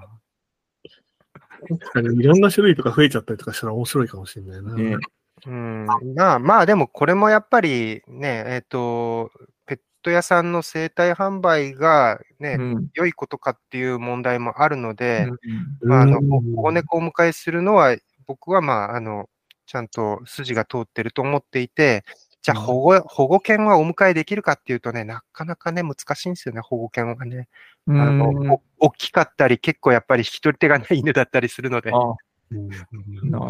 [1.68, 4.74] 確かにいろんな種類とか増えちゃったりとかしたら面白いかもしれないな。
[4.74, 4.98] ねー
[5.46, 5.86] うん、
[6.16, 9.30] まあまあ、でもこれもやっぱりね、えっ、と、
[9.61, 9.61] ペッ
[10.02, 12.88] ト屋さんの生態販売がね、うん。
[12.94, 15.28] 良いことかっていう問題もあるので、
[15.82, 15.88] うん。
[15.88, 16.20] まあ、あの、
[16.72, 17.96] 猫をお迎えするのは、
[18.26, 19.28] 僕はまあ、あの、
[19.66, 22.04] ちゃんと筋が通ってると思っていて、
[22.42, 22.66] じゃあうん。
[22.66, 27.48] 保護、保護犬はお迎えできるかっていうとね、なかなかね、難しいんですよね、保護犬はね。
[27.86, 32.24] うあの、大きかったり、結構やっぱり引き取り手がない犬だったりするので、あ、うんなるほ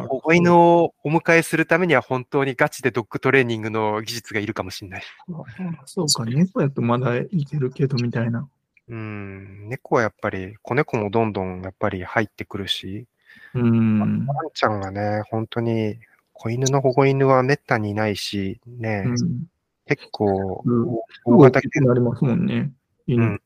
[0.08, 5.02] 保護犬をお迎えするためには本当にガチでドッグトレーニングの技術がいるかもしれない。
[5.28, 5.44] ど。
[5.86, 8.48] そうか、猫やとまだいけるけどみたいな。
[8.88, 13.06] うん、猫はやっぱり、子猫もどんどんやっぱり入ってくるし、
[13.54, 14.26] うん。
[14.26, 15.98] ワンちゃんがね、本当に、
[16.32, 19.46] 子犬の保護犬はめったにいないし、ね、うん。
[19.86, 22.72] 結構、うん大型大きくなりますもんね。
[23.06, 23.42] 犬って。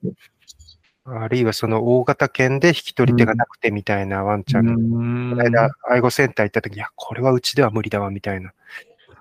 [1.07, 8.53] あるいはその大型犬で引き取り手がなくてみたいなワンちゃんの、んこの間、愛護センター行った時、いや、これはうちでは無理だわ、みたいな、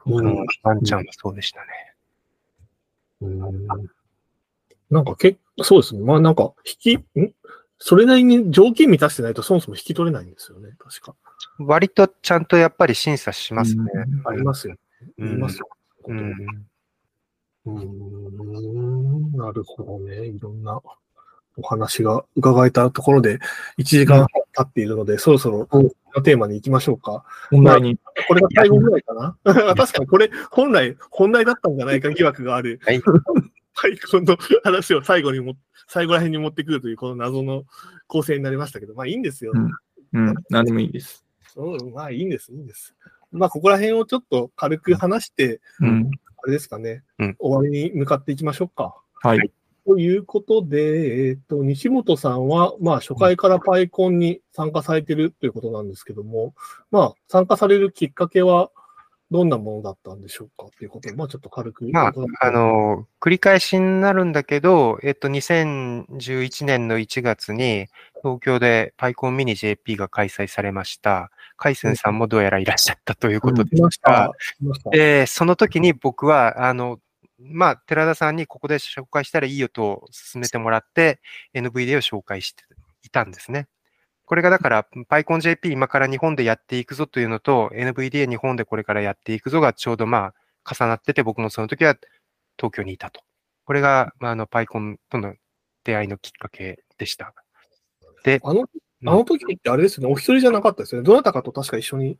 [0.06, 1.68] うんうんワンちゃんはそうでしたね。
[3.22, 3.68] うん
[4.90, 6.02] なんかけそうですね。
[6.02, 6.53] まあなんか、
[6.84, 7.34] 引き、ん？
[7.78, 10.70] それなりに条件満たしてないとそもそも引き取れないんですよね。
[10.80, 11.16] 確か。
[11.60, 13.84] 割とちゃんとやっぱり審査しますね。
[14.26, 14.80] ありますよね。
[15.18, 15.70] りますよ。
[16.07, 16.32] うん。
[17.66, 20.28] うーん、なるほどね。
[20.28, 20.80] いろんな
[21.57, 23.40] お話が伺えたところで、
[23.77, 25.68] 1時間半経っているので、そろそろ
[26.23, 27.23] テーマに行きましょうか。
[27.49, 27.98] 本題に。
[28.27, 29.38] これが最後ぐらいかな
[29.76, 32.80] 確かにこれ、本来、本題だったんじゃないか疑惑がある。
[32.84, 33.02] はい。
[33.77, 35.56] はい、この話を最後にも、
[35.88, 37.64] 最後ら辺に持ってくるという、この謎の
[38.07, 39.52] 構成になりましたけど、まあいいんですよ。
[39.53, 39.72] うん
[40.14, 40.36] うん。
[40.49, 41.26] 何でもいいです。
[41.53, 42.95] そうまあいいんです、いいんです。
[43.32, 46.10] まあここら辺をちょっと軽く話して、うん。
[46.44, 48.95] あれですかね、うん終わりに向かっていきましょうか。
[49.22, 49.52] はい。
[49.86, 56.56] ということで、えっ、と、西本さんは、まあ、初回からパイコンに参加されてるということなんですけども、
[56.90, 58.72] まあ、参加されるきっかけは、
[59.32, 60.70] どんなものだったんでしょうか？
[60.78, 61.86] ということで、まあ、ちょっと軽く。
[61.91, 67.88] まあ、あ、の、繰り返しになるんだけど、えっと、2011年の1月に、
[68.22, 71.32] 東京でパイコンミニ JP が開催されました。
[71.57, 74.32] カイセンさんもどうやらいらっしゃったということでししたた。。
[74.62, 74.90] いました。
[74.90, 76.99] で、その時に僕は、あの、
[77.40, 81.20] まあ、寺田さんにここで紹介したらいいよと勧めてもらって、
[81.53, 82.64] NVDA を紹介して
[83.03, 83.68] いたんですね。
[84.26, 90.34] これがだから、PyConJP 今から日本でやっていくぞというのと、NVDA 日本でこれからやっていくぞがちょうどま
[90.64, 91.95] あ、重なってて、僕もその時は
[92.57, 93.22] 東京にいたと。
[93.66, 95.36] これが、まあ、あの、PyCon との
[95.84, 97.34] 出会いのきっかけでした。
[98.24, 98.66] で、あの、
[99.07, 101.06] あの時ってあれですね、お一人じゃなかったですよね。
[101.06, 102.18] どなたかと確か一緒に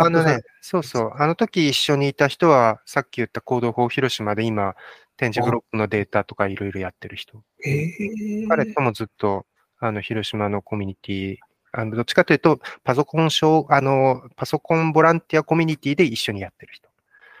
[0.00, 1.12] あのね、そうそう。
[1.16, 4.76] あの時一緒にいた人は、さっき言った行動法広島で今、
[5.16, 7.42] 展示ブロックのデータとかいろいろやってる人。
[7.64, 8.46] へえ。
[8.48, 9.44] 彼ともずっと、
[9.80, 11.36] あの、広島のコミュニティ、
[11.72, 16.88] あの、どっちかというと、パソコンショー、あの、パソコンボランティアコミュニティで一緒にやってる人。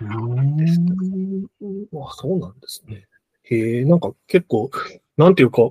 [0.00, 1.46] うーん。
[2.02, 3.06] あ、そうなんですね。
[3.44, 4.70] へえ、なんか結構、
[5.16, 5.62] なんていうか、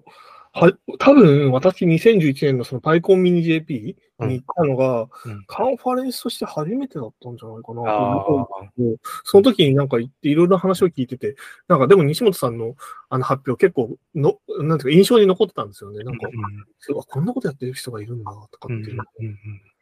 [0.65, 8.97] は、多分私2011年のその PyCon mini JP に行ったのが、うんカンファレンスとして初めてだったんじゃないかなとあ思う。
[9.23, 11.35] その時になんか行っていろいろな話を聞いてて、
[11.67, 12.75] なんかでも西本さんの
[13.09, 16.03] あの発表結構の、なんていうか印象に残ってたんですよね。
[16.03, 18.97] なんか、あこんなことやってる人がいるんだとかうんっていう。
[19.19, 19.37] うんうん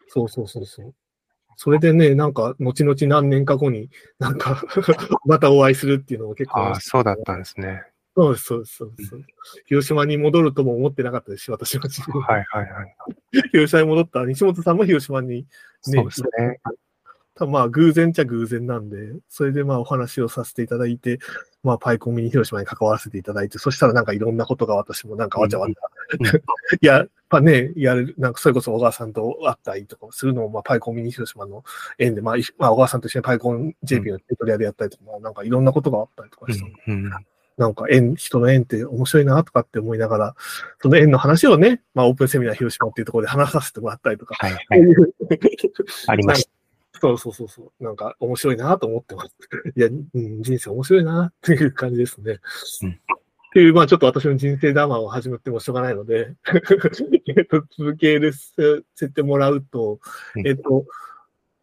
[0.07, 0.93] そうそうそうそう。
[1.57, 3.89] それでね、なんか、後々何年か後に、
[4.19, 4.61] なんか、
[5.26, 7.84] またお会いするっていうのも結構ああ、そうだったんですね。
[8.16, 9.16] そうです、そうです、そうです。
[9.66, 11.88] 広島に戻るとも思ってなかったですし、私は。
[12.22, 12.96] はいはいはい。
[13.52, 15.46] 広島に戻った西本さんも広島に、ね、
[15.82, 16.62] そうですね。
[17.36, 21.20] たまあ、偶然っちゃ偶然なんで、それでまあ、お話をさせていただいて、
[21.64, 25.74] まあ、パイコンミニ広島に関わらせていただいて、そしたらなんかいろんなことが私もなんかわちゃわちゃ。
[25.74, 26.26] うん
[26.80, 31.66] いや、やっぱね、やる、なんかそれこそ小川さんと会ったりとかするのも、まあ、パイコンミニ広島の
[31.98, 37.26] 縁で、まあ、いまあ、小川さんと一緒にパイコン JP のテトリアルやったりとか、まあなんかいろんなことがあったりとかして、うんうん
[37.57, 40.36] なんか縁、人の縁って面白いなとかって思いながら、
[40.82, 44.64] その縁の話をね、まあオープンセミナー広島っていうところで話させてもらったりとか、はいはい。
[46.07, 46.52] ありました。
[46.99, 47.84] そうそうそうそう。
[47.84, 49.36] なんか面白いなと思ってます。
[49.76, 52.40] いや、うん、人生面白いなっていう感じですね。
[52.84, 52.99] うん
[53.56, 56.34] っていう、まあちょっと私の人生談話を始めてもしょうがないので、
[57.26, 60.02] えっと、続けるせてもらうと、
[60.36, 60.84] うんえっと、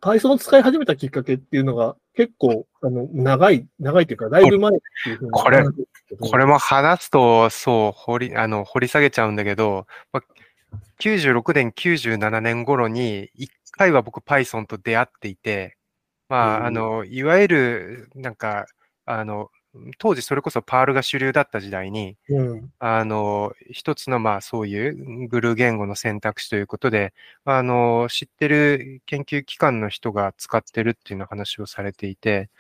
[0.03, 5.65] Python を使い始めたきっかけっていうのが結構、あの、長い、長いというか、だいぶ前っていうふうにこれ
[6.21, 15.77] これも話すと、そう、掘り、あの、掘り下げちゃうんだけど、まあ、96年、97年頃に、一回は僕 Python と出会っていて、
[16.29, 16.65] まうん。
[16.65, 18.67] あ、あの、いわゆる、なんか、
[19.05, 19.51] あの、
[19.99, 22.73] 当時それこそパールが主流だった時代に、うん。
[22.79, 32.51] あの、一つのまあそういうグルー言語の選択肢ということで、あの、知ってる研究機関の人が使ってるっていうの話をされていて、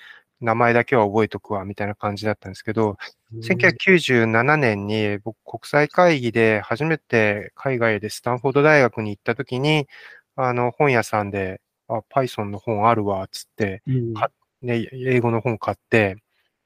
[0.40, 2.97] 名前だけは覚えとくわ、みたいな感じだったんですけど、
[3.43, 9.86] 1997年に僕国際会議で初めて海外でスタンフォード大学に行った時に、
[10.34, 14.30] あの本屋さんで、あ、Python の本あるわ、つって、うんか
[14.62, 16.16] ね、英語の本買って、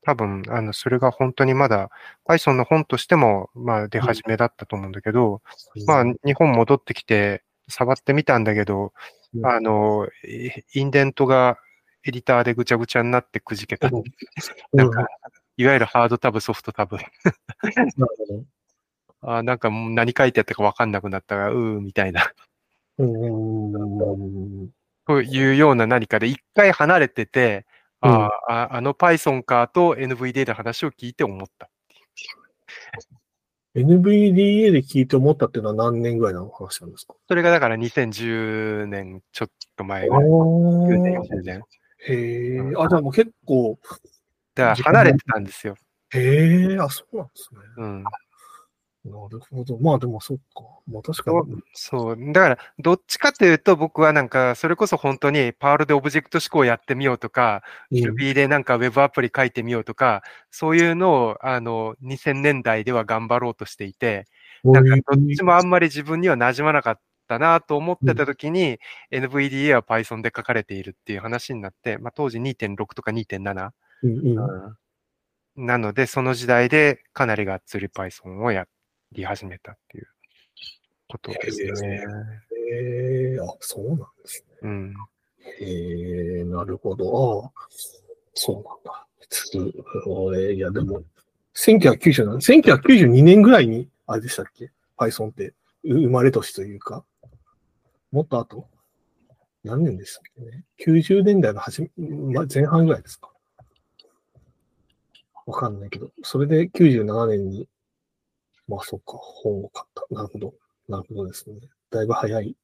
[0.06, 1.90] 多分、あの、それが本当にまだ
[2.28, 5.42] Python の本としても、まあ出始めだったと思うんだけど、
[5.84, 8.92] まあ日本戻ってきて触ってみたんだけど、
[9.34, 11.58] うんあの、イインデントが
[12.04, 13.88] エディターでぐちゃぐちゃになってくじけた。
[13.88, 14.04] うん
[14.72, 15.08] なんか、
[15.56, 16.98] いわゆるハードタブ、ソフトタブ。
[19.22, 22.32] あなんかもう何書いてあったかわかんなくなったが、うーみたいな。
[22.98, 24.70] うん。
[25.04, 27.66] というような何かで一回離れてて、
[28.02, 31.94] うんああ、あの Python かと NVDA の話を聞いて思ったって
[33.80, 33.86] いう。
[33.86, 37.14] NVDA で聞いて思ったっていうのは何年ぐらいの話なんですか？
[37.28, 40.28] それがだから2010年ちょっと前ぐあらい。
[40.30, 41.62] 9年、ー10年。
[42.08, 42.60] へえ。
[42.78, 43.78] あ、じゃあもう結構、
[44.54, 45.74] だから離れてたんですよ。
[46.14, 47.60] へえ、あ、そうなんですね。
[47.78, 48.04] うん。
[49.06, 49.78] なるほど。
[49.78, 50.64] まあでもそっか。
[50.90, 51.62] まあ確かに。
[51.72, 52.32] そう。
[52.32, 64.26] だから、どっちかというと僕はなんか、それこそ本当にパールでオブジェクト思考やってみようとか、うん Ruby でなんかウェブアプリ書いてみようとか、そういうのを、あの、2000年代では頑張ろうとしていて、
[64.64, 68.78] なんかどっちもあんまり自分には馴染まなかったなと思ってた時に、
[69.12, 73.70] NVDA は Python で書かれているっていう話になって、まあ当時2.6とか2.7、
[74.02, 74.40] うんう
[74.72, 74.76] ん
[75.56, 78.66] なので、その時代でかなりがっつり Python をや
[79.12, 80.06] り始めたっていう
[81.08, 82.04] ことですね。
[82.70, 84.56] へえ、あ、そうなんですね。
[84.62, 84.94] うん。
[85.60, 87.44] へえ、なるほど。
[87.44, 87.66] ああ、
[88.34, 89.06] そうなんだ。
[89.28, 89.50] つ
[90.06, 91.02] 俺、いや、でも、
[91.54, 95.54] 1997 1992年ぐらいに、あれでしたっけ ?Python って、
[95.84, 97.04] う生まれ年というか、
[98.12, 98.68] もっと後？
[99.64, 103.30] 何年でしたっけね ?90 年代の初め、ま前半ぐらいですか？
[105.46, 107.68] わかんないけど、それで97年に、
[108.68, 110.14] まあそっか、本を買った。
[110.14, 110.54] なるほど。
[110.88, 111.56] なるほどですね。
[111.90, 112.56] だいぶ早い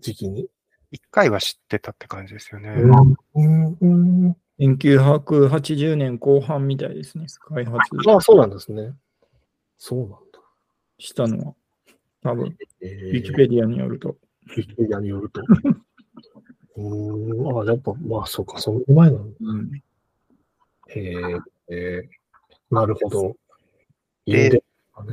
[0.00, 0.48] 時期に。
[0.90, 2.70] 一回は知ってたって感じですよね。
[3.34, 4.36] うん、うん。
[4.58, 7.26] 1980年後半みたいですね。
[7.48, 7.78] 開発
[8.08, 8.94] ああ、そうなんですね。
[9.78, 10.16] そうなんだ。
[10.98, 11.54] したのは。
[12.22, 14.10] 多分、えウィキペディアによると。
[14.10, 15.42] ウィキペディアによると。
[16.76, 19.26] うーん、ああ、やっぱ、まあ、そうか、その前なの。
[19.40, 19.82] うん。
[20.88, 22.16] へええー
[22.70, 23.36] なるほど。
[24.26, 24.60] でいいん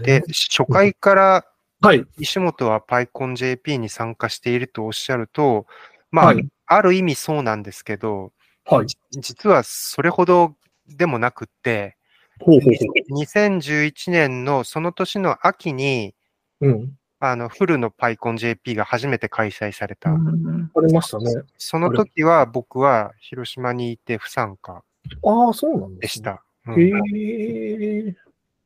[0.04, 1.46] で初回から
[1.82, 2.06] はい。
[2.18, 5.66] 石本は PyConJP に参加しているとおっしゃると、
[6.12, 8.32] まあ、はいある意味そうなんですけど、
[8.66, 8.88] はい。
[9.12, 10.56] 実はそれほど
[10.88, 11.98] でもなくって、
[12.40, 16.16] ほうほうほ2011年のその年の秋に、
[16.62, 16.68] う。
[16.68, 16.98] うん。
[17.20, 20.10] あの、フルの PyConJP が初めて開催された。
[20.10, 21.32] うんありましたね。
[21.58, 24.84] その時は僕は広島にいて不参加
[25.24, 26.00] ああ、そうなんですね。
[26.00, 26.44] でした。
[26.68, 28.16] うんへえ。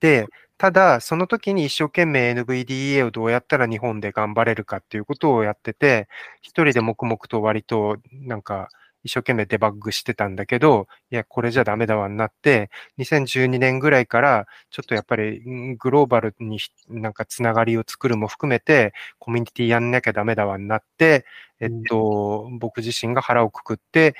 [0.01, 6.07] で、ただ、その時に一生懸命 NVDA をどうやったら日本で頑張れるかっていうことをやってて、
[6.41, 8.69] 一人で黙々と割となんか
[9.03, 21.25] 一生懸命デバッグしてたんだけど、いや、これじゃダメだわになって、2012年ぐらいからちょっとやっぱりんグローバルにひなんかつながりを作るも含めて、コミュニティやんなきゃダメだわになって、
[21.59, 24.15] えっと、僕自身が腹をくくって、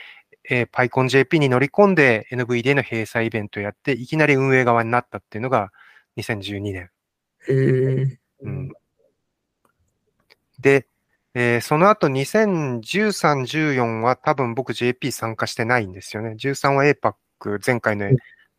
[0.50, 5.72] えー PyConJP に乗り込んで NVDA の閉鎖イベントをやって、いきなり運営側になったっていうのが
[6.18, 6.90] 2012年。
[7.48, 8.20] へえ。
[8.42, 8.72] うん、
[10.60, 10.88] で、
[11.34, 12.82] えーその後2013、
[13.44, 16.36] 14は多分僕 JP 参加してないんですよね。
[16.38, 17.16] 13は APAC、
[17.66, 18.10] 前回の、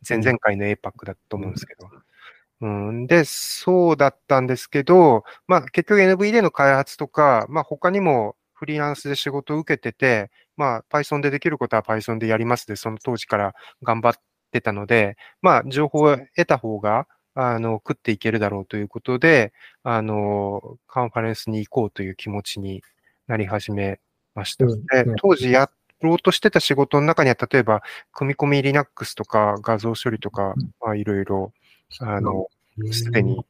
[0.07, 1.89] 前々回の APAC だと思うんですけど。
[2.61, 10.29] うん、で、そうだったんですけど、まあ結局 NVD の開発とか、まあ他にもフリーランスで仕事を受けてて、
[10.59, 14.13] まあ Python でできることは Python でやりますで、その当時から頑張っ
[14.51, 19.53] てたので、まあ情報を得た方が、あの、食っていけるだろうということで、
[19.83, 22.83] あの、カンファレンスに行こうという気持ちに
[23.27, 24.01] なり始め
[24.35, 24.65] ました。
[24.65, 25.15] うんでうん。
[25.15, 25.69] 当時や
[26.01, 27.81] ろうとしてた仕事の中には、例えば、
[28.11, 31.53] 組み込み Linux とか画像処理とか、まあ、いろいろ、
[32.01, 32.47] あの、
[32.91, 33.45] すでに、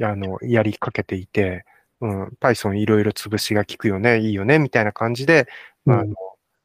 [0.00, 1.64] あの、やりかけていて、
[2.00, 5.48] うん、Python いろいろ潰しが効くよね、いいよね、みたいな感じで、
[5.84, 6.16] まあ、あうんの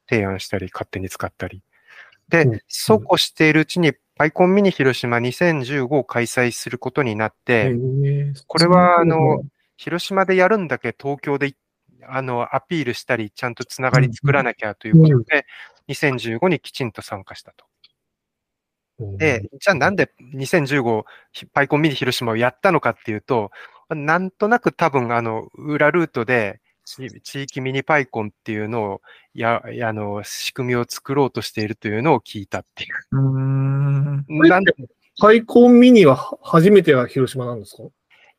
[0.10, 1.62] 提案したり、勝手に使ったり。
[2.32, 2.52] うん。
[2.52, 7.74] で、そうこうしているうちに、PyCon ミニ広島2015を開催することになって、
[8.48, 9.44] これは、あの、
[9.78, 11.56] 広島でやるんだけ東京でい
[12.08, 15.46] あのアピールしたり、ちゃんとつながり作らなきゃということで、
[15.88, 17.66] 2015にきちんと参加したと。
[19.00, 19.18] うん。
[19.18, 21.06] で、じゃあなんで2015、
[21.54, 23.52] パイコンミニ広島をやったのかっていうと、
[23.90, 26.62] なんとなく多分あの、裏ルートで、
[26.98, 29.02] 地地域ミニパイコンっていうのを、
[29.34, 32.90] や、あの、仕組みを作ろうとしているというのを聞いたっていう。
[33.12, 34.26] うーん。
[34.28, 34.74] なんで、
[35.20, 37.84] パイコンミニは初めてが広島なんですか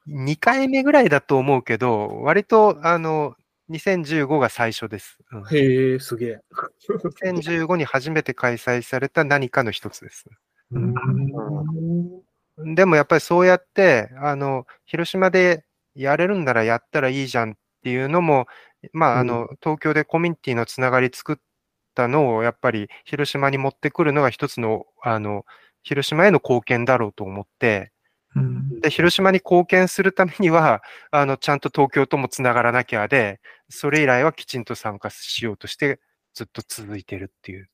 [0.09, 3.37] ？2回目ぐらいだと思うけど、割と、あの、
[3.71, 5.19] 2015が最初です。
[5.31, 6.41] うんへえ、すげえ。
[7.23, 10.27] 2015に初めて開催された何かの一つです。
[10.73, 11.31] うん
[12.75, 15.65] でもやっぱりそうやって、あの、広島で
[15.95, 18.47] やれるんならやったらいいじゃんっていうのも、
[18.93, 21.37] まあ、あの、東京でコミュニティのつながり作っ
[21.95, 25.45] たのを、やっぱり広島に持ってくるのが一つの、あの、
[25.83, 27.93] 広島への貢献だろうと思って、
[28.37, 28.81] うん。
[28.81, 36.01] で、広島に貢献するためには、あの、ちゃんと東京ともつながらなきゃで、それ以来はきちんと参加しようとして、
[36.35, 37.69] ずっと続いてるっていう。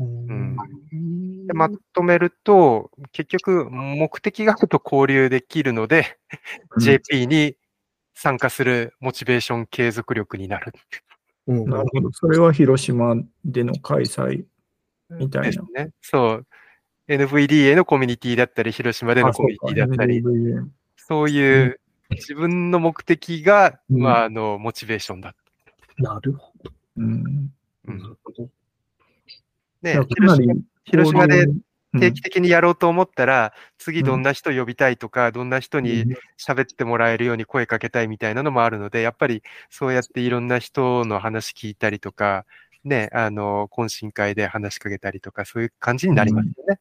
[0.00, 0.56] うん。
[1.46, 6.18] でまとめると、結局、目的があると交流できるので、
[6.78, 7.56] JP に
[8.14, 10.72] 参加するモチベーション継続力になる。
[11.46, 12.12] うんなるほど。
[12.12, 14.44] それは広島での開催
[15.10, 15.90] みたいなですね。
[16.00, 16.46] そう。
[17.08, 20.66] NVDA のコミュニティだったり、広島でのコミュニティだったり、あ
[20.96, 21.80] そういう
[22.10, 25.34] 自分の目的が、うんまあ、あの、モチベーションだ。
[25.98, 26.52] なるほ
[26.96, 27.52] うん。
[27.86, 28.48] うんるほど。
[29.82, 30.48] ねかなり
[30.84, 31.60] 広島でうん
[31.98, 36.06] 定期的にやろうと思ったら、次どんな人呼びたいとか、どんな人に
[36.38, 42.46] 喋ってもらえるように声かけたいみたいなのもあるので、やっぱりそうやっていろんな人の話聞いたりとか、
[42.84, 46.80] ね、あの、懇親会で話しかけたりとか、そういう感じになりますよね。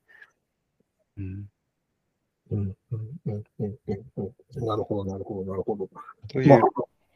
[1.18, 1.45] うん。
[2.52, 2.76] うん。
[2.91, 2.99] うん。
[3.26, 3.44] うん。
[3.60, 3.76] うん。
[3.88, 4.02] うん。
[4.18, 4.65] うん。
[4.65, 5.90] なるほど、なるほど、なるほど。
[6.27, 6.60] という、まあ、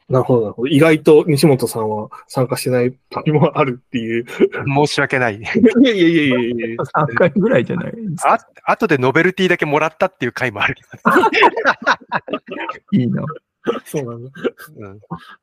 [0.08, 0.68] なるほど、なるほど。
[0.68, 4.24] 意外と西本さんは参加しない時もあるっていう。
[4.66, 5.36] 申し訳ない。
[5.36, 8.34] いやいやいやいやいや3回ぐらいじゃないですか。
[8.64, 10.76] あ、後でノベルティだけもらったっていう回もある
[12.90, 13.22] け いいな。
[13.84, 14.30] そうなんだ。
[14.30, 14.86] ど。
[14.86, 14.98] うん。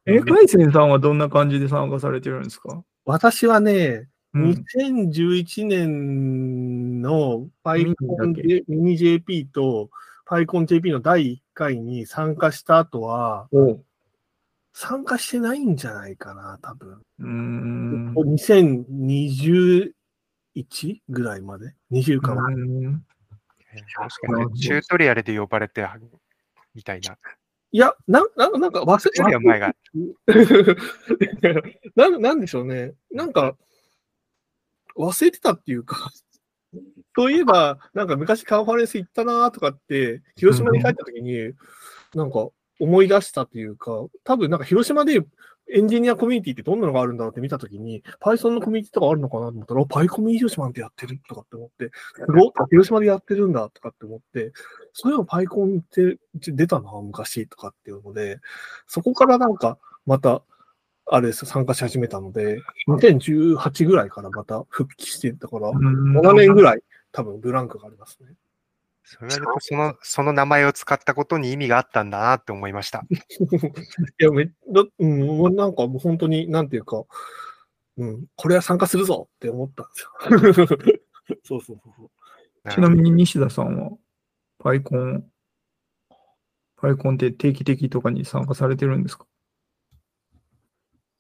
[0.07, 2.83] え、海鮮さんはどんな感じで参加されてるんですか？
[3.05, 4.49] 私はね、うん。
[4.75, 9.89] 2011年のパイコンミニだミニ JP と
[10.25, 13.79] パイコン JP の第1回に参加した後は、お
[14.77, 17.01] 参加してないんじゃないかな、多分。
[17.19, 18.13] うーん。
[18.13, 19.93] 2021
[21.07, 22.43] ぐらいまで ?20 かな。
[22.43, 23.05] うん
[24.01, 25.85] もしかしてチュートリアルで呼ばれて、
[26.73, 27.17] みたいな。
[27.71, 29.75] いや、な、ななんか忘れ、よりは前が。
[31.95, 32.93] ななんでしょうね。
[33.11, 33.57] なんか、
[34.97, 36.09] 忘れてたっていうか、
[37.15, 41.53] そういえば、なんか昔カンファレンス行ったなとかって、広島に帰った時に、
[42.13, 42.49] なんか
[42.79, 45.21] 思い出したっていうか、多分なんか広島で
[45.67, 51.91] エンジニアコミュニティってどんなのがあるんだろうって見た時に、Python のコミュニティとかあるのかなと思ったら、パイコミ広島ってやってるとかって思って、
[52.69, 54.51] 広島でやってるんだとかって思って、
[54.93, 58.39] そういえばパイコンって出たな、昔とかっていうので、
[58.85, 60.43] そこからなんかまた、
[61.07, 66.81] あれです、参加し始めたので、2018ぐらいからまた復帰してたから、7年ぐらい
[67.11, 68.29] 多分ブランクがありますね。
[69.05, 73.05] それはその、その名前を使ったことに意味があったんだなって思いました。
[73.09, 77.03] いや、めだ、うん、なんかもう本当に、なんていうか、
[77.97, 79.85] うん、これは参加するぞって思ったん
[80.41, 80.67] ですよ。
[81.45, 82.11] そうそうそうそう。
[82.71, 83.91] ちなみに西田さんは、
[84.57, 85.29] パイコン、
[86.77, 89.27] パイコンって定期的とかに参加されてるんですか？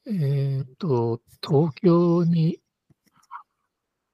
[0.07, 2.59] えっ、と、東京に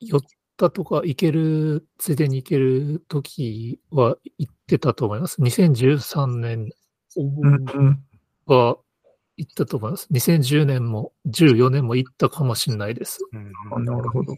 [0.01, 0.21] 4
[0.61, 5.41] タとか行ける、ついでに行ける時は行ってたと思います。
[5.41, 6.69] 2013年
[8.45, 8.77] は
[9.37, 10.07] 行ったと思います。
[10.11, 13.19] 2010年も14年も行ったかもしれないです。
[13.73, 14.37] うん、なるほど。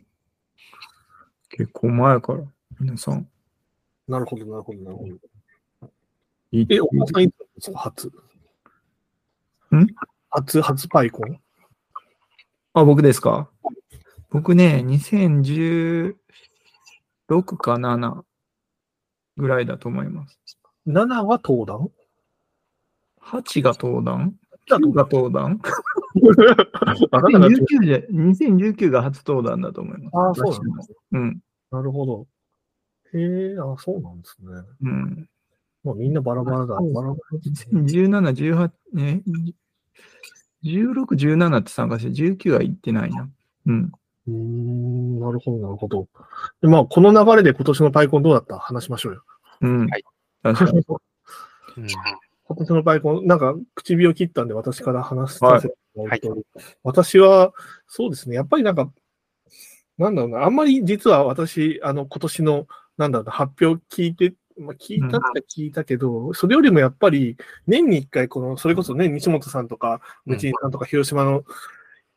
[1.50, 2.44] 結構前から、
[2.80, 3.28] 皆さん。
[4.08, 5.16] なるほど、なるほど、なるほど。
[6.54, 8.08] え、お母さんいつか初？
[9.76, 9.88] ん？
[10.30, 11.40] 初、初パイコン？
[12.74, 13.50] あ、僕ですか？
[14.34, 16.16] 僕ね、2016
[17.56, 18.24] か7
[19.38, 20.40] ぐらいだと思います。
[20.88, 21.92] ?7 は登壇
[23.22, 24.34] ？8が登壇？
[24.68, 25.62] だ ?9 が登壇？
[27.12, 30.18] あなたが ?2019 で、2019が初登壇だと思います。
[30.18, 30.94] ああ、そうなんです。
[31.12, 31.40] うん。
[31.72, 32.28] なるほど。
[33.14, 34.48] へえ、あそうなんですね。
[34.82, 35.30] うん。
[35.84, 36.76] まあみんなバラバラだ。
[36.80, 37.38] そうバラバラ
[37.84, 39.22] 17、18、ね、
[40.64, 43.30] 16、17って参加して、19は行ってないな。
[43.68, 43.92] うん。
[44.28, 46.08] うーん、なるほど、なるほど。
[46.62, 48.58] でまあ、この流れで今年のパイコンどうだった？
[48.58, 49.24] 話しましょうよ。
[49.62, 49.88] うん。
[49.88, 50.04] はい
[50.44, 50.80] 確かに。
[50.80, 51.88] うん
[52.46, 56.44] 今年のパイコン、なんか唇を切ったんで私から話はいさせてもらうと、
[56.84, 57.54] 私は、
[57.88, 58.92] そうですね、やっぱりなんか、
[59.98, 62.68] なんだろうな、あんまり実は私、あの、今年の、
[62.98, 71.44] なんだろうな、発表聞いて、まあ、聞いたって聞いたけど、それよりもやっぱり、年に一回、この、それこそね、西本さんとか、うんムチンさんとか、広島の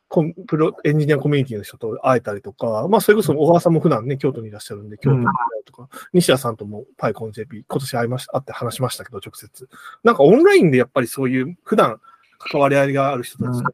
[0.08, 9.68] プロエンジニアコミュニティの人と会えたりとか、まあ、それこそ小川さんも普段ね、京都にいらっしゃるんで、京都に会えたりとか、西田さんともパイコン JP、今年会いました、会って話しましたけど、直接。
[10.04, 12.00] なんかオンラインでやっぱりそういう、普段
[12.38, 13.70] 関わり合いがある人たちと、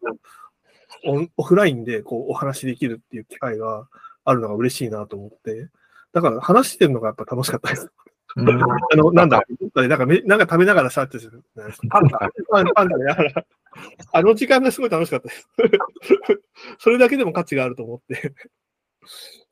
[1.04, 3.88] オンオフラインでこうお話できるっていう機会が
[4.24, 5.68] あるのが嬉しいなと思って、
[6.12, 7.90] だから話してるのがやっぱ楽しかったです。
[8.36, 8.48] うん。
[8.48, 9.42] あの、なんだ、
[9.74, 11.42] なんかめ、なんか食べながらさってする。
[11.90, 12.18] パンダ、
[12.50, 13.44] パンパンダやら、
[14.12, 15.48] あの時間がすごい楽しかったです。
[16.78, 18.34] それだけでも価値があると思って。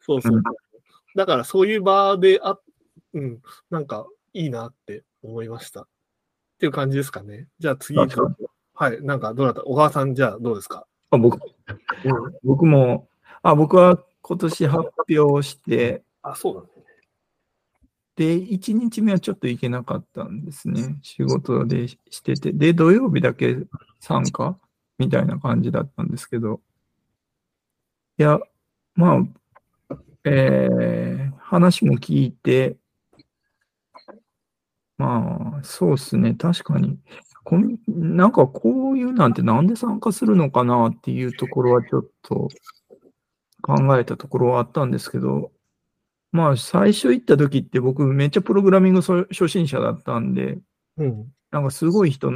[0.01, 0.37] そうそう。
[0.37, 0.43] うん
[1.17, 2.57] だからそういう場であ、
[3.15, 5.83] うん、なんかいいなって思いました。
[5.83, 5.87] っ
[6.61, 7.49] ていう感じですかね。
[7.59, 8.07] じゃあ次、は
[8.95, 9.63] い、なんかどうだった？
[9.65, 10.87] 小川さん、じゃあどうですか？
[11.11, 11.37] あ僕
[12.45, 13.09] 僕も、
[13.43, 14.89] あ、僕は今年発
[15.19, 16.85] 表して、あ、そうなんですね。
[18.15, 20.97] で、1日目はちょっと行けなかったんですね。
[21.03, 22.53] 仕事でしてて。
[22.53, 23.57] で、土曜日だけ
[24.01, 24.59] 参加？
[24.99, 26.61] みたいな感じだったんですけど。
[28.19, 28.39] いや、
[28.95, 29.25] ま
[29.91, 32.77] あ、えー、話も聞いて、
[34.99, 36.35] まあ、そうですね。
[36.35, 36.99] 確かに。
[37.45, 42.49] こんなんかこういうなんてなんで参加するのかなっていうところはちょっと
[43.63, 45.51] 考えたところはあったんですけど、
[46.33, 50.59] まあ最初行った時って僕めっちゃプログラミングそ初心者だったんで、
[50.99, 51.33] うん。
[51.51, 52.31] なんかすごい人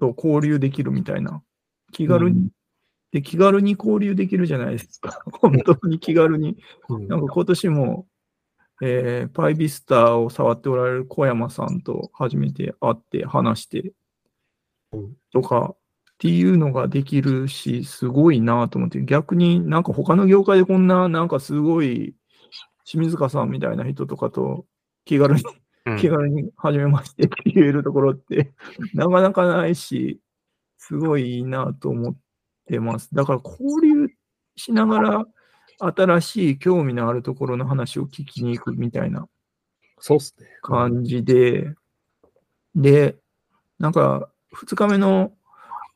[0.00, 1.42] と交流できるみたいな。
[1.92, 2.48] 気軽に、うん
[3.12, 5.20] で気軽に交流できるじゃないですか。
[5.42, 6.56] 本当に気軽に。
[6.88, 8.06] うんなんか今年も、
[8.82, 13.92] えー、パイビスターを触っておられる小山さんと初めて会って話して
[14.92, 15.76] うんとかっ
[16.18, 22.14] ていうのができるし、すごいなと思って、逆になんか他の業界でこんななんかすごい
[22.84, 24.66] 清水川さんみたいな人とかと
[25.04, 25.60] 気軽に、うん
[25.98, 28.52] 気軽に始めましてって言えるところって
[28.94, 30.20] なかなかないし、
[30.78, 32.16] すごいいいなと思っ
[32.66, 33.14] てます。
[33.14, 34.08] だから交流
[34.56, 35.26] しながら
[35.78, 39.28] 新しい興味のあるところの話を聞きに行くみたいな
[40.00, 40.46] そうっすね。
[40.62, 41.74] 感じで、
[42.74, 43.16] で、
[43.78, 45.32] なんか、2日目の、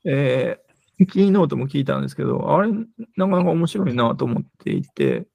[0.04, 0.64] えー
[1.06, 2.86] キーノートも聞いたんですけど、あれ、なか
[3.26, 5.26] なか面白いなと思っていて、うん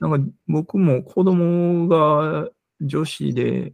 [0.00, 2.48] なんか僕も子供が
[2.80, 3.72] 女子で、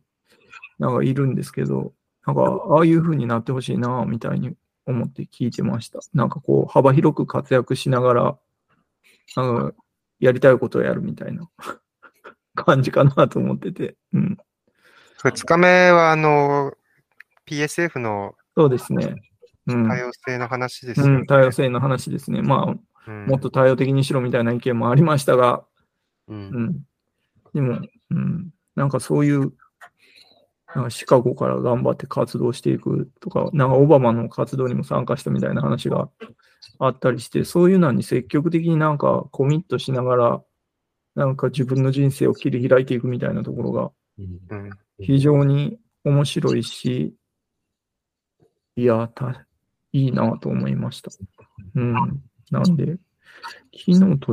[0.79, 1.93] なんかいるんですけど、
[2.27, 4.55] なんか、ああいう風になってほしいな、みたいに
[4.87, 6.01] 思って聞いてました。
[6.13, 8.39] なんかこう、幅広く活躍しながら、
[9.37, 9.77] なんか、
[10.21, 11.49] やりたいことをやるみたいな
[12.55, 13.97] 感じかなと思ってて。
[14.13, 14.39] うん。
[15.23, 16.73] 2日目は、あの、
[17.47, 19.15] PSF のそうですね。
[19.67, 19.89] うん。
[19.89, 22.43] 多様性の話ですよねうん、多様性の話ですね。
[22.43, 22.81] まあ、うん
[23.27, 25.65] もっと多様的にしろみたいな意見もありましたが、
[26.27, 26.83] ううんん。
[27.53, 29.53] でも、うん、なんかそういう、
[30.75, 36.09] なんかシカゴから頑張って活動していくとか、なんかオバマの活動にも参加したみたいな話が
[36.79, 40.43] あったりして、そういうのに積極的になんかコミットしながら、
[41.15, 44.71] なんか自分の人生を切り開いていくみたいなところがうん
[45.01, 47.15] 非常に面白いし、
[48.77, 49.47] いや、た
[49.93, 51.11] いいなと思いました。
[51.75, 51.95] うん。
[52.51, 52.97] なんで、
[53.73, 54.33] 昨日と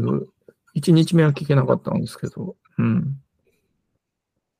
[0.75, 3.21] 1日目は聞けなかったんですけど、うん。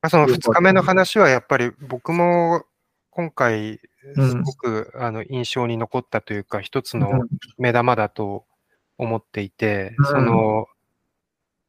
[0.01, 2.63] まあ、その2日目の話はやっぱり僕も
[3.11, 3.79] 今回
[4.15, 4.31] うん。
[4.31, 7.27] すごくあの印象に残ったというか一つうのん。
[7.57, 8.45] 目玉だと
[8.97, 10.65] 思っていてうん、その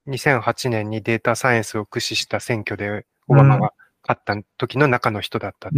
[0.09, 3.73] 2008年にデータサイエンスを駆使した選挙でオバマが
[4.03, 5.73] 勝った時の中の人だったっ。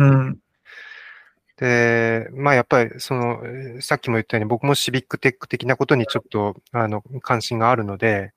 [1.57, 8.33] で、まあやっぱりその、えーさっきも言ったように僕もシビックテック的なことにちょっとあの関心があるので、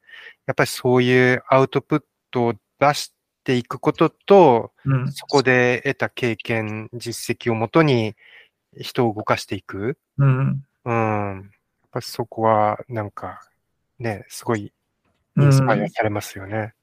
[0.46, 3.14] やっぱりそういうアウトプットを出し
[3.48, 5.12] ていくことと、うん。
[5.14, 8.18] そこで得た経験、実績をもとに
[8.78, 9.98] 人を動かしていく。
[10.18, 10.66] うん。
[10.84, 10.94] うん。
[10.94, 13.40] やっぱそこはなんか
[14.00, 14.72] ね、すごいイ
[15.38, 16.74] うんンスパイアされますよね。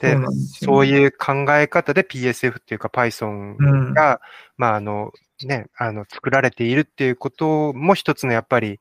[0.00, 4.20] でそうそういう考え方で PSF っていうか Python うんが、
[4.56, 5.12] まああの
[5.42, 8.78] ね、あの作られているっていうことも一つのやっぱり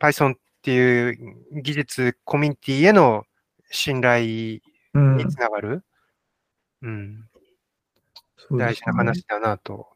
[0.00, 3.22] Python っていう技術コミュニティへの
[3.70, 4.58] 信頼
[4.94, 5.84] うんにつながる、
[6.82, 7.28] うん、大事
[8.36, 9.88] そうですねな話だなと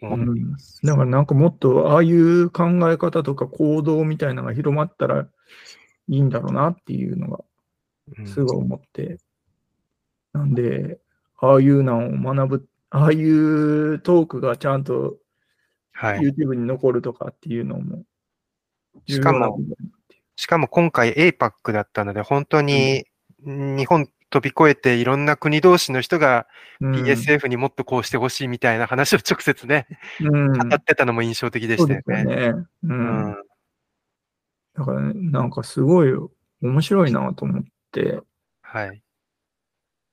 [0.00, 0.80] 思っています。
[0.84, 5.28] だからなんかもっとああいう考え方とか行動みたいなのが広まったら
[6.08, 7.44] いいんだろうなっていうのが
[8.18, 9.18] うんすごい思って。
[10.32, 10.98] なんで、
[11.38, 15.18] ああいうのを学ぶ、ああいうトークがちゃんと
[15.92, 16.20] はい。
[16.20, 18.02] YouTube に残るとかっていうのも
[19.06, 19.58] 重しかも
[20.36, 23.04] しかも今回 APAC だったので、本当に
[23.44, 26.46] 日本飛び越えていろんな国同士の人が
[26.80, 29.86] うん PSF にもっとこうしてほしいみたいな話を直接ね、
[30.20, 32.24] うん、語ってたのも印象的でしたよね。
[32.48, 32.68] う。
[32.84, 32.96] うん
[33.28, 33.36] ん。
[34.74, 36.12] だから、ね、なんかすごい
[36.62, 38.20] 面白いなと思って、
[38.62, 39.02] はい。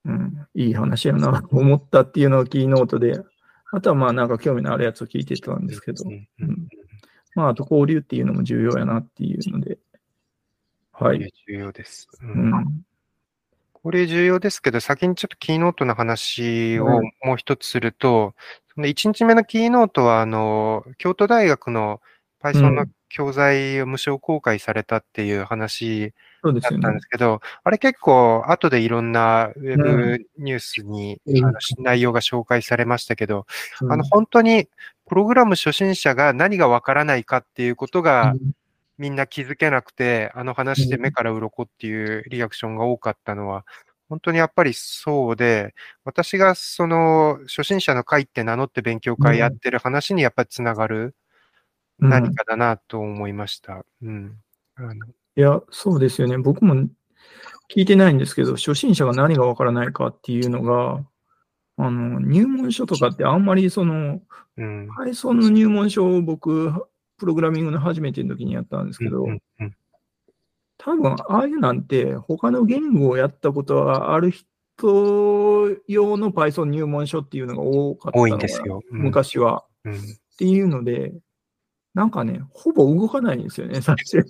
[0.05, 3.23] うん、いい話やなと 思ったっていうのがキーノートで、
[3.71, 6.67] あとはまあなんか興味のあるやつを聞いてたんですけど、うんうん
[7.35, 9.77] まああと交流っていうのも重要やなっていうので、
[10.91, 11.19] はい。
[11.47, 12.09] 重要です。
[12.21, 12.83] ううんん。
[13.83, 17.11] これ重要ですけど、先にちょっとキーノートの話をはい。
[17.23, 18.35] もう一つすると、
[18.73, 22.01] その1日目のキーノートは、あの、京都大学の
[22.41, 26.99] Python の教材を無償公開されたっていう話だったんで。
[27.01, 31.45] すけど、あれ結構後でいろんなウェうブニュースに、うん。
[31.45, 33.45] あの内容が紹介されましたけど、
[33.81, 33.91] うん。
[33.93, 34.67] あの本当に
[35.07, 38.33] プログラム初心者が何がわからないかっていうことが、
[38.99, 43.65] みんな気づけなくて、あの話で目から鱗っていうリアクションが多かったのは、
[44.09, 45.73] 本当にやっぱりそうで、
[46.03, 51.15] 私がその初心者の会って名乗って勉強会やってる話にやっぱりつながる
[51.99, 53.85] うん何かだなと思いました。
[54.01, 54.37] うん。
[54.75, 55.05] あの
[55.35, 56.37] いや、そうですよね。
[56.37, 61.05] 僕も聞いてないんですけど、初心者が何がわからないかっていうのが、
[61.77, 64.21] あの、入門書とかってあんまりその、
[64.57, 64.89] うん。
[64.91, 66.73] Python の入門書を僕、
[67.19, 69.75] プログラミングの初めての時にやったんですけど、うんうん
[70.81, 78.81] 多分、ああいうなんて、他の言語をやったことがある人用の Python 入門書っていうのが多かった多いんですよ。
[78.89, 79.65] うん昔は。
[79.83, 79.97] うんっ
[80.39, 81.11] ていうので、
[81.93, 84.23] なんかね、ほぼ動かないんですよね、 最初。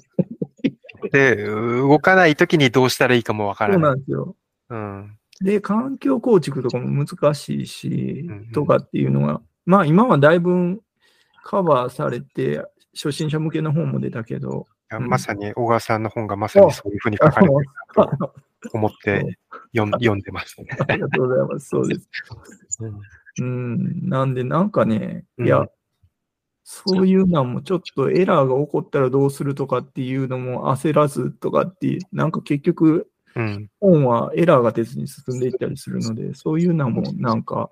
[1.12, 3.90] で、動かないときにどうしたらいいかもわかそうらな。
[3.90, 4.36] ないんですよ。
[4.70, 5.18] うん。
[5.42, 10.82] で、環境構築とかも難しいしうんうん、とかっていうのが、まあ今はだいぶ
[11.44, 17.60] カバーされて、初心者向けの本も出たけど、うんまさに小川さんの本がまさにそういうふうに書かれてる
[17.96, 18.34] なと
[18.74, 19.38] 思って
[19.76, 20.68] 読ん読んでますね。
[20.88, 21.70] ありがとうございます。
[21.70, 22.10] そうです。
[23.40, 25.70] うん、なんで、なんかね、いや、うん
[26.72, 33.70] そういうのもちょっとエラーが起こったらどうするとかっていうのも焦らずとかっていう、なんか結局、うん。
[33.80, 37.72] 本はエラーが出ずに進んでいったりするので、そういうのもなんか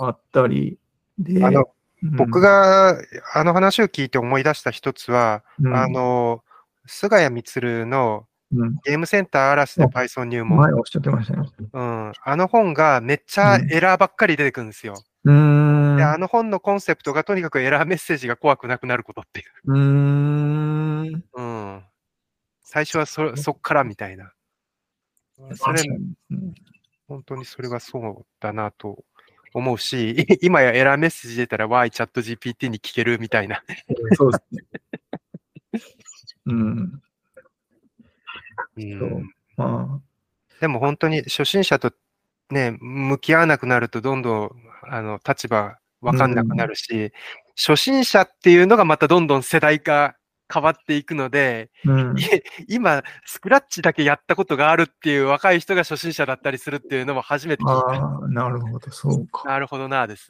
[0.00, 0.78] あったり、
[1.18, 1.66] で、あの、うん
[2.12, 2.98] 僕、が
[3.34, 6.42] あの話を聞いて思い出した一つは、うんあの、
[6.86, 10.58] 菅谷充のうんゲームセンターアラスであ Python 入門。
[10.58, 11.48] 前おっしゃってましたね。
[11.72, 12.12] うん。
[12.22, 14.94] あの本がめっちゃエラーばっかり出てくるんですよ。
[15.24, 15.96] うーん。
[15.96, 19.72] で、あの本のコンセプトがとにかくエラーメッセージが怖くなくなることっていう。
[19.72, 21.24] うーん。
[21.34, 21.82] うん。
[22.62, 24.32] 最初はそ、そっからみたいな。
[25.54, 25.82] それ
[27.08, 29.04] 本当にそれはそうだなと
[29.56, 33.62] 思うし、 今やエラーメッセージ出たら Y チャット GPT に聞けるみたいな。
[34.14, 34.62] そうですね。
[36.46, 37.02] うん。
[38.76, 39.22] うんそう
[39.56, 40.00] ま
[40.60, 41.92] でも本当に初心者と
[42.50, 44.50] ね、向き合わなくなるとどんどん、
[44.82, 47.12] あの、立場わかんなくなるし、
[47.56, 50.16] 初心者っていうのがまたどんどん世代が
[50.52, 52.18] 変わっていくので、あ、うん。
[52.18, 52.22] い
[52.68, 57.88] 今、スクラッチだけやったことがあるっていう若い人が初心者だったりするっていうのも初めて聞いた。
[57.88, 59.44] ああ、なるほど、そうか。
[59.48, 60.28] なるほどな、です。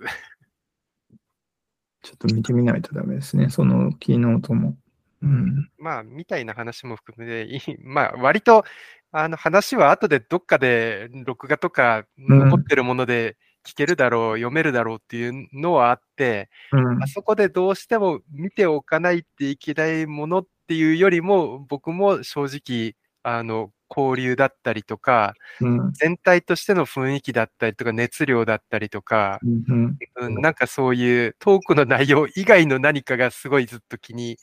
[2.02, 4.76] ちょっと見てみないとダメですね、そのキーノートも。
[5.22, 5.70] うん。
[5.78, 8.64] まあ、みたいな話も含めて、 まあ、割と、
[9.12, 25.92] あの話は後でどっかで録画とかうん残ってるもので聞けるだろう、読めるだろうっていうのはあって、うんあそこでどうしても見ておかないっていけないものっていうよりも、僕も正直、あの、交流だったりとか、うん。
[25.92, 29.98] 全体としての雰囲気だったりとか、熱量だったりとか、うん。
[30.16, 34.38] うん、なんかそういうトークの内容以外の何かがすごいずっと気に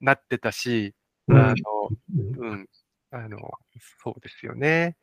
[0.00, 0.94] なってたし、
[1.28, 1.54] うんあの、
[2.38, 2.68] うん、
[3.10, 3.38] あの、
[4.02, 4.96] そうですよね。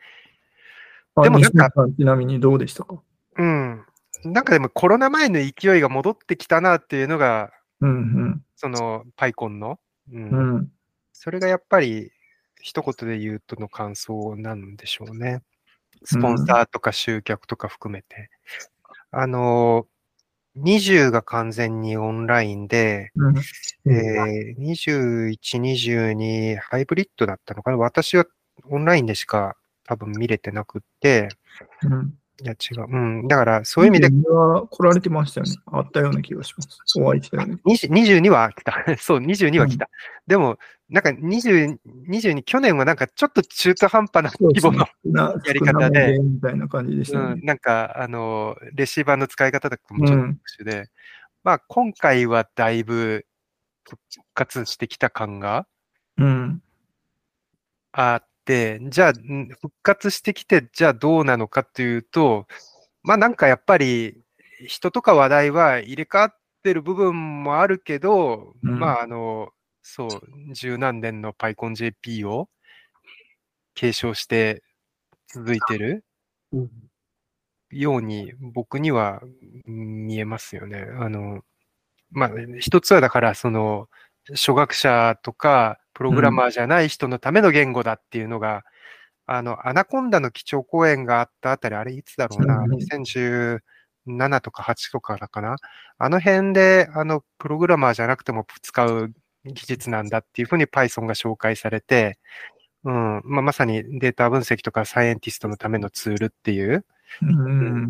[1.15, 3.01] あでもなんかちなみにどうでしたか？
[3.37, 3.85] うん。
[4.23, 7.51] なんかでもコロナ前の勢いが戻ってきたなっていうのが、
[7.81, 9.79] うんその、パイコンの、
[10.11, 10.29] ううん。
[10.29, 10.71] うんん。
[11.13, 12.11] それがやっぱり、
[12.61, 15.43] 一言で言うとの感想なんでしょうね。
[16.03, 18.29] スポンサーとか集客とか含めて。
[19.11, 19.87] あの、
[20.57, 23.37] 20が完全にオンラインで、うん。
[23.91, 27.77] えー、21、22ハイブリッドだったのかな？
[27.77, 28.25] 私は
[28.69, 31.29] オンラインでしか多分見れてなくって、
[31.83, 32.17] うん。
[32.43, 32.85] いや違う。
[32.89, 33.27] うん。
[33.27, 34.29] だからそういう意味で、で。
[34.29, 35.53] は来られてましたよね。
[35.67, 36.99] あったような気がします。
[36.99, 37.57] お会いしたよね。
[37.65, 38.83] 20 22は来た。
[38.99, 39.89] そう、22は来た。
[40.27, 40.57] でも、
[40.89, 41.77] なんか20、
[42.09, 47.45] 22、去年はなんかちょっと中途半端な規模の、なやり方でみたいな感じでしたよねうん、。
[47.45, 50.89] なんか、あの、レシーバーの使い方とかもちょっと特殊で、
[51.43, 53.25] まあ、今回はだいぶ
[53.87, 54.01] 復
[54.33, 55.67] 活してきた感が
[56.17, 56.61] うん。
[57.93, 62.47] あって、じゃあ、ん復活してきて、じゃあどうなのかというと、
[63.03, 64.21] まあなんかやっぱり、
[64.67, 69.49] 人とか話題は入れ替わってる部分もあるけど、うんまああの、
[69.81, 70.09] そう、
[70.53, 72.49] 十何年の PyConJP を
[73.75, 74.63] 継承して
[75.27, 76.05] 続いてる
[76.53, 76.69] うん
[77.71, 79.21] ように僕には
[79.65, 80.85] 見えますよね。
[80.99, 81.41] あの、
[82.11, 83.89] まあ、一つはだから、その、
[84.29, 88.63] 初学者とか、プログラマーじゃない人のための言語だっていうのが、
[89.25, 93.61] あの、アナコンダの基調講演があったあたり、あれいつだろうな、うん2017
[94.41, 95.55] とか8とかだかな。
[95.97, 99.13] あの辺で、あの、プログラマーじゃなくても使う
[99.45, 102.19] 技術なんだっていうふうに Python が紹介されて、
[102.83, 106.85] うん、まあ、まさにデータ分析とかサイエンティストのためのツールっていう、
[107.21, 107.87] うん。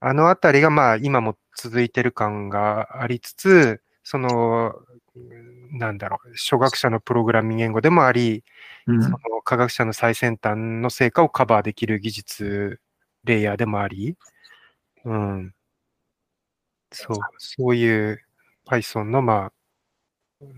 [0.00, 4.74] あのあたりがまあ今も続いてる感がありつつ、その、
[5.72, 8.44] なんだろう、初学者のプログラミング言語でもあり、
[8.86, 12.80] うんその科学者の最先端の成果をカバーできる技術
[13.24, 14.16] レイヤーでもあり、
[15.04, 15.54] うん。
[16.92, 18.20] そう、そういう
[18.66, 19.52] Python の、まあ、
[20.40, 20.50] うん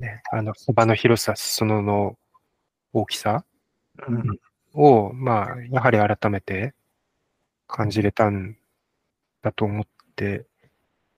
[0.00, 2.18] ね、あの、幅の広さ、裾野の
[2.92, 3.44] 大きさ
[4.08, 4.40] うん
[4.72, 6.74] を、まあ、やはり改めて
[7.66, 8.56] 感じれたん
[9.42, 9.86] だと思っ
[10.16, 10.46] て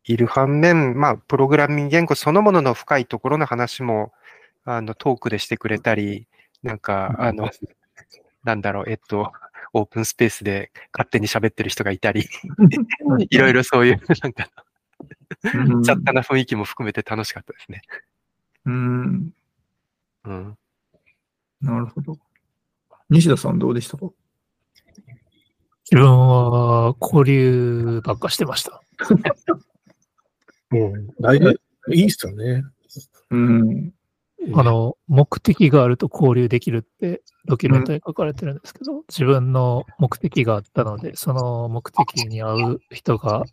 [0.05, 4.13] いる反面、まあ、プログラミング言語そのものの深いところの話も、
[4.65, 6.27] あの、トークでしてくれたり、
[6.63, 7.51] なんか、あの、
[8.45, 9.33] なんだろう、えっと、
[9.73, 12.27] オープンスペースで勝手に喋ってる人がいたり、
[13.31, 14.49] いろいろそういう、なんか、
[15.55, 17.83] うん雑多な雰囲気も含めて楽しかったですね。
[18.67, 19.31] うん。
[20.25, 20.59] うん。
[21.61, 22.19] なるほど。
[23.11, 24.07] 西田さんどうでしたか？
[25.91, 28.83] 自分は交流ばっかしてました。
[30.73, 31.09] うん。
[31.21, 32.65] 大事、いいっすよね。
[33.31, 33.93] うん。
[34.55, 43.45] あの、目的があると交流できるってドキュメントに書かれてるんですけど、自分の目的があったので、その目的に合う人が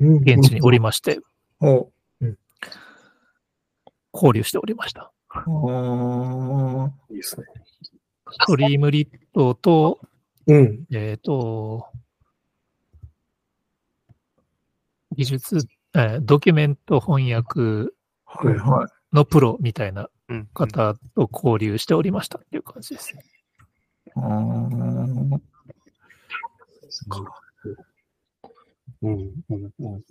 [0.00, 1.20] うん、現地におりまして、
[1.60, 1.88] お
[4.12, 5.12] 交流しておりました。
[7.10, 7.46] いいですね。
[8.30, 10.00] ストリームリットと、
[10.46, 10.84] うん。
[10.92, 11.86] えっ、と、
[15.16, 15.58] 技術、
[15.94, 17.92] えードキュメント翻訳。
[19.12, 20.48] のプロみたいなうん。
[20.54, 23.22] 方と交流しておりましたっていう感じですね。
[24.16, 25.40] あー
[29.02, 29.10] うん。
[29.10, 29.70] うん。
[29.78, 30.02] うん。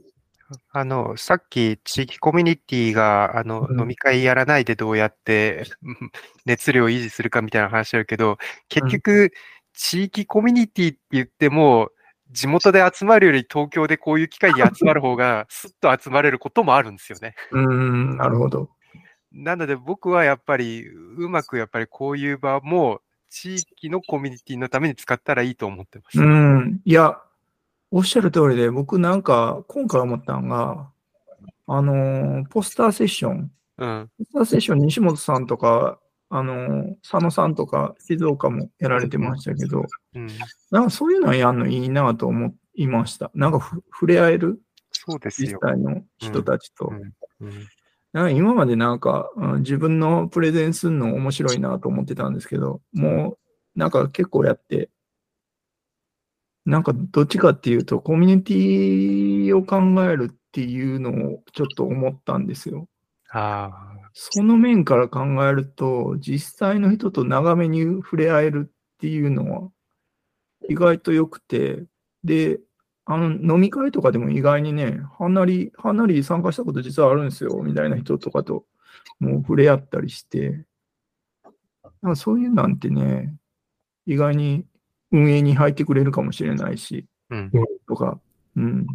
[0.71, 6.11] あの、さっき地域コミュニティが、あの、うん飲み会やらないでどうやってうん
[6.45, 8.37] 熱量を維持するかみたいな話あるけど、
[8.69, 9.31] 結局、
[9.73, 11.89] 地域コミュニティって言っても、
[12.33, 17.35] 地元で集まるより東京でこういう機会に集まる方が、 スッと集まれることもあるんですよね。
[17.51, 18.69] うん、なるほど。
[19.31, 20.85] なので僕はやっぱり、
[21.17, 26.21] うまくやっぱりこういう場も、地域のコミュニティのために使ったらいいと思ってます。
[26.21, 26.81] うん。
[26.85, 27.19] いや、
[27.89, 30.91] おっしゃる通りで、僕なんか、今回思ったのが、
[31.65, 34.09] あのー、ポスターセッション、うん。
[34.19, 35.99] ポスターセッション、西本さんとか、
[36.35, 39.85] あのー、佐野さんとか、静岡もやられてましたけど、
[40.15, 40.27] うん。
[40.71, 43.29] なんかそういうのやるのいいなと思いました。
[43.35, 44.59] なんかふ触れ合える？
[44.91, 45.59] そうですよ。
[45.61, 46.91] 実際の人たちと。
[47.39, 47.51] うん。
[48.13, 53.37] なんか今までなんか、うん自分のプレゼンするの面白いなと思ってたんですけど、も
[53.75, 54.89] うなんか結構やって、
[56.65, 62.87] なんかどっちかっていうとコミュニティを考えるっていうのをちょっと思ったんですよ。
[63.33, 63.71] あ
[64.13, 69.69] その面から考えると、実際の人と長めに触れ合えるっていうのは
[70.69, 71.83] 意外と良くて、
[72.23, 72.59] で、
[73.05, 78.65] あの飲み会とかでも意外にね、はなり、はなり参加したこと実はあるんですよ、みたいな人とかと
[79.19, 80.65] もう触れ合ったりして、
[82.01, 83.35] なんかそういうなんてね、
[84.05, 84.65] 意外に
[85.11, 87.35] 運営に入ってくれるかもしれないし、あ。
[87.35, 87.51] うん。
[87.87, 88.19] とか、
[88.55, 88.87] うん。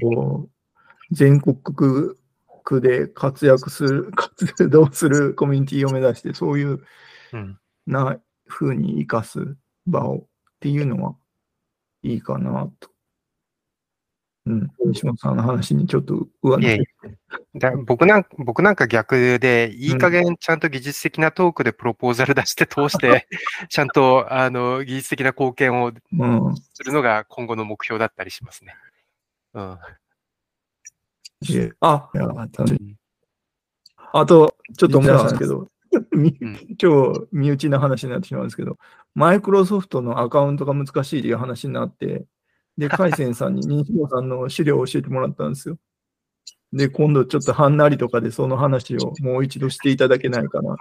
[0.00, 2.16] こう、全国
[2.64, 6.82] 区区で活躍する、活動するコミュニティを目指して、そういう
[7.32, 7.58] うん。
[7.86, 8.18] な
[8.48, 10.24] 風に生かす場をっ
[10.60, 11.14] ていうのは
[12.02, 12.88] いいかなと。
[14.46, 14.70] うん。
[14.86, 16.78] 西本さんの話にちょっと上乗え
[17.56, 23.26] だ僕なん僕なんか逆で、いい加減ちゃんと技術的なトークでプロポーザル出して通して、
[23.68, 26.56] ちゃんとあの技術的な貢献をうん。
[26.56, 28.74] するのが今後の目標だったりしますね。
[29.54, 29.78] うん。
[31.80, 32.96] あ、いや楽しい
[34.16, 35.68] あと、ちょっと思い出したんですけど、
[36.80, 38.78] 今日、身内の話になってしまうんですけど、
[39.14, 42.24] マイクロソフトのアカウントが難しいという話になって、
[42.78, 45.78] で、 海鮮さんに西野さんの資料を教えてもらったんですよ。
[46.72, 50.76] で、今度ちょっとはんなりとかでその話を もう一度していただけないかな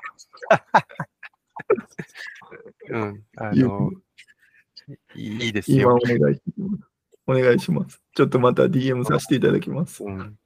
[2.90, 3.24] うん。
[3.38, 3.92] あの、
[5.16, 6.20] いいいですよ今お。
[6.20, 6.84] 願いします。
[7.26, 8.02] お願いします。
[8.16, 10.04] ちょっとまた DM させていただきます。
[10.04, 10.38] うん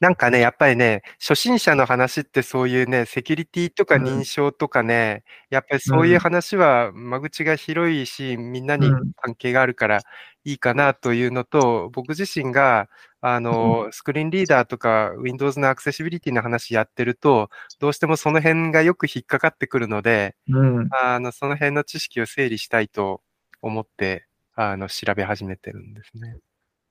[0.00, 4.04] なんかね、やっぱりね、初心者の話ってそういうね、セキュリティとかうん。
[4.04, 9.12] 認証とかね、やっぱりそういう話は間口が広いし、みんなにうん。
[9.16, 10.02] 関係があるから
[10.44, 12.88] いいかなというのと、僕自身が、
[13.20, 17.50] あの、スクリーンリーダーとか Windows のアクセシビリティの話やってると、
[17.80, 20.88] どうしてもその辺がよく引っかかってくるので、うん。
[20.92, 23.22] あの、その辺の知識を整理したいと
[23.62, 26.36] 思って、あの、調べ始めてるんですね。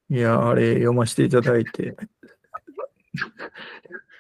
[0.10, 1.96] いや、あれ読ませていただいて、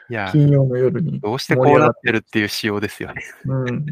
[0.09, 3.23] いや、金曜の夜にどうしてこうなってるっていう仕様ですよね。
[3.45, 3.85] うん。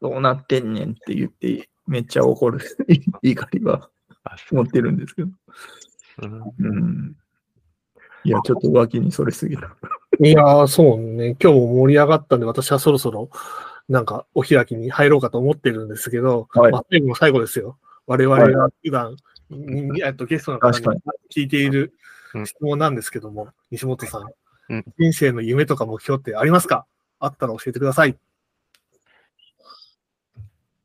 [0.00, 2.60] どうなってんねんって言って、めっちゃ怒る
[3.22, 3.88] 怒りは
[4.50, 5.28] 持ってるんですけど。
[6.22, 7.16] うんうん。
[8.24, 9.74] いや、ちょっと脇にそれすぎた。
[10.20, 11.36] いやー、そうね。
[11.40, 13.30] 今日も盛り上がったんで、私はそろそろ、
[13.88, 17.78] なんか、お開きに入ろうかと思ってるんですけど、はいまあ、最後の最後ですよ。
[18.06, 19.16] 我々が普段、
[19.48, 21.00] にえっとゲストの方に確
[21.34, 21.90] 聞いているうん
[22.44, 24.22] 質問なんですけども、西本さん、
[24.68, 26.86] うん人生の夢とか目標ってありますか？
[27.20, 28.16] あったら教えてください。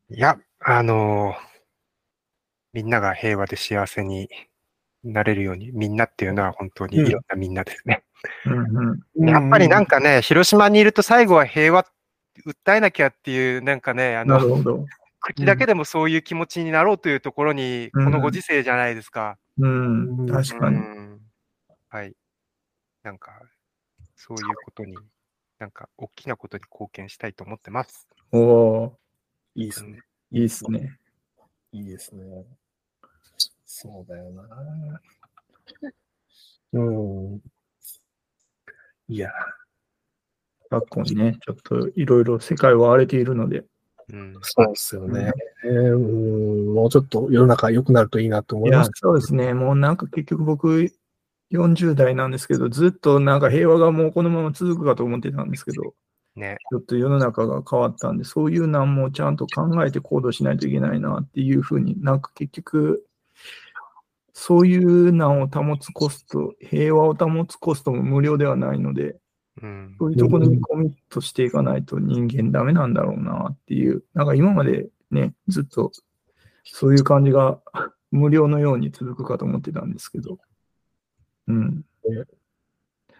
[0.09, 1.51] いや、あのー
[2.73, 4.29] みんなが平和で幸せに
[5.03, 8.03] なれるように、みんなっていうのは本当にいろんなみんなですね。
[8.45, 9.29] うんうん。
[9.29, 11.85] やっぱりなんか、かね、広島にいると最後は平和、
[12.45, 14.85] 訴えなきゃっていう、なんかね、あの。
[15.19, 19.37] 口だけでもそういう気持ちになろうというところに、こうんのご時世じゃないですか。
[19.59, 20.77] うん、確かに。
[21.93, 22.15] うんはい。
[23.03, 23.41] なんか、
[24.15, 24.95] そういうことに、
[25.59, 28.07] なんか、大きなことに貢献したいと思ってます。
[28.31, 28.97] おお
[29.55, 29.99] いいですね。
[30.31, 30.97] ーいいっすね。
[31.73, 32.45] いいですね。
[33.65, 35.01] そうだよな。
[36.73, 37.41] うん。
[39.09, 39.29] いや、
[40.69, 43.65] 昨今ね、ちょっといろいろ世界は荒れているので、
[44.13, 44.33] うん。
[44.41, 45.33] そうですよね。
[45.65, 49.53] うん、もうちょっと世の中良くなるといいなと思います。、そうですね。
[49.53, 50.93] もうなんか結局僕、
[51.51, 55.93] 40代なんですけど、ずっとなんか平和がもうこのまま続くかと思ってたんですけど、
[56.35, 56.57] ね。
[56.71, 63.05] ちょっと世の中が変わったんで、そういうなんもちゃんと考えて行動しないといけないなっていうふうになんか結局、
[64.33, 69.17] そういう難を保つコスト、平和を保つコストも無料ではないので、
[69.61, 69.95] うん。
[69.99, 75.91] そういうところにコミットしていかないと人間ダメなんだろうなっていう、なんか今までね、ずっと
[76.63, 77.59] そういう感じが
[78.11, 80.37] 無料のように続くかと思ってたんですけど、
[81.51, 81.85] うん。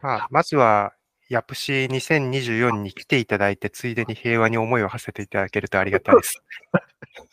[0.02, 0.94] まあ、まずは、
[1.30, 6.42] ヤプシ2024に来ていただいて、ついでに平和に思いを馳せていただけるとありがたいです。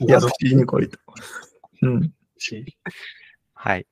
[0.00, 0.98] やっしに来いと。
[1.82, 2.12] うん。
[3.54, 3.86] はい。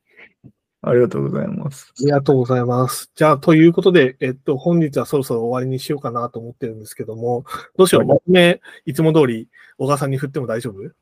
[0.82, 1.92] ありがとうございます。
[1.98, 3.10] ありがとうございます。
[3.16, 7.44] じゃあ、ということで、えっと、本日はそろそろ終わりにしようかなと思ってるんですけども、
[7.76, 10.92] どうしよう、はいまとめ、いつも通り、小川さんに振っても大丈夫？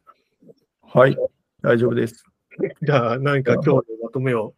[0.98, 1.18] はい。
[1.60, 2.24] 大丈夫です。
[2.80, 4.54] じゃあ、何か今日のまとめを。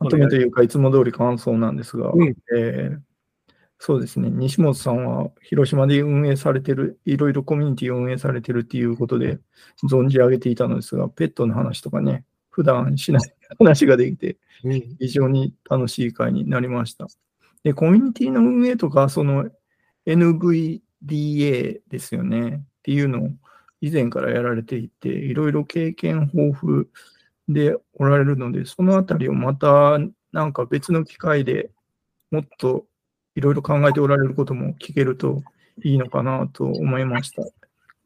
[0.00, 2.36] まとめというか、いつも通り感想なんですが、うん。
[2.56, 2.98] えー
[3.86, 9.40] そうですね、西本さんは広島で運営されてる、いろいろコミュニティを運営されてるっていうことで
[9.82, 13.22] 存じ上げていたのですが、ペットの話とかね、普段しない
[13.58, 14.96] 話ができて、うん。
[14.98, 17.08] 非常に楽しい会になりました。
[17.62, 19.50] で、コミュニティの運営とか、その
[20.06, 23.30] NVDA ですよね、っていうのを
[23.82, 26.86] 以前からやられていて、いろいろ経験豊富
[27.48, 29.98] でおられるので、そのあたりをまた
[30.32, 31.70] なんか別の機会で
[32.30, 32.86] もっと
[33.34, 35.42] いろいろ考えておられることも聞けると
[35.82, 37.42] いいのかなと思いました。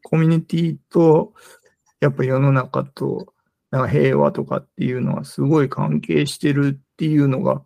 [0.03, 1.33] コミュニティと
[1.99, 3.33] やっぱ世の中と
[3.71, 7.61] なんか平和とかっていうのはすごい関係してるっていうのが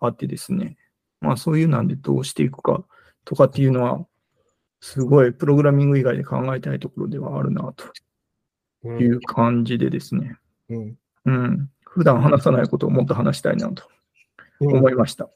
[0.00, 0.76] あってですね。
[1.20, 2.84] まあそういうなんでどうしていくか
[3.24, 4.06] とかっていうのは
[4.80, 7.72] すごいプログラミング以外で考えたいところではあるな
[8.82, 10.36] という感じでですね。
[10.68, 10.96] うんうん。
[11.84, 13.84] 普段話さないことをもっと話したいなと
[14.60, 15.28] 思いました。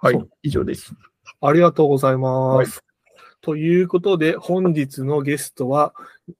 [0.00, 0.30] はいそう。
[0.42, 0.94] 以上です。
[1.40, 2.56] ありがとうございます。
[2.56, 2.92] はい
[3.42, 5.94] ということで、本日のゲストは、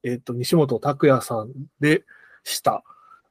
[0.05, 1.51] えっと、西本拓也さん
[1.81, 2.05] で
[2.45, 2.85] した。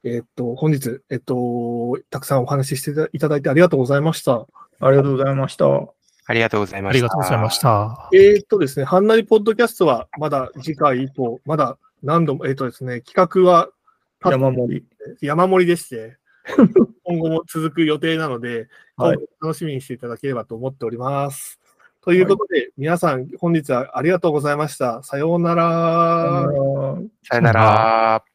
[0.04, 4.46] えっと、本日、えっと、たくさんお話ししていただいてありがとうございました。
[4.78, 5.66] ありがとうございました。
[6.26, 6.98] ありがとうございまあした。
[6.98, 8.10] りがとうございました。
[8.12, 13.70] えっとですね、ハンナリポッドキャストは、まだ次回以降、まだ何度も、えっとですね、企画は
[14.22, 14.84] 山盛り。
[15.20, 16.16] 山盛りでして、
[17.04, 21.58] 今後も続く予定なので、はい楽しみにしていただければと思っております。
[22.00, 25.02] ということで、皆さん、本日はありがとうございました。
[25.02, 26.48] さようなら。
[27.22, 28.31] さよなら。